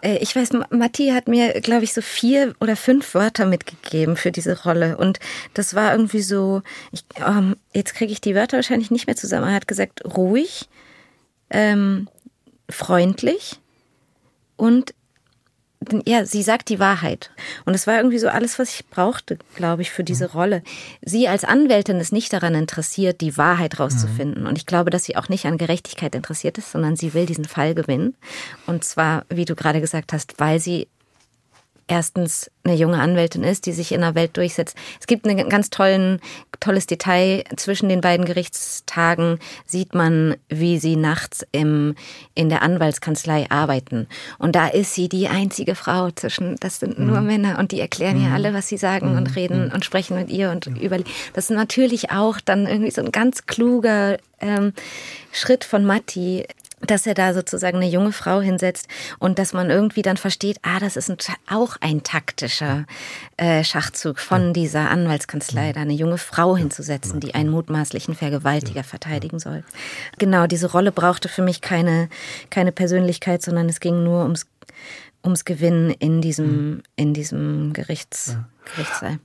Äh, 0.00 0.18
ich 0.18 0.34
weiß, 0.34 0.50
Matti 0.70 1.08
hat 1.08 1.28
mir, 1.28 1.60
glaube 1.60 1.84
ich, 1.84 1.92
so 1.92 2.02
vier 2.02 2.54
oder 2.60 2.76
fünf 2.76 3.14
Wörter 3.14 3.46
mitgegeben 3.46 4.16
für 4.16 4.32
diese 4.32 4.64
Rolle. 4.64 4.96
Und 4.96 5.20
das 5.54 5.74
war 5.74 5.92
irgendwie 5.92 6.22
so, 6.22 6.62
ich, 6.90 7.04
ähm, 7.24 7.56
jetzt 7.72 7.94
kriege 7.94 8.12
ich 8.12 8.20
die 8.20 8.34
Wörter 8.34 8.58
wahrscheinlich 8.58 8.90
nicht 8.90 9.06
mehr 9.06 9.16
zusammen. 9.16 9.48
Er 9.48 9.54
hat 9.54 9.68
gesagt, 9.68 10.04
ruhig, 10.04 10.68
ähm, 11.52 12.08
freundlich 12.68 13.60
und 14.56 14.94
ja, 16.06 16.24
sie 16.24 16.42
sagt 16.42 16.68
die 16.68 16.78
Wahrheit. 16.78 17.30
Und 17.64 17.74
es 17.74 17.86
war 17.86 17.96
irgendwie 17.96 18.18
so 18.18 18.28
alles, 18.28 18.58
was 18.58 18.74
ich 18.74 18.86
brauchte, 18.86 19.38
glaube 19.54 19.82
ich, 19.82 19.90
für 19.90 20.04
diese 20.04 20.28
mhm. 20.28 20.32
Rolle. 20.32 20.62
Sie 21.02 21.28
als 21.28 21.44
Anwältin 21.44 21.98
ist 21.98 22.12
nicht 22.12 22.32
daran 22.32 22.54
interessiert, 22.54 23.20
die 23.20 23.36
Wahrheit 23.36 23.80
rauszufinden. 23.80 24.42
Mhm. 24.42 24.48
Und 24.48 24.58
ich 24.58 24.66
glaube, 24.66 24.90
dass 24.90 25.04
sie 25.04 25.16
auch 25.16 25.28
nicht 25.28 25.46
an 25.46 25.58
Gerechtigkeit 25.58 26.14
interessiert 26.14 26.58
ist, 26.58 26.70
sondern 26.70 26.96
sie 26.96 27.14
will 27.14 27.26
diesen 27.26 27.44
Fall 27.44 27.74
gewinnen. 27.74 28.14
Und 28.66 28.84
zwar, 28.84 29.24
wie 29.28 29.44
du 29.44 29.54
gerade 29.54 29.80
gesagt 29.80 30.12
hast, 30.12 30.38
weil 30.38 30.60
sie 30.60 30.88
erstens 31.86 32.50
eine 32.64 32.74
junge 32.76 33.00
Anwältin 33.00 33.42
ist, 33.42 33.66
die 33.66 33.72
sich 33.72 33.92
in 33.92 34.02
der 34.02 34.14
Welt 34.14 34.36
durchsetzt. 34.36 34.76
Es 35.00 35.06
gibt 35.06 35.26
ein 35.26 35.48
ganz 35.48 35.70
tollen, 35.70 36.20
tolles 36.60 36.86
Detail. 36.86 37.44
Zwischen 37.56 37.88
den 37.88 38.00
beiden 38.00 38.24
Gerichtstagen 38.24 39.38
sieht 39.66 39.94
man, 39.94 40.36
wie 40.48 40.78
sie 40.78 40.96
nachts 40.96 41.44
im, 41.52 41.94
in 42.34 42.48
der 42.48 42.62
Anwaltskanzlei 42.62 43.50
arbeiten. 43.50 44.06
Und 44.38 44.54
da 44.54 44.68
ist 44.68 44.94
sie 44.94 45.08
die 45.08 45.28
einzige 45.28 45.74
Frau 45.74 46.10
zwischen, 46.12 46.56
das 46.56 46.78
sind 46.78 46.98
nur 46.98 47.20
mhm. 47.20 47.26
Männer 47.26 47.58
und 47.58 47.72
die 47.72 47.80
erklären 47.80 48.18
mhm. 48.18 48.26
ihr 48.26 48.32
alle, 48.32 48.54
was 48.54 48.68
sie 48.68 48.78
sagen 48.78 49.12
mhm. 49.12 49.18
und 49.18 49.36
reden 49.36 49.66
mhm. 49.66 49.72
und 49.72 49.84
sprechen 49.84 50.16
mit 50.16 50.30
ihr 50.30 50.50
und 50.50 50.66
über. 50.66 50.98
Das 51.32 51.50
ist 51.50 51.56
natürlich 51.56 52.10
auch 52.10 52.40
dann 52.40 52.66
irgendwie 52.66 52.90
so 52.90 53.02
ein 53.02 53.12
ganz 53.12 53.46
kluger 53.46 54.18
ähm, 54.40 54.72
Schritt 55.32 55.64
von 55.64 55.84
Matti, 55.84 56.44
dass 56.86 57.06
er 57.06 57.14
da 57.14 57.32
sozusagen 57.34 57.78
eine 57.78 57.88
junge 57.88 58.12
Frau 58.12 58.40
hinsetzt 58.40 58.88
und 59.18 59.38
dass 59.38 59.52
man 59.52 59.70
irgendwie 59.70 60.02
dann 60.02 60.16
versteht, 60.16 60.58
ah, 60.62 60.80
das 60.80 60.96
ist 60.96 61.10
ein, 61.10 61.16
auch 61.48 61.76
ein 61.80 62.02
taktischer 62.02 62.84
äh, 63.36 63.64
Schachzug 63.64 64.18
von 64.18 64.52
dieser 64.52 64.90
Anwaltskanzlei, 64.90 65.72
da 65.72 65.80
eine 65.80 65.92
junge 65.92 66.18
Frau 66.18 66.56
hinzusetzen, 66.56 67.20
die 67.20 67.34
einen 67.34 67.50
mutmaßlichen 67.50 68.14
Vergewaltiger 68.14 68.84
verteidigen 68.84 69.38
soll. 69.38 69.64
Genau, 70.18 70.46
diese 70.46 70.70
Rolle 70.70 70.92
brauchte 70.92 71.28
für 71.28 71.42
mich 71.42 71.60
keine, 71.60 72.08
keine 72.50 72.72
Persönlichkeit, 72.72 73.42
sondern 73.42 73.68
es 73.68 73.80
ging 73.80 74.02
nur 74.02 74.22
ums, 74.22 74.46
ums 75.24 75.44
Gewinnen 75.44 75.90
in 75.90 76.20
diesem, 76.20 76.82
in 76.96 77.14
diesem 77.14 77.72
Gerichts. 77.72 78.36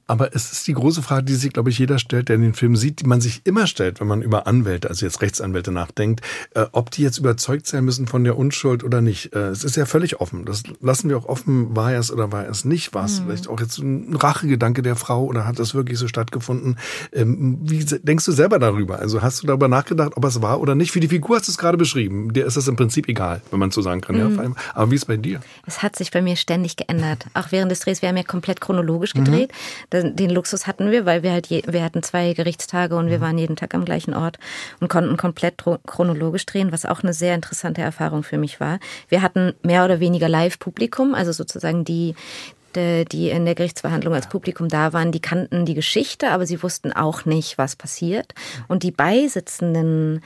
Aber 0.08 0.36
es 0.36 0.52
ist 0.52 0.68
die 0.68 0.74
große 0.74 1.02
Frage, 1.02 1.24
die 1.24 1.36
sich, 1.36 1.54
glaube 1.54 1.70
ich, 1.70 1.80
jeder 1.80 2.00
stellt, 2.00 2.30
der 2.30 2.38
den 2.38 2.54
Film 2.54 2.76
sieht, 2.76 3.02
die 3.02 3.06
man 3.06 3.22
sich 3.22 3.42
immer 3.46 3.68
stellt, 3.68 4.00
wenn 4.00 4.08
man 4.08 4.22
über 4.22 4.48
Anwälte, 4.48 4.90
also 4.90 5.06
jetzt 5.06 5.22
Rechtsanwälte 5.22 5.72
nachdenkt, 5.72 6.22
äh, 6.54 6.66
ob 6.72 6.92
die 6.92 7.04
jetzt 7.04 7.18
überzeugt 7.18 7.68
sein 7.68 7.86
müssen 7.86 8.08
von 8.08 8.24
der 8.24 8.38
Unschuld 8.38 8.84
oder 8.84 9.02
nicht. 9.02 9.34
Äh, 9.34 9.50
es 9.50 9.64
ist 9.64 9.76
ja 9.76 9.86
völlig 9.86 10.20
offen. 10.20 10.46
Das 10.46 10.64
lassen 10.82 11.10
wir 11.10 11.18
auch 11.18 11.26
offen, 11.26 11.76
war 11.76 11.94
er 11.94 12.00
es 12.00 12.12
oder 12.12 12.32
war 12.32 12.46
er 12.46 12.52
es 12.52 12.66
nicht. 12.66 12.94
War 12.94 13.06
es 13.06 13.20
mhm. 13.20 13.26
vielleicht 13.26 13.48
auch 13.48 13.60
jetzt 13.60 13.78
ein 13.78 14.16
Rachegedanke 14.16 14.82
der 14.82 14.96
Frau 14.96 15.26
oder 15.26 15.46
hat 15.46 15.60
das 15.60 15.74
wirklich 15.74 16.00
so 16.00 16.08
stattgefunden? 16.08 16.78
Ähm, 17.14 17.60
wie 17.62 17.84
denkst 17.84 18.26
du 18.26 18.32
selber 18.32 18.60
darüber? 18.60 19.00
Also 19.00 19.22
hast 19.22 19.44
du 19.44 19.48
darüber 19.48 19.68
nachgedacht, 19.68 20.14
ob 20.16 20.26
es 20.26 20.42
war 20.42 20.60
oder 20.60 20.76
nicht? 20.76 20.92
Für 20.92 21.00
die 21.00 21.08
Figur 21.08 21.38
hast 21.38 21.48
du 21.48 21.52
es 21.52 21.58
gerade 21.58 21.78
beschrieben. 21.78 22.34
Dir 22.34 22.46
ist 22.46 22.58
das 22.58 22.68
im 22.68 22.76
Prinzip 22.76 23.08
egal, 23.08 23.42
wenn 23.52 23.60
man 23.60 23.72
so 23.72 23.82
sagen 23.82 24.02
kann. 24.02 24.16
Mhm. 24.16 24.36
Ja, 24.36 24.52
Aber 24.74 24.92
wie 24.92 24.96
ist 24.96 25.04
es 25.04 25.06
bei 25.06 25.18
dir? 25.18 25.40
Es 25.66 25.84
hat 25.84 25.96
sich 25.96 26.12
bei 26.12 26.22
mir 26.22 26.36
ständig 26.36 26.76
geändert. 26.76 27.26
Auch 27.34 27.52
während 27.52 27.72
des 27.72 27.82
Drehs, 27.82 28.02
wir 28.02 28.10
haben 28.10 28.18
ja 28.18 28.24
komplett 28.24 28.62
chronologisch 28.62 29.14
gedreht 29.14 29.27
gedreht. 29.32 29.52
Mhm. 29.94 30.16
Den 30.16 30.30
Luxus 30.30 30.68
hatten 30.68 30.92
wir, 30.92 31.06
weil 31.06 31.24
wir 31.24 31.32
halt 31.32 31.48
je, 31.48 31.64
wir 31.68 31.84
hatten 31.84 32.04
zwei 32.04 32.34
Gerichtstage 32.34 32.96
und 32.96 33.10
wir 33.10 33.18
mhm. 33.18 33.22
waren 33.22 33.38
jeden 33.38 33.56
Tag 33.56 33.74
am 33.74 33.86
gleichen 33.86 34.14
Ort 34.14 34.38
und 34.80 34.90
konnten 34.90 35.18
komplett 35.18 35.64
chronologisch 35.86 36.46
drehen, 36.46 36.72
was 36.72 36.86
auch 36.86 37.04
eine 37.04 37.14
sehr 37.14 37.36
interessante 37.36 37.82
Erfahrung 37.82 38.24
für 38.24 38.38
mich 38.38 38.60
war. 38.60 38.80
Wir 39.10 39.22
hatten 39.22 39.54
mehr 39.64 39.86
oder 39.86 40.00
weniger 40.00 40.30
Live-Publikum, 40.30 41.16
also 41.16 41.32
sozusagen 41.32 41.86
die, 41.86 42.16
die 42.76 43.30
in 43.30 43.46
der 43.46 43.56
Gerichtsverhandlung 43.56 44.14
als 44.14 44.30
Publikum 44.30 44.68
da 44.68 44.94
waren, 44.94 45.12
die 45.12 45.22
kannten 45.22 45.66
die 45.66 45.74
Geschichte, 45.74 46.30
aber 46.30 46.46
sie 46.46 46.62
wussten 46.62 46.92
auch 46.92 47.26
nicht, 47.26 47.58
was 47.58 47.76
passiert. 47.76 48.34
Und 48.68 48.84
die 48.84 48.92
Beisitzenden 48.92 50.22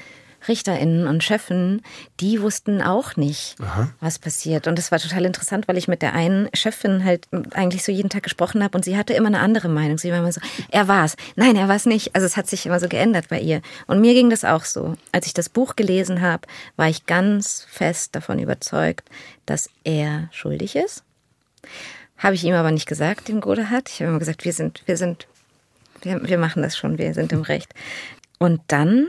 RichterInnen 0.48 1.08
und 1.08 1.24
Chefen, 1.24 1.82
die 2.20 2.42
wussten 2.42 2.82
auch 2.82 3.16
nicht, 3.16 3.56
Aha. 3.62 3.90
was 4.00 4.20
passiert. 4.20 4.68
Und 4.68 4.78
das 4.78 4.92
war 4.92 5.00
total 5.00 5.26
interessant, 5.26 5.68
weil 5.68 5.78
ich 5.78 5.88
mit 5.88 6.02
der 6.02 6.14
einen 6.14 6.50
Chefin 6.54 7.04
halt 7.04 7.28
eigentlich 7.54 7.84
so 7.84 7.92
jeden 7.92 8.10
Tag 8.10 8.24
gesprochen 8.24 8.64
habe 8.64 8.78
und 8.78 8.84
sie 8.84 8.98
hatte 8.98 9.14
immer 9.14 9.28
eine 9.28 9.40
andere 9.40 9.70
Meinung. 9.70 9.98
Sie 9.98 10.12
war 10.12 10.20
immer 10.20 10.32
so, 10.32 10.42
er 10.70 10.88
war's. 10.88 11.16
Nein, 11.36 11.56
er 11.56 11.68
war's 11.68 11.86
nicht. 11.86 12.16
Also 12.16 12.26
es 12.26 12.38
hat 12.38 12.48
sich 12.48 12.66
immer 12.66 12.80
so 12.80 12.88
geändert 12.88 13.30
bei 13.30 13.40
ihr. 13.40 13.62
Und 13.88 14.02
mir 14.02 14.14
ging 14.14 14.30
das 14.30 14.46
auch 14.46 14.66
so. 14.66 14.96
Als 15.12 15.28
ich 15.28 15.34
das 15.34 15.50
Buch 15.50 15.76
gelesen 15.76 16.22
habe, 16.22 16.48
war 16.76 16.90
ich 16.90 17.06
ganz 17.06 17.66
fest 17.70 18.16
davon 18.16 18.40
überzeugt, 18.40 19.10
dass 19.46 19.70
er 19.84 20.30
schuldig 20.32 20.76
ist. 20.76 21.04
Habe 22.18 22.36
ich 22.36 22.44
ihm 22.44 22.54
aber 22.54 22.72
nicht 22.72 22.88
gesagt, 22.88 23.28
dem 23.28 23.42
Godehard. 23.42 23.90
Ich 23.90 24.00
habe 24.00 24.10
immer 24.10 24.20
gesagt, 24.20 24.46
wir 24.46 24.54
sind, 24.54 24.84
wir 24.86 24.98
sind, 24.98 25.28
wir, 26.02 26.22
wir 26.28 26.38
machen 26.38 26.62
das 26.62 26.78
schon, 26.78 26.98
wir 26.98 27.14
sind 27.14 27.32
im 27.32 27.42
Recht. 27.42 27.74
Und 28.38 28.62
dann 28.68 29.08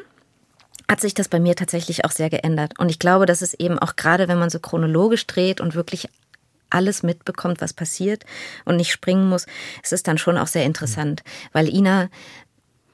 hat 0.93 1.01
sich 1.01 1.15
das 1.15 1.29
bei 1.29 1.41
mir 1.41 1.57
tatsächlich 1.57 2.05
auch 2.05 2.11
sehr 2.11 2.29
geändert. 2.29 2.79
Und 2.79 2.91
ich 2.91 2.99
glaube, 2.99 3.25
dass 3.25 3.41
es 3.41 3.55
eben 3.55 3.79
auch 3.79 3.97
gerade, 3.97 4.29
wenn 4.29 4.39
man 4.39 4.51
so 4.51 4.61
chronologisch 4.61 5.27
dreht 5.27 5.59
und 5.59 5.75
wirklich 5.75 6.11
alles 6.69 7.03
mitbekommt, 7.03 7.63
was 7.63 7.73
passiert 7.73 8.27
und 8.67 8.77
nicht 8.77 8.93
springen 8.93 9.27
muss, 9.27 9.47
ist 9.83 9.95
es 9.95 10.03
dann 10.03 10.19
schon 10.19 10.37
auch 10.37 10.49
sehr 10.49 10.67
interessant, 10.67 11.23
weil 11.55 11.75
Ina 11.75 12.11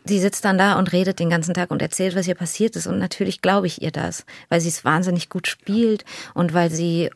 sie 0.05 0.21
sitzt 0.21 0.45
dann 0.45 0.59
da 0.59 0.79
und 0.79 0.93
redet 0.93 1.19
den 1.19 1.29
ganzen 1.29 1.55
Tag 1.55 1.73
und 1.73 1.83
erzählt, 1.83 2.15
was 2.15 2.29
ihr 2.29 2.37
passiert 2.37 2.77
ist. 2.77 2.87
Und 2.87 2.99
natürlich 2.99 3.43
glaube 3.43 3.67
ich 3.67 3.83
ihr 3.83 3.91
das, 3.91 4.25
weil 4.49 4.61
sie 4.61 4.69
es 4.69 4.85
wahnsinnig 4.85 5.29
gut 5.29 5.49
spielt 5.49 6.05
und 6.35 6.55
weil 6.55 6.71
sie, 6.71 7.11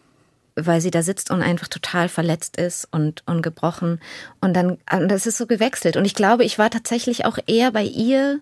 weil 0.57 0.81
sie 0.81 0.91
da 0.91 1.03
sitzt 1.03 1.31
und 1.31 1.43
einfach 1.43 1.69
total 1.69 2.09
verletzt 2.09 2.57
ist 2.57 2.89
und, 2.91 3.23
und 3.25 3.41
gebrochen. 3.41 4.01
Und 4.41 4.55
dann, 4.55 4.79
das 5.09 5.27
ist 5.27 5.39
so 5.39 5.47
gewechselt. 5.47 5.97
Und 5.97 6.05
ich 6.05 6.15
glaube, 6.15 6.45
ich 6.45 6.59
war 6.59 6.71
tatsächlich 6.71 7.25
auch 7.25 7.39
eher 7.47 7.71
bei 7.71 7.85
ihr 7.85 8.41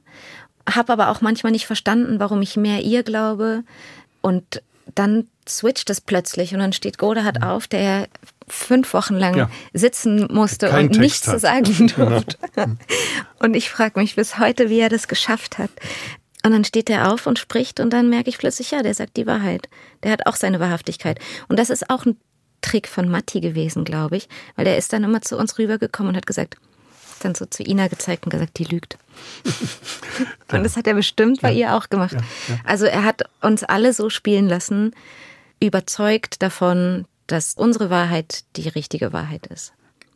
habe 0.68 0.92
aber 0.92 1.08
auch 1.08 1.20
manchmal 1.20 1.52
nicht 1.52 1.66
verstanden, 1.66 2.20
warum 2.20 2.42
ich 2.42 2.56
mehr 2.56 2.82
ihr 2.82 3.02
glaube. 3.02 3.62
Und 4.20 4.62
dann 4.94 5.28
switcht 5.48 5.90
es 5.90 6.00
plötzlich 6.00 6.52
und 6.52 6.60
dann 6.60 6.72
steht 6.72 6.98
Godehard 6.98 7.42
auf, 7.42 7.66
der 7.66 8.08
fünf 8.48 8.92
Wochen 8.94 9.14
lang 9.14 9.36
ja. 9.36 9.50
sitzen 9.72 10.26
musste 10.32 10.68
Kein 10.68 10.86
und 10.86 10.92
Text 10.92 11.00
nichts 11.00 11.26
hat. 11.26 11.34
zu 11.34 11.40
sagen 11.40 11.86
durfte. 11.96 12.36
Genau. 12.54 12.74
Und 13.38 13.54
ich 13.54 13.70
frage 13.70 13.98
mich 14.00 14.16
bis 14.16 14.38
heute, 14.38 14.68
wie 14.68 14.80
er 14.80 14.88
das 14.88 15.08
geschafft 15.08 15.58
hat. 15.58 15.70
Und 16.44 16.52
dann 16.52 16.64
steht 16.64 16.88
er 16.90 17.12
auf 17.12 17.26
und 17.26 17.38
spricht 17.38 17.80
und 17.80 17.90
dann 17.90 18.08
merke 18.08 18.30
ich 18.30 18.38
plötzlich, 18.38 18.70
ja, 18.70 18.82
der 18.82 18.94
sagt 18.94 19.16
die 19.16 19.26
Wahrheit. 19.26 19.68
Der 20.02 20.10
hat 20.10 20.26
auch 20.26 20.36
seine 20.36 20.58
Wahrhaftigkeit. 20.58 21.18
Und 21.48 21.58
das 21.58 21.70
ist 21.70 21.90
auch 21.90 22.06
ein 22.06 22.16
Trick 22.62 22.88
von 22.88 23.08
Matti 23.08 23.40
gewesen, 23.40 23.84
glaube 23.84 24.16
ich, 24.16 24.28
weil 24.56 24.66
er 24.66 24.76
ist 24.76 24.92
dann 24.92 25.04
immer 25.04 25.22
zu 25.22 25.36
uns 25.36 25.58
rübergekommen 25.58 26.10
und 26.10 26.16
hat 26.16 26.26
gesagt, 26.26 26.56
dann 27.22 27.34
so 27.34 27.44
zu 27.46 27.62
Ina 27.62 27.88
gezeigt 27.88 28.24
und 28.24 28.30
gesagt, 28.30 28.58
die 28.58 28.64
lügt. 28.64 28.98
und 30.52 30.64
das 30.64 30.76
hat 30.76 30.86
er 30.86 30.94
bestimmt 30.94 31.40
bei 31.40 31.50
ja. 31.52 31.68
ihr 31.68 31.76
auch 31.76 31.88
gemacht. 31.88 32.12
Ja, 32.12 32.20
ja. 32.48 32.60
Also 32.64 32.86
er 32.86 33.04
hat 33.04 33.22
uns 33.40 33.64
alle 33.64 33.92
so 33.92 34.10
spielen 34.10 34.48
lassen, 34.48 34.92
überzeugt 35.60 36.42
davon, 36.42 37.06
dass 37.26 37.54
unsere 37.54 37.90
Wahrheit 37.90 38.44
die 38.56 38.68
richtige 38.68 39.12
Wahrheit 39.12 39.46
ist. 39.46 39.72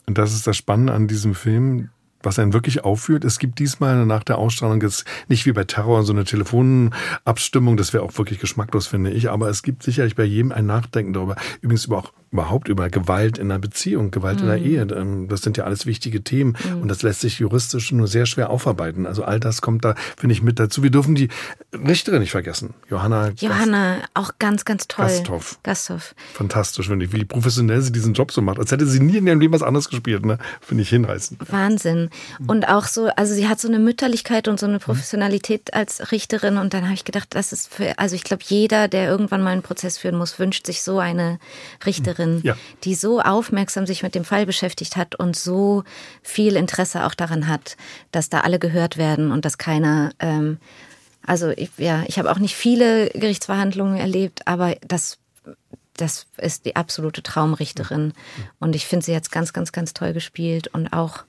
Und 0.06 0.18
das 0.18 0.34
ist 0.34 0.46
das 0.46 0.56
Spannende 0.56 0.92
an 0.92 1.08
diesem 1.08 1.34
Film. 1.34 1.90
Was 2.24 2.38
einen 2.38 2.52
wirklich 2.52 2.84
aufführt. 2.84 3.24
Es 3.24 3.38
gibt 3.38 3.58
diesmal 3.58 4.06
nach 4.06 4.24
der 4.24 4.38
Ausstrahlung 4.38 4.80
jetzt 4.82 5.04
nicht 5.28 5.46
wie 5.46 5.52
bei 5.52 5.64
Terror 5.64 6.02
so 6.02 6.12
eine 6.12 6.24
Telefonabstimmung, 6.24 7.76
das 7.76 7.92
wäre 7.92 8.02
auch 8.02 8.16
wirklich 8.18 8.38
geschmacklos, 8.38 8.86
finde 8.86 9.10
ich, 9.10 9.30
aber 9.30 9.48
es 9.48 9.62
gibt 9.62 9.82
sicherlich 9.82 10.16
bei 10.16 10.24
jedem 10.24 10.52
ein 10.52 10.66
Nachdenken 10.66 11.12
darüber. 11.12 11.36
Übrigens 11.60 11.84
über 11.84 11.98
auch 11.98 12.12
überhaupt 12.34 12.66
über 12.66 12.90
Gewalt 12.90 13.38
in 13.38 13.52
einer 13.52 13.60
Beziehung, 13.60 14.10
Gewalt 14.10 14.38
mhm. 14.38 14.42
in 14.42 14.48
der. 14.48 14.58
Ehe. 14.58 14.82
Ähm, 14.82 15.28
das 15.28 15.42
sind 15.42 15.56
ja 15.56 15.64
alles 15.64 15.86
wichtige 15.86 16.24
Themen 16.24 16.56
mhm. 16.64 16.82
und 16.82 16.88
das 16.88 17.02
lässt 17.02 17.20
sich 17.20 17.38
juristisch 17.38 17.92
nur 17.92 18.08
sehr 18.08 18.26
schwer 18.26 18.50
aufarbeiten. 18.50 19.06
Also 19.06 19.22
all 19.22 19.38
das 19.38 19.62
kommt 19.62 19.84
da, 19.84 19.94
finde 20.16 20.32
ich, 20.32 20.42
mit 20.42 20.58
dazu. 20.58 20.82
Wir 20.82 20.90
dürfen 20.90 21.14
die 21.14 21.28
Richterin 21.72 22.20
nicht 22.20 22.32
vergessen. 22.32 22.74
Johanna. 22.90 23.30
Johanna, 23.36 23.98
Gast 23.98 24.10
auch 24.14 24.30
ganz, 24.40 24.64
ganz 24.64 24.88
toll. 24.88 25.06
Gasthoff. 25.06 25.60
Gasthoff. 25.62 26.16
Fantastisch, 26.34 26.88
finde 26.88 27.04
ich, 27.04 27.12
wie 27.12 27.24
professionell 27.24 27.80
sie 27.82 27.92
diesen 27.92 28.14
Job 28.14 28.32
so 28.32 28.42
macht. 28.42 28.58
Als 28.58 28.72
hätte 28.72 28.86
sie 28.86 28.98
nie 28.98 29.18
in 29.18 29.28
ihrem 29.28 29.38
Leben 29.38 29.54
was 29.54 29.62
anderes 29.62 29.88
gespielt, 29.88 30.26
ne? 30.26 30.38
Finde 30.60 30.82
ich 30.82 30.88
hinreißend. 30.88 31.40
Wahnsinn. 31.52 32.10
Und 32.46 32.68
auch 32.68 32.84
so, 32.84 33.06
also 33.16 33.34
sie 33.34 33.48
hat 33.48 33.60
so 33.60 33.68
eine 33.68 33.78
Mütterlichkeit 33.78 34.48
und 34.48 34.60
so 34.60 34.66
eine 34.66 34.78
Professionalität 34.78 35.74
als 35.74 36.12
Richterin. 36.12 36.58
Und 36.58 36.74
dann 36.74 36.84
habe 36.84 36.94
ich 36.94 37.04
gedacht, 37.04 37.28
das 37.30 37.52
ist 37.52 37.72
für, 37.72 37.98
also 37.98 38.14
ich 38.14 38.24
glaube, 38.24 38.42
jeder, 38.46 38.88
der 38.88 39.08
irgendwann 39.08 39.42
mal 39.42 39.50
einen 39.50 39.62
Prozess 39.62 39.98
führen 39.98 40.16
muss, 40.16 40.38
wünscht 40.38 40.66
sich 40.66 40.82
so 40.82 40.98
eine 40.98 41.38
Richterin 41.84 41.94
Richterin, 41.94 42.40
ja. 42.42 42.56
die 42.84 42.94
so 42.94 43.20
aufmerksam 43.20 43.86
sich 43.86 44.02
mit 44.02 44.14
dem 44.14 44.24
Fall 44.24 44.46
beschäftigt 44.46 44.96
hat 44.96 45.14
und 45.14 45.36
so 45.36 45.84
viel 46.22 46.56
Interesse 46.56 47.04
auch 47.04 47.14
daran 47.14 47.48
hat, 47.48 47.76
dass 48.12 48.28
da 48.28 48.40
alle 48.40 48.58
gehört 48.58 48.96
werden 48.96 49.32
und 49.32 49.44
dass 49.44 49.58
keiner 49.58 50.12
ähm, 50.18 50.58
also 51.26 51.50
ich, 51.50 51.70
ja, 51.78 52.04
ich 52.06 52.18
habe 52.18 52.30
auch 52.30 52.38
nicht 52.38 52.54
viele 52.54 53.08
Gerichtsverhandlungen 53.08 53.96
erlebt, 53.96 54.46
aber 54.46 54.76
das, 54.86 55.16
das 55.96 56.26
ist 56.36 56.66
die 56.66 56.76
absolute 56.76 57.22
Traumrichterin. 57.22 58.12
Und 58.60 58.76
ich 58.76 58.84
finde 58.84 59.06
sie 59.06 59.12
jetzt 59.12 59.32
ganz, 59.32 59.54
ganz, 59.54 59.72
ganz 59.72 59.94
toll 59.94 60.12
gespielt 60.12 60.68
und 60.68 60.92
auch 60.92 61.24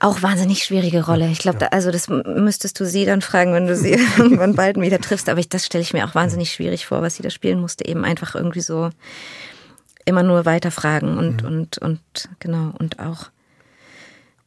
auch 0.00 0.22
wahnsinnig 0.22 0.64
schwierige 0.64 1.04
Rolle. 1.04 1.28
Ich 1.28 1.40
glaube, 1.40 1.58
ja. 1.60 1.68
also 1.68 1.90
das 1.90 2.08
müsstest 2.08 2.78
du 2.78 2.86
sie 2.86 3.04
dann 3.04 3.20
fragen, 3.20 3.52
wenn 3.52 3.66
du 3.66 3.76
sie 3.76 3.92
irgendwann 4.18 4.54
bald 4.54 4.80
wieder 4.80 5.00
triffst. 5.00 5.28
Aber 5.28 5.40
ich, 5.40 5.48
das 5.48 5.66
stelle 5.66 5.82
ich 5.82 5.92
mir 5.92 6.06
auch 6.06 6.14
wahnsinnig 6.14 6.52
schwierig 6.52 6.86
vor, 6.86 7.02
was 7.02 7.16
sie 7.16 7.22
da 7.22 7.30
spielen 7.30 7.60
musste. 7.60 7.84
Eben 7.84 8.04
einfach 8.04 8.34
irgendwie 8.34 8.60
so 8.60 8.90
immer 10.04 10.22
nur 10.22 10.44
weiter 10.44 10.70
fragen 10.70 11.18
und, 11.18 11.42
mhm. 11.42 11.48
und, 11.48 11.78
und 11.78 12.00
genau, 12.38 12.72
und 12.78 12.98
auch 12.98 13.30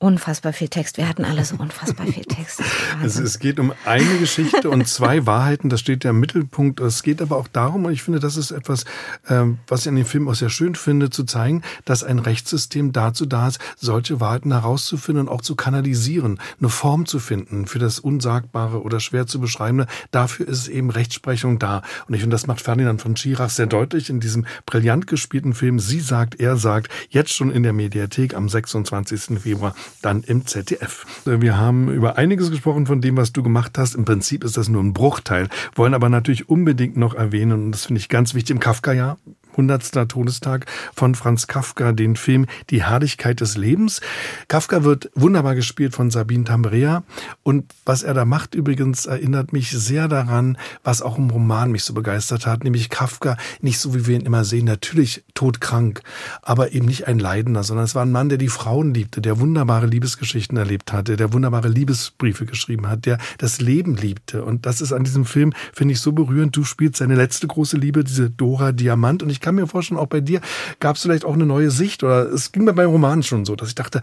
unfassbar 0.02 0.52
viel 0.52 0.68
Text. 0.68 0.98
Wir 0.98 1.08
hatten 1.08 1.24
alle 1.24 1.46
so 1.46 1.56
unfassbar 1.58 2.08
viel 2.08 2.26
Text. 2.26 2.62
Es, 3.04 3.20
es, 3.20 3.38
geht 3.38 3.60
um 3.60 3.72
eine 3.86 4.18
Geschichte 4.18 4.70
und 4.70 4.88
zwei 4.88 5.26
Wahrheiten, 5.28 5.70
das 5.70 5.80
steht 5.80 6.04
ja 6.04 6.10
im 6.10 6.20
Mittelpunkt. 6.20 6.80
Es 6.80 7.04
geht 7.04 7.22
aber 7.22 7.38
auch 7.38 7.48
darum, 7.48 7.86
und 7.86 7.94
ich 7.94 8.02
finde, 8.02 8.20
das 8.20 8.36
ist 8.36 8.50
etwas, 8.52 8.86
ähm, 9.30 9.60
was 9.68 9.82
ich 9.82 9.90
an 9.90 9.96
dem 9.96 10.06
Film 10.06 10.28
auch 10.28 10.34
sehr 10.34 10.50
schön 10.50 10.74
finde, 10.74 11.12
zu 11.12 11.24
zeigen, 11.24 11.62
dass 11.86 12.04
ein 12.04 12.18
Rechtssystem 12.18 12.94
dazu 12.94 13.28
da 13.28 13.48
ist, 13.48 13.60
solche 13.78 14.20
Wahrheiten 14.20 14.52
herauszufinden 14.52 15.28
und 15.28 15.34
auch 15.34 15.42
zu 15.42 15.56
kanalisieren, 15.56 16.40
eine 16.60 16.70
Form 16.70 17.06
zu 17.06 17.20
finden 17.20 17.68
für 17.68 17.80
das 17.80 18.00
Unsagbare 18.00 18.82
oder 18.82 19.00
schwer 19.00 19.28
zu 19.28 19.40
beschreibende. 19.40 19.86
Dafür 20.10 20.48
ist 20.48 20.68
eben 20.68 20.90
Rechtsprechung 20.90 21.60
da. 21.60 21.84
Und 22.08 22.16
ich 22.16 22.22
finde, 22.22 22.34
das 22.34 22.48
macht 22.48 22.62
Ferdinand 22.62 23.02
von 23.02 23.16
Schirach 23.16 23.52
sehr 23.52 23.68
deutlich 23.68 24.10
in 24.10 24.20
diesem 24.20 24.48
brillant 24.66 25.06
gespielten 25.06 25.54
Film. 25.54 25.80
Sie 25.80 26.00
sagt, 26.00 26.40
er 26.40 26.58
sagt, 26.58 26.92
jetzt 27.10 27.34
schon 27.34 27.52
in 27.52 27.62
der 27.62 27.74
Mediathek 27.74 28.34
am 28.34 28.50
26. 28.50 29.40
Februar 29.40 29.76
dann 30.02 30.24
im 30.24 30.46
ZDF. 30.46 31.06
Wir 31.26 31.58
haben 31.58 31.92
über 31.92 32.18
einiges 32.18 32.50
gesprochen 32.50 32.86
von 32.86 33.02
dem, 33.02 33.18
was 33.18 33.34
du 33.34 33.44
gemacht 33.44 33.78
hast. 33.78 33.96
Im 33.96 34.06
Prinzip 34.06 34.44
ist 34.44 34.58
das 34.58 34.70
nur 34.70 34.84
ein 34.84 34.94
Bruchteil, 34.94 35.50
wollen 35.76 35.94
aber 35.94 36.10
natürlich 36.10 36.50
unbedingt 36.50 36.98
noch 36.98 37.14
erwähnen, 37.14 37.66
und 37.66 37.72
das 37.72 37.86
finde 37.86 38.00
ich 38.00 38.10
ganz 38.10 38.34
wichtig, 38.34 38.56
im 38.56 38.60
Kafka-Jahr 38.60 39.18
100. 39.52 40.10
Todestag 40.10 40.66
von 40.94 41.16
Franz 41.16 41.48
Kafka, 41.48 41.92
den 41.92 42.16
Film 42.16 42.46
Die 42.70 42.84
Herrlichkeit 42.84 43.42
des 43.42 43.58
Lebens. 43.58 44.02
Kafka 44.48 44.84
wird 44.84 45.10
wunderbar 45.16 45.56
gespielt 45.56 45.94
von 45.94 46.12
Sabine 46.12 46.44
Tambrea 46.44 47.04
und 47.44 47.66
was 47.86 48.04
er 48.04 48.14
da 48.14 48.26
macht 48.26 48.56
übrigens 48.56 49.06
erinnert 49.06 49.54
mich 49.54 49.72
sehr 49.72 50.08
daran, 50.08 50.58
was 50.84 51.02
auch 51.02 51.18
im 51.18 51.30
Roman 51.30 51.72
mich 51.72 51.84
so 51.84 51.94
begeistert 51.94 52.46
hat, 52.46 52.64
nämlich 52.64 52.90
Kafka 52.90 53.38
nicht 53.62 53.80
so 53.80 53.94
wie 53.94 54.08
wir 54.08 54.16
ihn 54.16 54.26
immer 54.26 54.46
sehen, 54.46 54.66
natürlich 54.66 55.24
todkrank, 55.34 56.02
aber 56.42 56.72
eben 56.74 56.86
nicht 56.86 57.08
ein 57.08 57.20
Leidender, 57.20 57.64
sondern 57.64 57.86
es 57.86 57.96
war 57.96 58.04
ein 58.04 58.12
Mann, 58.12 58.30
der 58.30 58.38
die 58.38 58.48
Frauen 58.48 58.94
liebte, 58.94 59.22
der 59.22 59.40
wunderbare 59.40 59.88
Liebesgeschichten 59.88 60.58
erlebt 60.58 60.94
hatte, 60.94 61.18
der 61.18 61.34
wunderbare 61.34 61.68
Liebesbriefe 61.68 62.46
geschrieben 62.46 62.88
hat, 62.88 63.06
der 63.06 63.18
das 63.38 63.60
Leben 63.60 63.96
liebte 63.96 64.44
und 64.44 64.66
das 64.66 64.82
ist 64.82 64.94
an 64.94 65.04
diesem 65.04 65.26
Film, 65.26 65.54
finde 65.74 65.94
ich, 65.94 66.00
so 66.00 66.12
berührend. 66.12 66.56
Du 66.56 66.64
spielst 66.64 66.98
seine 66.98 67.16
letzte 67.16 67.48
große 67.48 67.78
Liebe, 67.78 68.04
diese 68.04 68.30
Dora 68.30 68.72
Diamant 68.72 69.24
und 69.24 69.30
ich 69.30 69.41
kann 69.42 69.56
mir 69.56 69.68
vorstellen, 69.68 70.00
auch 70.00 70.08
bei 70.08 70.22
dir 70.22 70.42
gab 70.80 70.96
es 70.96 71.02
vielleicht 71.02 71.26
auch 71.26 71.34
eine 71.34 71.46
neue 71.46 71.72
Sicht 71.72 72.04
oder 72.04 72.32
es 72.32 72.52
ging 72.52 72.64
mir 72.64 72.74
beim 72.74 72.90
Roman 72.90 73.24
schon 73.24 73.46
so, 73.46 73.56
dass 73.56 73.70
ich 73.70 73.76
dachte, 73.76 74.02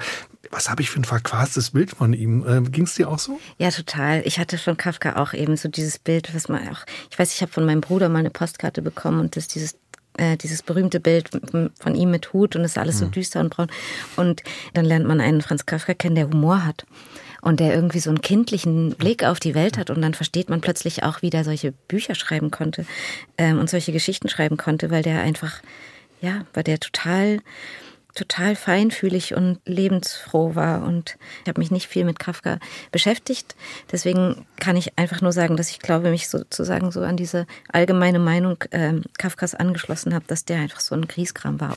was 0.50 0.70
habe 0.70 0.82
ich 0.82 0.90
für 0.90 1.00
ein 1.00 1.04
verquastes 1.04 1.70
Bild 1.70 1.92
von 1.92 2.12
ihm? 2.12 2.46
Äh, 2.46 2.68
ging 2.70 2.84
es 2.84 2.94
dir 2.94 3.08
auch 3.08 3.18
so? 3.18 3.38
Ja, 3.58 3.70
total. 3.70 4.22
Ich 4.24 4.38
hatte 4.38 4.58
von 4.58 4.76
Kafka 4.76 5.16
auch 5.16 5.32
eben 5.34 5.56
so 5.56 5.68
dieses 5.68 5.98
Bild, 5.98 6.34
was 6.34 6.48
man 6.48 6.68
auch, 6.68 6.84
ich 7.10 7.18
weiß, 7.18 7.34
ich 7.34 7.42
habe 7.42 7.52
von 7.52 7.64
meinem 7.64 7.80
Bruder 7.80 8.08
mal 8.08 8.20
eine 8.20 8.30
Postkarte 8.30 8.82
bekommen 8.82 9.20
und 9.20 9.36
das 9.36 9.48
dieses 9.48 9.76
äh, 10.16 10.36
dieses 10.36 10.62
berühmte 10.62 11.00
Bild 11.00 11.30
von 11.78 11.94
ihm 11.94 12.10
mit 12.10 12.32
Hut 12.32 12.56
und 12.56 12.62
es 12.62 12.72
ist 12.72 12.78
alles 12.78 12.96
mhm. 12.96 13.04
so 13.04 13.06
düster 13.06 13.40
und 13.40 13.50
braun. 13.50 13.68
Und 14.16 14.42
dann 14.74 14.84
lernt 14.84 15.06
man 15.06 15.20
einen 15.20 15.42
Franz 15.42 15.64
Kafka 15.64 15.94
kennen, 15.94 16.16
der 16.16 16.28
Humor 16.28 16.64
hat 16.64 16.84
und 17.48 17.60
der 17.60 17.74
irgendwie 17.74 18.00
so 18.00 18.10
einen 18.10 18.20
kindlichen 18.20 18.90
Blick 18.94 19.24
auf 19.24 19.40
die 19.40 19.54
Welt 19.54 19.78
hat 19.78 19.88
und 19.90 20.02
dann 20.02 20.14
versteht 20.14 20.50
man 20.50 20.60
plötzlich 20.60 21.02
auch, 21.02 21.22
wie 21.22 21.30
der 21.30 21.44
solche 21.44 21.72
Bücher 21.72 22.14
schreiben 22.14 22.50
konnte 22.50 22.84
ähm, 23.38 23.58
und 23.58 23.70
solche 23.70 23.90
Geschichten 23.90 24.28
schreiben 24.28 24.58
konnte, 24.58 24.90
weil 24.90 25.02
der 25.02 25.22
einfach, 25.22 25.60
ja, 26.20 26.44
weil 26.52 26.64
der 26.64 26.78
total 26.78 27.38
total 28.14 28.56
feinfühlig 28.56 29.34
und 29.34 29.60
lebensfroh 29.64 30.56
war. 30.56 30.82
Und 30.82 31.16
ich 31.42 31.48
habe 31.48 31.60
mich 31.60 31.70
nicht 31.70 31.86
viel 31.86 32.04
mit 32.04 32.18
Kafka 32.18 32.58
beschäftigt. 32.90 33.54
Deswegen 33.92 34.44
kann 34.58 34.76
ich 34.76 34.98
einfach 34.98 35.20
nur 35.20 35.32
sagen, 35.32 35.56
dass 35.56 35.70
ich 35.70 35.78
glaube, 35.78 36.10
mich 36.10 36.28
sozusagen 36.28 36.90
so 36.90 37.00
an 37.02 37.16
diese 37.16 37.46
allgemeine 37.72 38.18
Meinung 38.18 38.56
äh, 38.70 38.94
Kafkas 39.18 39.54
angeschlossen 39.54 40.14
habe, 40.14 40.24
dass 40.26 40.44
der 40.44 40.58
einfach 40.58 40.80
so 40.80 40.96
ein 40.96 41.06
Grieskram 41.06 41.60
war. 41.60 41.76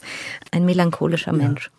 Ein 0.51 0.65
melancholischer 0.65 1.33
Mensch. 1.33 1.69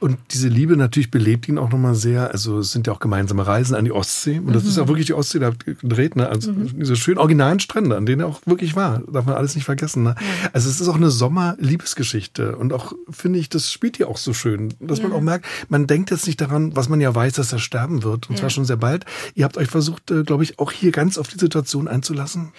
Und 0.00 0.18
diese 0.32 0.48
Liebe 0.48 0.76
natürlich 0.76 1.10
belebt 1.10 1.48
ihn 1.48 1.58
auch 1.58 1.70
nochmal 1.70 1.94
sehr. 1.94 2.30
Also 2.30 2.58
es 2.58 2.72
sind 2.72 2.86
ja 2.86 2.92
auch 2.92 3.00
gemeinsame 3.00 3.46
Reisen 3.46 3.74
an 3.74 3.84
die 3.84 3.92
Ostsee. 3.92 4.38
Und 4.38 4.54
das 4.54 4.64
mhm. 4.64 4.68
ist 4.68 4.78
auch 4.78 4.88
wirklich 4.88 5.06
die 5.06 5.14
Ostsee 5.14 5.38
da 5.38 5.50
gedreht, 5.50 6.16
ne? 6.16 6.28
Also 6.28 6.52
mhm. 6.52 6.78
diese 6.78 6.96
schönen 6.96 7.18
originalen 7.18 7.60
Strände, 7.60 7.96
an 7.96 8.06
denen 8.06 8.22
er 8.22 8.26
auch 8.26 8.40
wirklich 8.46 8.76
war. 8.76 9.02
Darf 9.10 9.26
man 9.26 9.34
alles 9.36 9.54
nicht 9.54 9.64
vergessen. 9.64 10.02
Ne? 10.02 10.14
Also 10.52 10.68
es 10.68 10.80
ist 10.80 10.88
auch 10.88 10.96
eine 10.96 11.10
Sommerliebesgeschichte. 11.10 12.56
Und 12.56 12.72
auch, 12.72 12.92
finde 13.10 13.38
ich, 13.38 13.48
das 13.48 13.70
spielt 13.70 13.98
ja 13.98 14.06
auch 14.06 14.16
so 14.16 14.32
schön. 14.32 14.74
Dass 14.80 15.02
man 15.02 15.12
auch 15.12 15.20
merkt, 15.20 15.46
man 15.68 15.86
denkt 15.86 16.10
jetzt 16.10 16.26
nicht 16.26 16.40
daran, 16.40 16.74
was 16.74 16.88
man 16.88 17.00
ja 17.00 17.14
weiß, 17.14 17.34
dass 17.34 17.52
er 17.52 17.58
sterben 17.58 18.02
wird. 18.02 18.28
Und 18.28 18.38
zwar 18.38 18.50
schon 18.50 18.64
sehr 18.64 18.76
bald. 18.76 19.04
Ihr 19.34 19.44
habt 19.44 19.56
euch 19.56 19.68
versucht, 19.68 20.10
äh, 20.10 20.24
glaube 20.24 20.42
ich, 20.42 20.58
auch 20.58 20.72
hier 20.72 20.90
ganz 20.90 21.18
auf 21.18 21.28
die 21.28 21.38
Situation 21.38 21.88
einzulassen. 21.88 22.52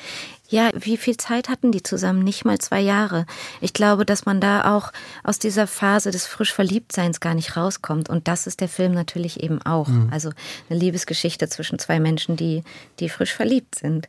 Ja, 0.48 0.70
wie 0.76 0.98
viel 0.98 1.18
Zeit 1.18 1.50
hatten 1.50 1.72
die 1.72 1.84
zusammen? 1.84 2.24
Nicht 2.24 2.46
mal 2.46 2.60
zwei 2.60 2.80
Jahre. 2.80 3.26
Ich 3.62 3.74
glaube, 3.74 4.06
dass 4.06 4.26
man 4.26 4.40
da 4.40 4.76
auch 4.76 4.92
aus 5.24 5.40
dieser 5.40 5.68
Phase 5.68 6.12
des 6.12 6.28
frisch 6.28 6.54
Verliebtseins 6.54 7.20
gar 7.20 7.34
nicht 7.34 7.58
rauskommt. 7.58 8.10
Und 8.10 8.28
das 8.28 8.46
ist 8.46 8.62
der 8.62 8.70
Film 8.70 8.94
natürlich 8.94 9.42
eben 9.42 9.62
auch. 9.64 9.88
Mhm. 9.88 10.10
Also 10.12 10.32
eine 10.70 10.80
Liebesgeschichte 10.80 11.50
zwischen 11.50 11.80
zwei 11.80 12.00
Menschen, 12.00 12.36
die, 12.36 12.64
die 13.00 13.10
frisch 13.10 13.34
verliebt 13.34 13.76
sind. 13.76 14.08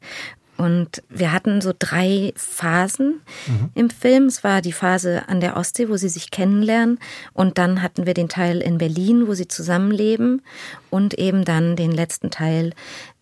Und 0.57 1.03
wir 1.09 1.33
hatten 1.33 1.61
so 1.61 1.73
drei 1.79 2.33
Phasen 2.37 3.21
mhm. 3.47 3.71
im 3.75 3.91
Film. 3.91 4.27
Es 4.27 4.43
war 4.43 4.63
die 4.63 4.73
Phase 4.73 5.29
an 5.29 5.41
der 5.41 5.57
Ostsee, 5.57 5.89
wo 5.89 5.97
sie 5.97 6.09
sich 6.09 6.31
kennenlernen. 6.31 6.99
Und 7.33 7.59
dann 7.59 7.83
hatten 7.83 8.07
wir 8.07 8.15
den 8.15 8.29
Teil 8.29 8.61
in 8.61 8.79
Berlin, 8.79 9.27
wo 9.27 9.35
sie 9.35 9.49
zusammenleben. 9.49 10.43
Und 10.91 11.15
eben 11.15 11.45
dann 11.45 11.77
den 11.77 11.93
letzten 11.93 12.31
Teil, 12.31 12.73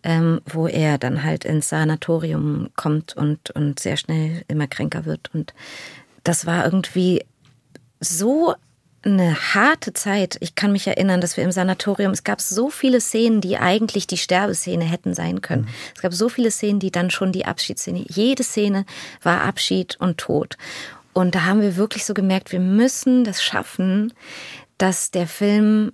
ähm, 0.03 0.39
wo 0.45 0.67
er 0.67 0.97
dann 0.97 1.23
halt 1.23 1.45
ins 1.45 1.69
Sanatorium 1.69 2.69
kommt 2.75 3.17
und, 3.17 3.51
und 3.51 3.79
sehr 3.79 3.97
schnell 3.97 4.43
immer 4.47 4.67
kränker 4.67 5.05
wird. 5.05 5.29
Und 5.33 5.53
das 6.23 6.45
war 6.45 6.63
irgendwie 6.65 7.25
so 7.99 8.55
eine 9.05 9.35
harte 9.53 9.93
Zeit. 9.93 10.37
Ich 10.39 10.55
kann 10.55 10.71
mich 10.71 10.87
erinnern, 10.87 11.21
dass 11.21 11.37
wir 11.37 11.43
im 11.43 11.51
Sanatorium, 11.51 12.11
es 12.11 12.23
gab 12.23 12.41
so 12.41 12.69
viele 12.69 12.99
Szenen, 12.99 13.39
die 13.39 13.57
eigentlich 13.57 14.07
die 14.07 14.17
Sterbeszene 14.17 14.83
hätten 14.83 15.13
sein 15.13 15.41
können. 15.41 15.63
Mhm. 15.63 15.69
Es 15.95 16.01
gab 16.01 16.13
so 16.13 16.27
viele 16.29 16.51
Szenen, 16.51 16.79
die 16.79 16.91
dann 16.91 17.11
schon 17.11 17.31
die 17.31 17.45
Abschiedsszene. 17.45 18.05
Jede 18.07 18.43
Szene 18.43 18.85
war 19.21 19.41
Abschied 19.41 19.95
und 19.99 20.17
Tod. 20.17 20.57
Und 21.13 21.35
da 21.35 21.43
haben 21.43 21.61
wir 21.61 21.77
wirklich 21.77 22.03
so 22.03 22.13
gemerkt, 22.13 22.51
wir 22.51 22.59
müssen 22.59 23.23
das 23.23 23.41
schaffen, 23.41 24.11
dass 24.77 25.11
der 25.11 25.27
Film 25.27 25.93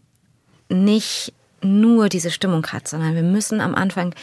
nicht 0.69 1.34
nur 1.62 2.10
diese 2.10 2.32
Stimmung 2.32 2.65
hat, 2.67 2.88
sondern 2.88 3.13
wir 3.13 3.24
müssen 3.24 3.62
am 3.62 3.76
Anfang 3.76 4.15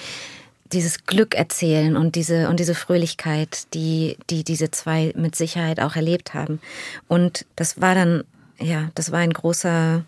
dieses 0.73 1.05
Glück 1.05 1.35
erzählen 1.35 1.97
und 1.97 2.15
diese 2.15 2.49
und 2.49 2.59
diese 2.59 2.75
Fröhlichkeit, 2.75 3.73
die 3.75 4.19
die 4.29 4.45
diese 4.45 4.71
zwei 4.71 5.13
mit 5.17 5.37
Sicherheit 5.37 5.81
auch 5.81 5.97
erlebt 5.97 6.35
haben. 6.35 6.61
Und 7.07 7.47
das 7.55 7.81
war 7.81 7.95
dann 7.95 8.25
ja, 8.59 8.91
das 8.95 9.13
war 9.13 9.21
ein 9.21 9.33
großer, 9.33 10.05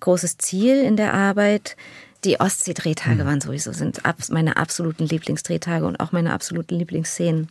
großes 0.00 0.38
Ziel 0.38 0.82
in 0.82 0.96
der 0.96 1.14
Arbeit. 1.14 1.76
Die 2.24 2.38
Ostsee-Drehtage 2.38 3.24
mhm. 3.24 3.26
waren 3.26 3.40
sowieso, 3.40 3.72
sind 3.72 4.04
meine 4.30 4.56
absoluten 4.56 5.04
Lieblingsdrehtage 5.04 5.84
und 5.84 5.98
auch 5.98 6.12
meine 6.12 6.32
absoluten 6.32 6.76
Lieblingsszenen. 6.76 7.50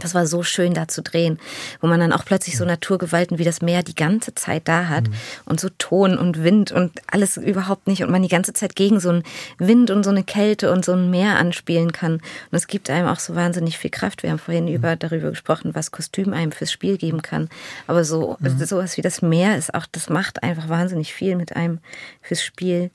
Das 0.00 0.14
war 0.14 0.26
so 0.26 0.42
schön 0.42 0.74
da 0.74 0.88
zu 0.88 1.02
drehen, 1.02 1.38
wo 1.80 1.86
man 1.86 2.00
dann 2.00 2.12
auch 2.12 2.24
plötzlich 2.24 2.56
so 2.56 2.64
Naturgewalten 2.64 3.38
wie 3.38 3.44
das 3.44 3.62
Meer 3.62 3.82
die 3.82 3.94
ganze 3.94 4.34
Zeit 4.34 4.68
da 4.68 4.88
hat 4.88 5.08
mhm. 5.08 5.14
und 5.46 5.60
so 5.60 5.68
Ton 5.78 6.18
und 6.18 6.42
Wind 6.42 6.72
und 6.72 6.92
alles 7.10 7.36
überhaupt 7.36 7.86
nicht 7.86 8.02
und 8.02 8.10
man 8.10 8.22
die 8.22 8.28
ganze 8.28 8.52
Zeit 8.52 8.76
gegen 8.76 9.00
so 9.00 9.10
einen 9.10 9.22
Wind 9.58 9.90
und 9.90 10.04
so 10.04 10.10
eine 10.10 10.24
Kälte 10.24 10.72
und 10.72 10.84
so 10.84 10.92
ein 10.92 11.10
Meer 11.10 11.38
anspielen 11.38 11.92
kann. 11.92 12.14
Und 12.14 12.22
es 12.52 12.66
gibt 12.66 12.90
einem 12.90 13.08
auch 13.08 13.18
so 13.20 13.34
wahnsinnig 13.34 13.78
viel 13.78 13.90
Kraft. 13.90 14.22
Wir 14.22 14.30
haben 14.30 14.38
vorhin 14.38 14.64
mhm. 14.64 14.74
über, 14.74 14.96
darüber 14.96 15.30
gesprochen, 15.30 15.74
was 15.74 15.90
Kostüm 15.90 16.32
einem 16.32 16.52
fürs 16.52 16.72
Spiel 16.72 16.98
geben 16.98 17.22
kann. 17.22 17.48
Aber 17.86 18.04
so 18.04 18.36
mhm. 18.40 18.64
sowas 18.64 18.96
wie 18.96 19.02
das 19.02 19.22
Meer 19.22 19.56
ist 19.56 19.74
auch, 19.74 19.86
das 19.90 20.08
macht 20.10 20.42
einfach 20.42 20.68
wahnsinnig 20.68 21.14
viel 21.14 21.36
mit 21.36 21.56
einem 21.56 21.78
fürs 22.20 22.42
Spiel. 22.42 22.90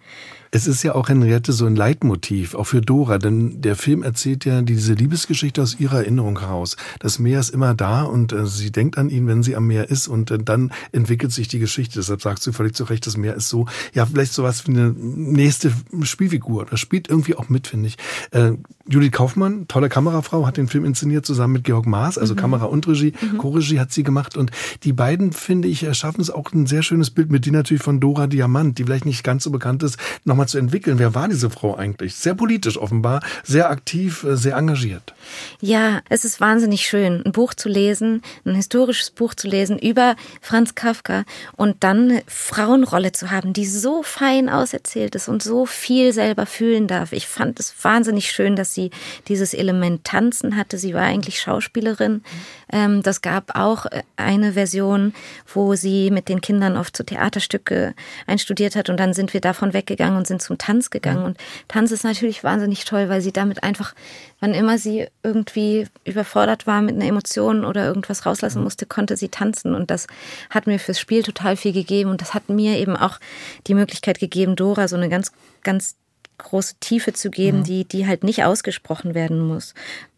Es 0.54 0.68
ist 0.68 0.84
ja 0.84 0.96
auch 0.96 1.08
Henriette 1.08 1.54
so 1.54 1.66
ein 1.66 1.78
Leitmotiv, 1.78 2.56
auch 2.56 2.66
für 2.66 2.82
Dora, 2.82 3.18
denn 3.20 3.62
der 3.62 3.78
Film 3.78 4.04
erzählt 4.04 4.44
ja 4.44 4.62
diese 4.62 4.94
Liebesgeschichte 4.94 5.62
aus 5.62 5.80
ihrer 5.80 6.00
Erinnerung 6.00 6.42
heraus. 6.42 6.76
Das 7.00 7.20
Meer 7.20 7.40
ist 7.40 7.50
immer 7.50 7.74
da 7.74 8.04
und 8.04 8.34
äh, 8.34 8.46
sie 8.46 8.72
denkt 8.72 8.98
an 8.98 9.10
ihn, 9.10 9.28
wenn 9.28 9.44
sie 9.44 9.56
am 9.56 9.68
Meer 9.68 9.90
ist 9.90 10.08
und 10.08 10.30
äh, 10.32 10.38
dann 10.38 10.72
entwickelt 10.92 11.32
sich 11.32 11.48
die 11.48 11.60
Geschichte. 11.60 12.00
Deshalb 12.00 12.22
sagst 12.22 12.46
du 12.46 12.52
völlig 12.52 12.76
zu 12.76 12.84
Recht, 12.84 13.08
das 13.08 13.18
Meer 13.18 13.36
ist 13.36 13.50
so, 13.50 13.68
ja, 13.94 14.06
vielleicht 14.06 14.34
sowas 14.34 14.68
wie 14.68 14.72
eine 14.72 14.92
nächste 14.92 15.72
Spielfigur. 16.04 16.66
Das 16.66 16.80
spielt 16.80 17.10
irgendwie 17.10 17.36
auch 17.36 17.48
mit, 17.50 17.68
finde 17.68 17.88
ich. 17.88 17.98
Äh, 18.32 18.54
Judith 18.88 19.12
Kaufmann, 19.12 19.68
tolle 19.68 19.88
Kamerafrau, 19.88 20.46
hat 20.46 20.58
den 20.58 20.68
Film 20.68 20.84
inszeniert 20.84 21.26
zusammen 21.26 21.54
mit 21.54 21.64
Georg 21.64 21.86
Maas, 21.86 22.18
also 22.18 22.34
mhm. 22.34 22.40
Kamera 22.40 22.66
und 22.66 22.88
Regie. 22.88 23.14
Mhm. 23.22 23.38
Co-Regie 23.38 23.80
hat 23.80 23.94
sie 23.94 24.04
gemacht 24.04 24.36
und 24.36 24.52
die 24.84 24.92
beiden, 24.92 25.32
finde 25.32 25.70
ich, 25.70 25.88
schaffen 25.98 26.20
es 26.20 26.30
auch 26.30 26.52
ein 26.52 26.66
sehr 26.66 26.84
schönes 26.84 27.10
Bild 27.10 27.32
mit 27.32 27.46
die 27.46 27.52
natürlich 27.52 27.84
von 27.84 28.00
Dora 28.00 28.28
Diamant, 28.28 28.78
die 28.78 28.84
vielleicht 28.84 29.06
nicht 29.06 29.24
ganz 29.24 29.44
so 29.44 29.52
bekannt 29.52 29.84
ist, 29.84 29.98
nochmal 30.26 30.42
nochmal 30.42 30.48
zu 30.48 30.58
entwickeln. 30.58 30.98
Wer 31.00 31.14
war 31.14 31.28
diese 31.28 31.50
Frau 31.50 31.76
eigentlich? 31.76 32.16
Sehr 32.16 32.34
politisch 32.34 32.78
offenbar, 32.78 33.22
sehr 33.44 33.70
aktiv, 33.70 34.24
äh, 34.24 34.36
sehr 34.36 34.58
engagiert. 34.58 35.14
Ja, 35.60 36.02
es 36.10 36.26
ist 36.26 36.42
wahnsinnig 36.42 36.81
schön, 36.86 37.24
ein 37.26 37.32
Buch 37.32 37.54
zu 37.54 37.70
lesen, 37.70 38.22
ein 38.46 38.56
historisches 38.56 39.12
Buch 39.12 39.34
zu 39.34 39.48
lesen 39.48 39.80
über 39.80 40.16
Franz 40.42 40.76
Kafka 40.76 41.24
und 41.56 41.84
dann 41.84 42.12
eine 42.12 42.24
Frauenrolle 42.28 43.12
zu 43.12 43.32
haben, 43.32 43.54
die 43.54 43.66
so 43.66 44.04
fein 44.04 44.50
auserzählt 44.50 45.16
ist 45.16 45.28
und 45.28 45.44
so 45.44 45.66
viel 45.66 46.14
selber 46.14 46.46
fühlen 46.46 46.88
darf. 46.88 47.12
Ich 47.12 47.28
fand 47.28 47.60
es 47.60 47.74
wahnsinnig 47.84 48.32
schön, 48.32 48.56
dass 48.56 48.74
sie 48.74 48.92
dieses 49.28 49.54
Element 49.54 50.04
Tanzen 50.04 50.56
hatte. 50.56 50.78
Sie 50.78 50.94
war 50.94 51.04
eigentlich 51.04 51.40
Schauspielerin. 51.40 52.24
Ähm, 52.72 53.04
das 53.04 53.22
gab 53.22 53.56
auch 53.56 53.86
äh, 53.86 54.04
eine 54.16 54.54
Version, 54.54 55.14
wo 55.54 55.76
sie 55.76 56.12
mit 56.12 56.30
den 56.30 56.42
Kindern 56.42 56.78
oft 56.78 56.96
zu 56.96 57.04
Theaterstücke 57.04 57.94
einstudiert 58.28 58.76
hat 58.76 58.90
und 58.90 59.00
dann 59.00 59.14
sind 59.14 59.34
wir 59.34 59.42
davon 59.42 59.74
weggegangen 59.74 60.18
und 60.18 60.28
sind 60.28 60.42
zum 60.42 60.58
Tanz 60.58 60.90
gegangen. 60.90 61.24
Und 61.24 61.38
Tanz 61.68 61.92
ist 61.92 62.04
natürlich 62.04 62.44
wahnsinnig 62.44 62.86
toll, 62.86 63.10
weil 63.10 63.22
sie 63.22 63.32
damit 63.32 63.64
einfach, 63.64 63.94
wann 64.42 64.54
immer 64.56 64.78
sie 64.78 65.08
irgendwie 65.24 65.88
überfordert 66.04 66.68
war 66.68 66.82
mit 66.82 66.96
einer 66.96 67.06
Emotion 67.06 67.64
oder 67.64 67.86
irgendwas 67.86 68.26
rauslassen 68.26 68.64
musste, 68.64 68.86
konnte 68.88 69.16
sie 69.16 69.30
tanzen. 69.30 69.76
Und 69.76 69.92
das 69.92 70.08
hat 70.50 70.68
mir 70.68 70.80
fürs 70.80 71.00
Spiel 71.00 71.24
total 71.24 71.56
viel 71.56 71.72
gegeben. 71.72 72.10
Und 72.10 72.22
das 72.22 72.34
hat 72.34 72.50
mir 72.50 72.78
eben 72.78 72.98
auch 72.98 73.20
die 73.68 73.76
Möglichkeit 73.76 74.20
gegeben, 74.20 74.56
Dora 74.56 74.88
so 74.88 74.98
eine 74.98 75.10
ganz, 75.10 75.32
ganz 75.64 75.96
große 76.40 76.76
Tiefe 76.80 77.14
zu 77.14 77.30
geben, 77.30 77.60
mhm. 77.60 77.64
die, 77.64 77.86
die 77.86 78.08
halt 78.08 78.24
nicht 78.24 78.44
ausgesprochen 78.44 79.14
werden 79.14 79.40
muss. 79.40 79.76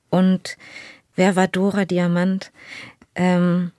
Und 0.09 0.57
wer 1.15 1.35
war 1.35 1.49
Dora 1.49 1.83
Diamant? 1.83 2.51
Ähm, 3.15 3.71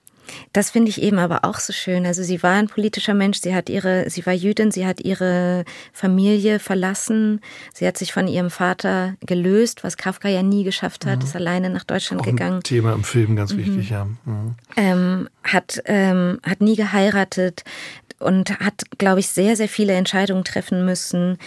das 0.53 0.71
finde 0.71 0.89
ich 0.89 1.01
eben 1.01 1.19
aber 1.19 1.45
auch 1.45 1.59
so 1.59 1.73
schön. 1.73 2.05
Also 2.05 2.23
sie 2.23 2.41
war 2.43 2.53
ein 2.53 2.67
politischer 2.67 3.13
Mensch, 3.13 3.39
sie 3.41 3.55
hat 3.55 3.69
ihre, 3.69 4.09
sie 4.09 4.25
war 4.25 4.33
Jüdin, 4.33 4.71
sie 4.71 4.85
hat 4.85 5.01
ihre 5.01 5.65
Familie 5.93 6.59
verlassen, 6.59 7.41
sie 7.73 7.87
hat 7.87 7.97
sich 7.97 8.13
von 8.13 8.27
ihrem 8.27 8.49
Vater 8.49 9.15
gelöst, 9.21 9.83
was 9.83 9.97
Kafka 9.97 10.29
ja 10.29 10.43
nie 10.43 10.63
geschafft 10.63 11.05
hat, 11.05 11.19
mhm. 11.19 11.25
ist 11.25 11.35
alleine 11.35 11.69
nach 11.69 11.83
Deutschland 11.83 12.21
auch 12.21 12.25
gegangen. 12.25 12.63
Thema 12.63 12.93
im 12.93 13.03
Film, 13.03 13.35
ganz 13.35 13.53
mhm. 13.53 13.57
wichtig, 13.57 13.89
ja. 13.89 14.05
Mhm. 14.25 14.55
Ähm, 14.75 15.29
hat, 15.43 15.81
ähm, 15.85 16.39
hat 16.43 16.61
nie 16.61 16.75
geheiratet 16.75 17.63
und 18.19 18.59
hat, 18.59 18.83
glaube 18.97 19.19
ich, 19.19 19.27
sehr, 19.29 19.55
sehr 19.55 19.69
viele 19.69 19.93
Entscheidungen 19.93 20.43
treffen 20.43 20.85
müssen, 20.85 21.37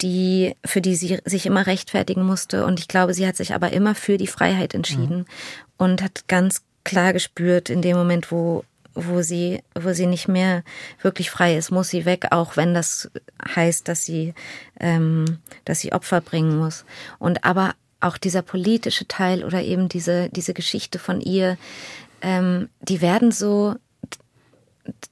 die, 0.00 0.54
für 0.64 0.80
die 0.80 0.96
sie 0.96 1.18
sich 1.24 1.46
immer 1.46 1.66
rechtfertigen 1.66 2.24
musste. 2.24 2.64
Und 2.64 2.80
ich 2.80 2.88
glaube, 2.88 3.14
sie 3.14 3.26
hat 3.26 3.36
sich 3.36 3.54
aber 3.54 3.72
immer 3.72 3.94
für 3.94 4.16
die 4.16 4.26
Freiheit 4.26 4.74
entschieden 4.74 5.18
mhm. 5.18 5.24
und 5.76 6.02
hat 6.02 6.26
ganz 6.28 6.62
klar 6.84 7.12
gespürt 7.12 7.70
in 7.70 7.82
dem 7.82 7.96
Moment, 7.96 8.30
wo 8.30 8.64
wo 8.94 9.22
sie, 9.22 9.60
wo 9.74 9.92
sie 9.92 10.06
nicht 10.06 10.28
mehr 10.28 10.62
wirklich 11.02 11.30
frei 11.30 11.56
ist, 11.56 11.70
muss 11.70 11.88
sie 11.88 12.04
weg, 12.04 12.26
auch 12.30 12.56
wenn 12.56 12.74
das 12.74 13.10
heißt, 13.54 13.88
dass 13.88 14.04
sie, 14.04 14.34
ähm, 14.78 15.38
dass 15.64 15.80
sie 15.80 15.92
Opfer 15.92 16.20
bringen 16.20 16.56
muss. 16.56 16.84
Und 17.18 17.44
aber 17.44 17.74
auch 18.00 18.16
dieser 18.18 18.42
politische 18.42 19.08
Teil 19.08 19.44
oder 19.44 19.62
eben 19.62 19.88
diese, 19.88 20.28
diese 20.30 20.54
Geschichte 20.54 20.98
von 20.98 21.20
ihr, 21.20 21.56
ähm, 22.22 22.68
die 22.80 23.00
werden 23.00 23.32
so, 23.32 23.74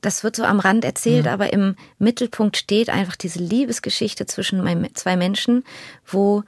das 0.01 0.23
wird 0.23 0.37
so 0.37 0.45
am 0.45 0.61
Rand 0.61 0.85
erzählt, 0.85 1.27
ja. 1.27 1.33
aber 1.33 1.53
im 1.53 1.77
Mittelpunkt 1.99 2.57
steht 2.57 2.91
einfach 2.91 3.17
diese 3.17 3.41
Liebesgeschichte 3.41 4.27
zwischen 4.27 4.89
zwei 4.95 5.17
Menschen, 5.17 5.65
wo 6.07 6.45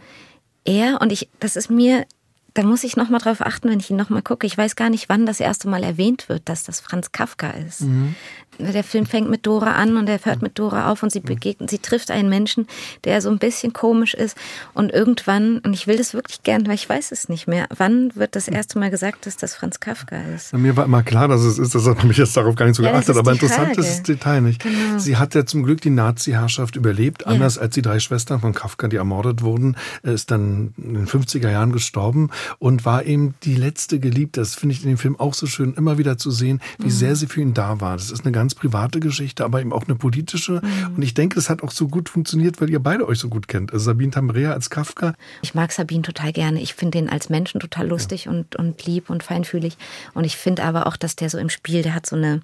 er 0.65 1.01
und 1.01 1.13
ich, 1.13 1.29
das 1.41 1.57
ist 1.57 1.71
mir 1.71 2.07
da 2.55 2.63
muss 2.63 2.85
ich 2.85 2.97
nochmal 2.97 3.21
drauf 3.21 3.41
achten, 3.41 3.69
wenn 3.69 3.81
ich 3.81 3.91
ihn 3.91 3.97
nochmal 3.97 4.23
gucke. 4.23 4.47
Ich 4.47 4.57
weiß 4.57 4.77
gar 4.77 4.89
nicht, 4.89 5.09
wann 5.09 5.27
das 5.27 5.41
erste 5.41 5.69
Mal 5.69 5.83
erwähnt 5.83 6.29
wird, 6.29 6.49
dass 6.49 6.63
das 6.63 6.79
Franz 6.79 7.11
Kafka 7.11 7.51
ist. 7.51 7.83
Mhm. 7.83 8.15
Der 8.59 8.85
Film 8.85 9.07
fängt 9.07 9.31
mit 9.31 9.47
Dora 9.47 9.73
an 9.73 9.97
und 9.97 10.09
er 10.09 10.19
hört 10.25 10.43
mit 10.43 10.59
Dora 10.59 10.91
auf 10.91 11.03
und 11.03 11.11
sie 11.11 11.21
begegnet, 11.21 11.71
sie 11.71 11.79
trifft 11.79 12.11
einen 12.11 12.29
Menschen, 12.29 12.67
der 13.05 13.21
so 13.21 13.31
ein 13.31 13.39
bisschen 13.39 13.73
komisch 13.73 14.15
ist 14.15 14.37
und 14.73 14.93
irgendwann, 14.93 15.59
und 15.59 15.75
ich 15.75 15.87
will 15.87 15.97
das 15.97 16.15
wirklich 16.15 16.43
gern, 16.43 16.67
weil 16.67 16.75
ich 16.75 16.89
weiß 16.89 17.13
es 17.13 17.29
nicht 17.29 17.47
mehr, 17.47 17.67
wann 17.77 18.15
wird 18.15 18.37
das 18.37 18.49
erste 18.49 18.79
Mal 18.79 18.91
gesagt, 18.91 19.27
dass 19.27 19.37
das 19.37 19.55
Franz 19.55 19.81
Kafka 19.81 20.17
ist? 20.35 20.53
Mir 20.53 20.77
war 20.77 20.85
immer 20.85 21.03
klar, 21.03 21.29
dass 21.29 21.43
es 21.43 21.59
ist, 21.59 21.75
das 21.75 21.87
hat 21.87 22.05
mich 22.05 22.17
jetzt 22.17 22.37
darauf 22.37 22.55
gar 22.55 22.67
nicht 22.67 22.77
so 22.77 22.83
ja, 22.83 22.93
geachtet, 22.93 23.17
aber 23.17 23.33
interessant 23.33 23.77
ist 23.77 23.89
das 23.89 24.03
Detail 24.03 24.41
nicht. 24.41 24.63
Genau. 24.63 24.99
Sie 24.99 25.17
hat 25.17 25.35
ja 25.35 25.47
zum 25.47 25.63
Glück 25.63 25.81
die 25.81 25.91
Nazi-Herrschaft 25.91 26.77
überlebt, 26.77 27.23
ja. 27.23 27.29
anders 27.29 27.59
als 27.59 27.75
die 27.75 27.83
drei 27.83 27.99
Schwestern 27.99 28.41
von 28.41 28.53
Kafka, 28.55 28.89
die 28.89 28.97
ermordet 28.97 29.43
wurden, 29.43 29.77
ist 30.03 30.31
dann 30.31 30.75
in 30.77 30.95
den 30.95 31.07
50er 31.07 31.51
Jahren 31.51 31.73
gestorben 31.73 32.31
und 32.59 32.85
war 32.85 33.05
eben 33.05 33.35
die 33.43 33.55
letzte 33.55 33.99
Geliebte. 33.99 34.41
Das 34.41 34.55
finde 34.55 34.75
ich 34.75 34.83
in 34.83 34.89
dem 34.89 34.99
Film 34.99 35.19
auch 35.19 35.35
so 35.35 35.47
schön, 35.47 35.75
immer 35.75 35.99
wieder 35.99 36.19
zu 36.19 36.31
sehen, 36.31 36.61
wie 36.79 36.87
mhm. 36.87 36.91
sehr 36.91 37.17
sie 37.17 37.27
für 37.27 37.41
ihn 37.41 37.55
da 37.55 37.81
war. 37.81 37.97
Das 37.97 38.11
ist 38.11 38.25
eine 38.25 38.33
ganz 38.33 38.44
private 38.53 39.01
Geschichte, 39.01 39.45
aber 39.45 39.61
eben 39.61 39.73
auch 39.73 39.85
eine 39.85 39.95
politische. 39.95 40.61
Mhm. 40.63 40.97
Und 40.97 41.03
ich 41.03 41.15
denke, 41.15 41.39
es 41.39 41.49
hat 41.49 41.63
auch 41.63 41.71
so 41.71 41.89
gut 41.89 42.11
funktioniert, 42.11 42.61
weil 42.61 42.69
ihr 42.69 42.81
beide 42.81 43.09
euch 43.09 43.19
so 43.19 43.31
gut 43.31 43.49
kennt. 43.49 43.73
Also 43.73 43.87
Sabine 43.87 44.11
Tambrea 44.11 44.53
als 44.53 44.69
Kafka. 44.69 45.15
Ich 45.41 45.55
mag 45.55 45.73
Sabine 45.73 46.03
total 46.03 46.33
gerne. 46.33 46.61
Ich 46.61 46.75
finde 46.75 46.99
den 46.99 47.09
als 47.09 47.31
Menschen 47.31 47.61
total 47.61 47.89
lustig 47.89 48.27
ja. 48.27 48.33
und, 48.33 48.57
und 48.57 48.85
lieb 48.85 49.09
und 49.09 49.23
feinfühlig. 49.23 49.79
Und 50.13 50.25
ich 50.25 50.37
finde 50.37 50.65
aber 50.65 50.87
auch, 50.87 50.99
dass 50.99 51.17
der 51.17 51.31
so 51.31 51.39
im 51.39 51.49
Spiel, 51.49 51.83
der 51.83 51.95
hat 51.95 52.05
so 52.05 52.17
eine 52.17 52.43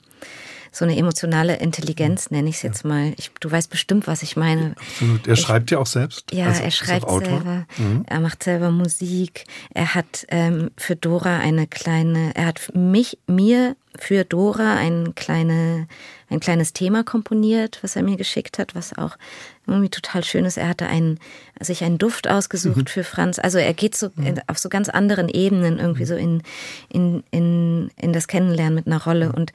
so 0.73 0.85
eine 0.85 0.97
emotionale 0.97 1.57
Intelligenz, 1.57 2.31
nenne 2.31 2.49
ich 2.49 2.57
es 2.57 2.63
jetzt 2.63 2.85
mal. 2.85 3.13
Ich, 3.17 3.31
du 3.41 3.51
weißt 3.51 3.71
bestimmt, 3.71 4.07
was 4.07 4.23
ich 4.23 4.37
meine. 4.37 4.75
Absolut. 4.77 5.27
Er 5.27 5.35
ich, 5.35 5.41
schreibt 5.41 5.71
ja 5.71 5.79
auch 5.79 5.87
selbst. 5.87 6.33
Ja, 6.33 6.47
als, 6.47 6.61
er 6.61 6.71
schreibt 6.71 7.11
selber. 7.11 7.67
Mhm. 7.77 8.05
Er 8.07 8.21
macht 8.21 8.43
selber 8.43 8.71
Musik. 8.71 9.45
Er 9.75 9.95
hat 9.95 10.27
ähm, 10.29 10.71
für 10.77 10.97
Dora 10.97 11.39
eine 11.39 11.67
kleine, 11.67 12.33
er 12.35 12.47
hat 12.47 12.73
mich, 12.75 13.19
mir 13.27 13.77
für 13.99 14.25
Dora 14.25 14.77
ein, 14.77 15.15
kleine, 15.17 15.89
ein 16.29 16.39
kleines 16.39 16.73
Thema 16.73 17.03
komponiert, 17.03 17.81
was 17.83 17.97
er 17.97 18.03
mir 18.03 18.17
geschickt 18.17 18.59
hat, 18.59 18.75
was 18.75 18.97
auch 18.97 19.17
irgendwie 19.71 19.91
total 19.91 20.25
schön 20.25 20.45
ist. 20.45 20.57
Er 20.57 20.69
hatte 20.69 20.87
einen, 20.87 21.19
sich 21.61 21.85
einen 21.85 21.99
Duft 21.99 22.29
ausgesucht 22.29 22.77
mhm. 22.77 22.87
für 22.87 23.05
Franz. 23.05 23.39
Also 23.39 23.59
er 23.59 23.75
geht 23.75 23.95
so 23.97 24.11
mhm. 24.15 24.27
in, 24.27 24.41
auf 24.47 24.59
so 24.59 24.69
ganz 24.69 24.89
anderen 24.89 25.29
Ebenen 25.29 25.79
irgendwie 25.79 26.05
so 26.05 26.15
in, 26.15 26.43
in, 26.89 27.23
in, 27.31 27.91
in 27.97 28.13
das 28.13 28.29
Kennenlernen 28.29 28.75
mit 28.75 28.87
einer 28.87 29.03
Rolle. 29.03 29.33
Und 29.33 29.53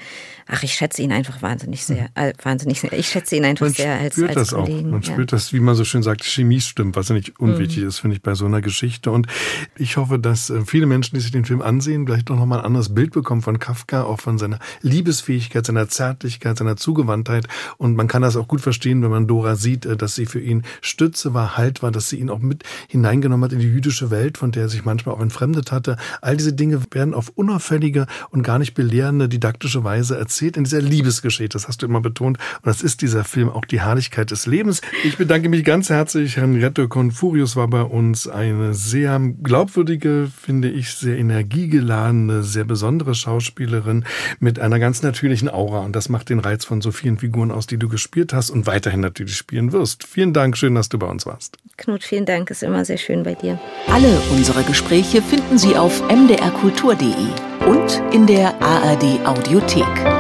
ach, 0.48 0.64
ich 0.64 0.74
schätze 0.74 1.02
ihn 1.02 1.12
einfach 1.12 1.42
wahnsinnig 1.42 1.86
sehr. 1.86 2.10
Äh, 2.16 2.34
wahnsinnig 2.42 2.80
sehr. 2.82 2.94
Ich 2.94 3.10
schätze 3.10 3.36
ihn 3.36 3.46
einfach 3.46 3.66
man 3.66 3.74
sehr 3.74 4.00
als, 4.00 4.14
spürt 4.14 4.30
als 4.30 4.50
das 4.50 4.58
Kollegen. 4.58 4.88
Auch. 4.88 4.92
Man 4.92 5.02
ja. 5.02 5.14
spürt 5.14 5.34
das, 5.34 5.54
wie 5.54 5.60
man 5.60 5.76
so 5.76 5.84
schön 5.84 6.04
sagt, 6.04 6.24
Chemie 6.24 6.62
stimmt, 6.62 6.96
was 6.96 7.10
ja 7.10 7.16
nicht 7.16 7.40
unwichtig 7.40 7.84
mhm. 7.84 7.90
ist, 7.90 8.00
finde 8.00 8.16
ich, 8.16 8.22
bei 8.22 8.36
so 8.36 8.46
einer 8.46 8.62
Geschichte. 8.62 9.12
Und 9.12 9.28
ich 9.76 9.98
hoffe, 9.98 10.20
dass 10.20 10.50
äh, 10.50 10.62
viele 10.66 10.86
Menschen, 10.86 11.16
die 11.16 11.22
sich 11.22 11.32
den 11.32 11.46
Film 11.46 11.62
ansehen, 11.62 12.06
vielleicht 12.06 12.30
auch 12.32 12.38
nochmal 12.38 12.60
ein 12.60 12.66
anderes 12.66 12.94
Bild 12.94 13.12
bekommen 13.12 13.42
von 13.42 13.60
Kafka, 13.60 14.04
auch 14.04 14.20
von 14.20 14.38
seiner 14.38 14.60
Liebesfähigkeit, 14.82 15.66
seiner 15.66 15.88
Zärtlichkeit, 15.88 16.58
seiner 16.58 16.78
Zugewandtheit. 16.78 17.48
Und 17.78 17.96
man 17.96 18.08
kann 18.08 18.22
das 18.22 18.36
auch 18.36 18.48
gut 18.48 18.62
verstehen, 18.62 19.02
wenn 19.02 19.12
man 19.12 19.28
Dora 19.28 19.56
sieht, 19.56 19.86
äh, 19.86 19.98
dass 20.06 20.14
sie 20.14 20.28
für 20.28 20.40
ihn 20.40 20.62
Stütze 20.82 21.34
war, 21.34 21.58
Halt 21.58 21.82
war, 21.82 21.92
dass 21.92 22.10
sie 22.10 22.18
ihn 22.18 22.30
auch 22.30 22.38
mit 22.38 22.64
hineingenommen 22.88 23.44
hat 23.46 23.54
in 23.54 23.60
die 23.60 23.66
jüdische 23.66 24.12
Welt, 24.12 24.38
von 24.38 24.52
der 24.52 24.64
er 24.64 24.70
sich 24.70 24.86
manchmal 24.86 25.16
auch 25.16 25.22
entfremdet 25.22 25.72
hatte. 25.72 25.98
All 26.22 26.38
diese 26.38 26.54
Dinge 26.54 26.80
werden 26.92 27.16
auf 27.16 27.30
unauffällige 27.30 28.06
und 28.30 28.44
gar 28.44 28.60
nicht 28.60 28.76
belehrende, 28.76 29.28
didaktische 29.28 29.84
Weise 29.84 30.16
erzählt 30.16 30.58
in 30.58 30.64
dieser 30.64 30.82
Liebesgeschichte. 30.82 31.56
Das 31.56 31.68
hast 31.68 31.82
du 31.82 31.88
immer 31.88 32.02
betont. 32.02 32.38
Und 32.38 32.66
das 32.68 32.84
ist 32.84 33.02
dieser 33.02 33.24
Film 33.24 33.50
auch 33.50 33.66
die 33.66 33.82
Herrlichkeit 33.82 34.30
des 34.30 34.46
Lebens. 34.46 34.82
Ich 35.04 35.18
bedanke 35.18 35.50
mich 35.50 35.64
ganz 35.64 35.90
herzlich. 35.90 36.38
Henriette 36.38 36.88
Confurius 36.88 37.56
war 37.56 37.68
bei 37.68 37.82
uns 37.82 38.28
eine 38.28 38.76
sehr 38.76 39.20
glaubwürdige, 39.42 40.30
finde 40.40 40.70
ich, 40.70 40.92
sehr 40.92 41.18
energiegeladene, 41.18 42.44
sehr 42.44 42.64
besondere 42.64 43.16
Schauspielerin 43.16 44.06
mit 44.40 44.60
einer 44.60 44.78
ganz 44.78 45.02
natürlichen 45.02 45.50
Aura. 45.50 45.80
Und 45.80 45.96
das 45.96 46.10
macht 46.10 46.30
den 46.30 46.42
bereits 46.42 46.66
von 46.66 46.82
so 46.82 46.92
vielen 46.92 47.18
Figuren 47.18 47.50
aus, 47.50 47.66
die 47.66 47.78
du 47.78 47.90
gespielt 47.90 48.34
hast 48.34 48.52
und 48.52 48.68
weiterhin 48.68 49.00
natürlich 49.00 49.36
spielen 49.36 49.72
wirst. 49.72 49.85
Vielen 49.86 50.34
Dank, 50.34 50.58
schön, 50.58 50.76
dass 50.76 50.90
du 50.90 50.98
bei 50.98 51.08
uns 51.08 51.26
warst. 51.26 51.58
Knut, 51.78 52.04
vielen 52.04 52.26
Dank, 52.26 52.50
ist 52.50 52.64
immer 52.64 52.86
sehr 52.86 52.98
schön 52.98 53.24
bei 53.24 53.36
dir. 53.36 53.60
Alle 53.88 54.20
unsere 54.32 54.64
Gespräche 54.64 55.22
finden 55.22 55.58
Sie 55.58 55.76
auf 55.76 56.02
mdrkultur.de 56.10 57.68
und 57.68 58.02
in 58.14 58.26
der 58.26 58.62
ARD 58.62 59.26
Audiothek. 59.26 60.15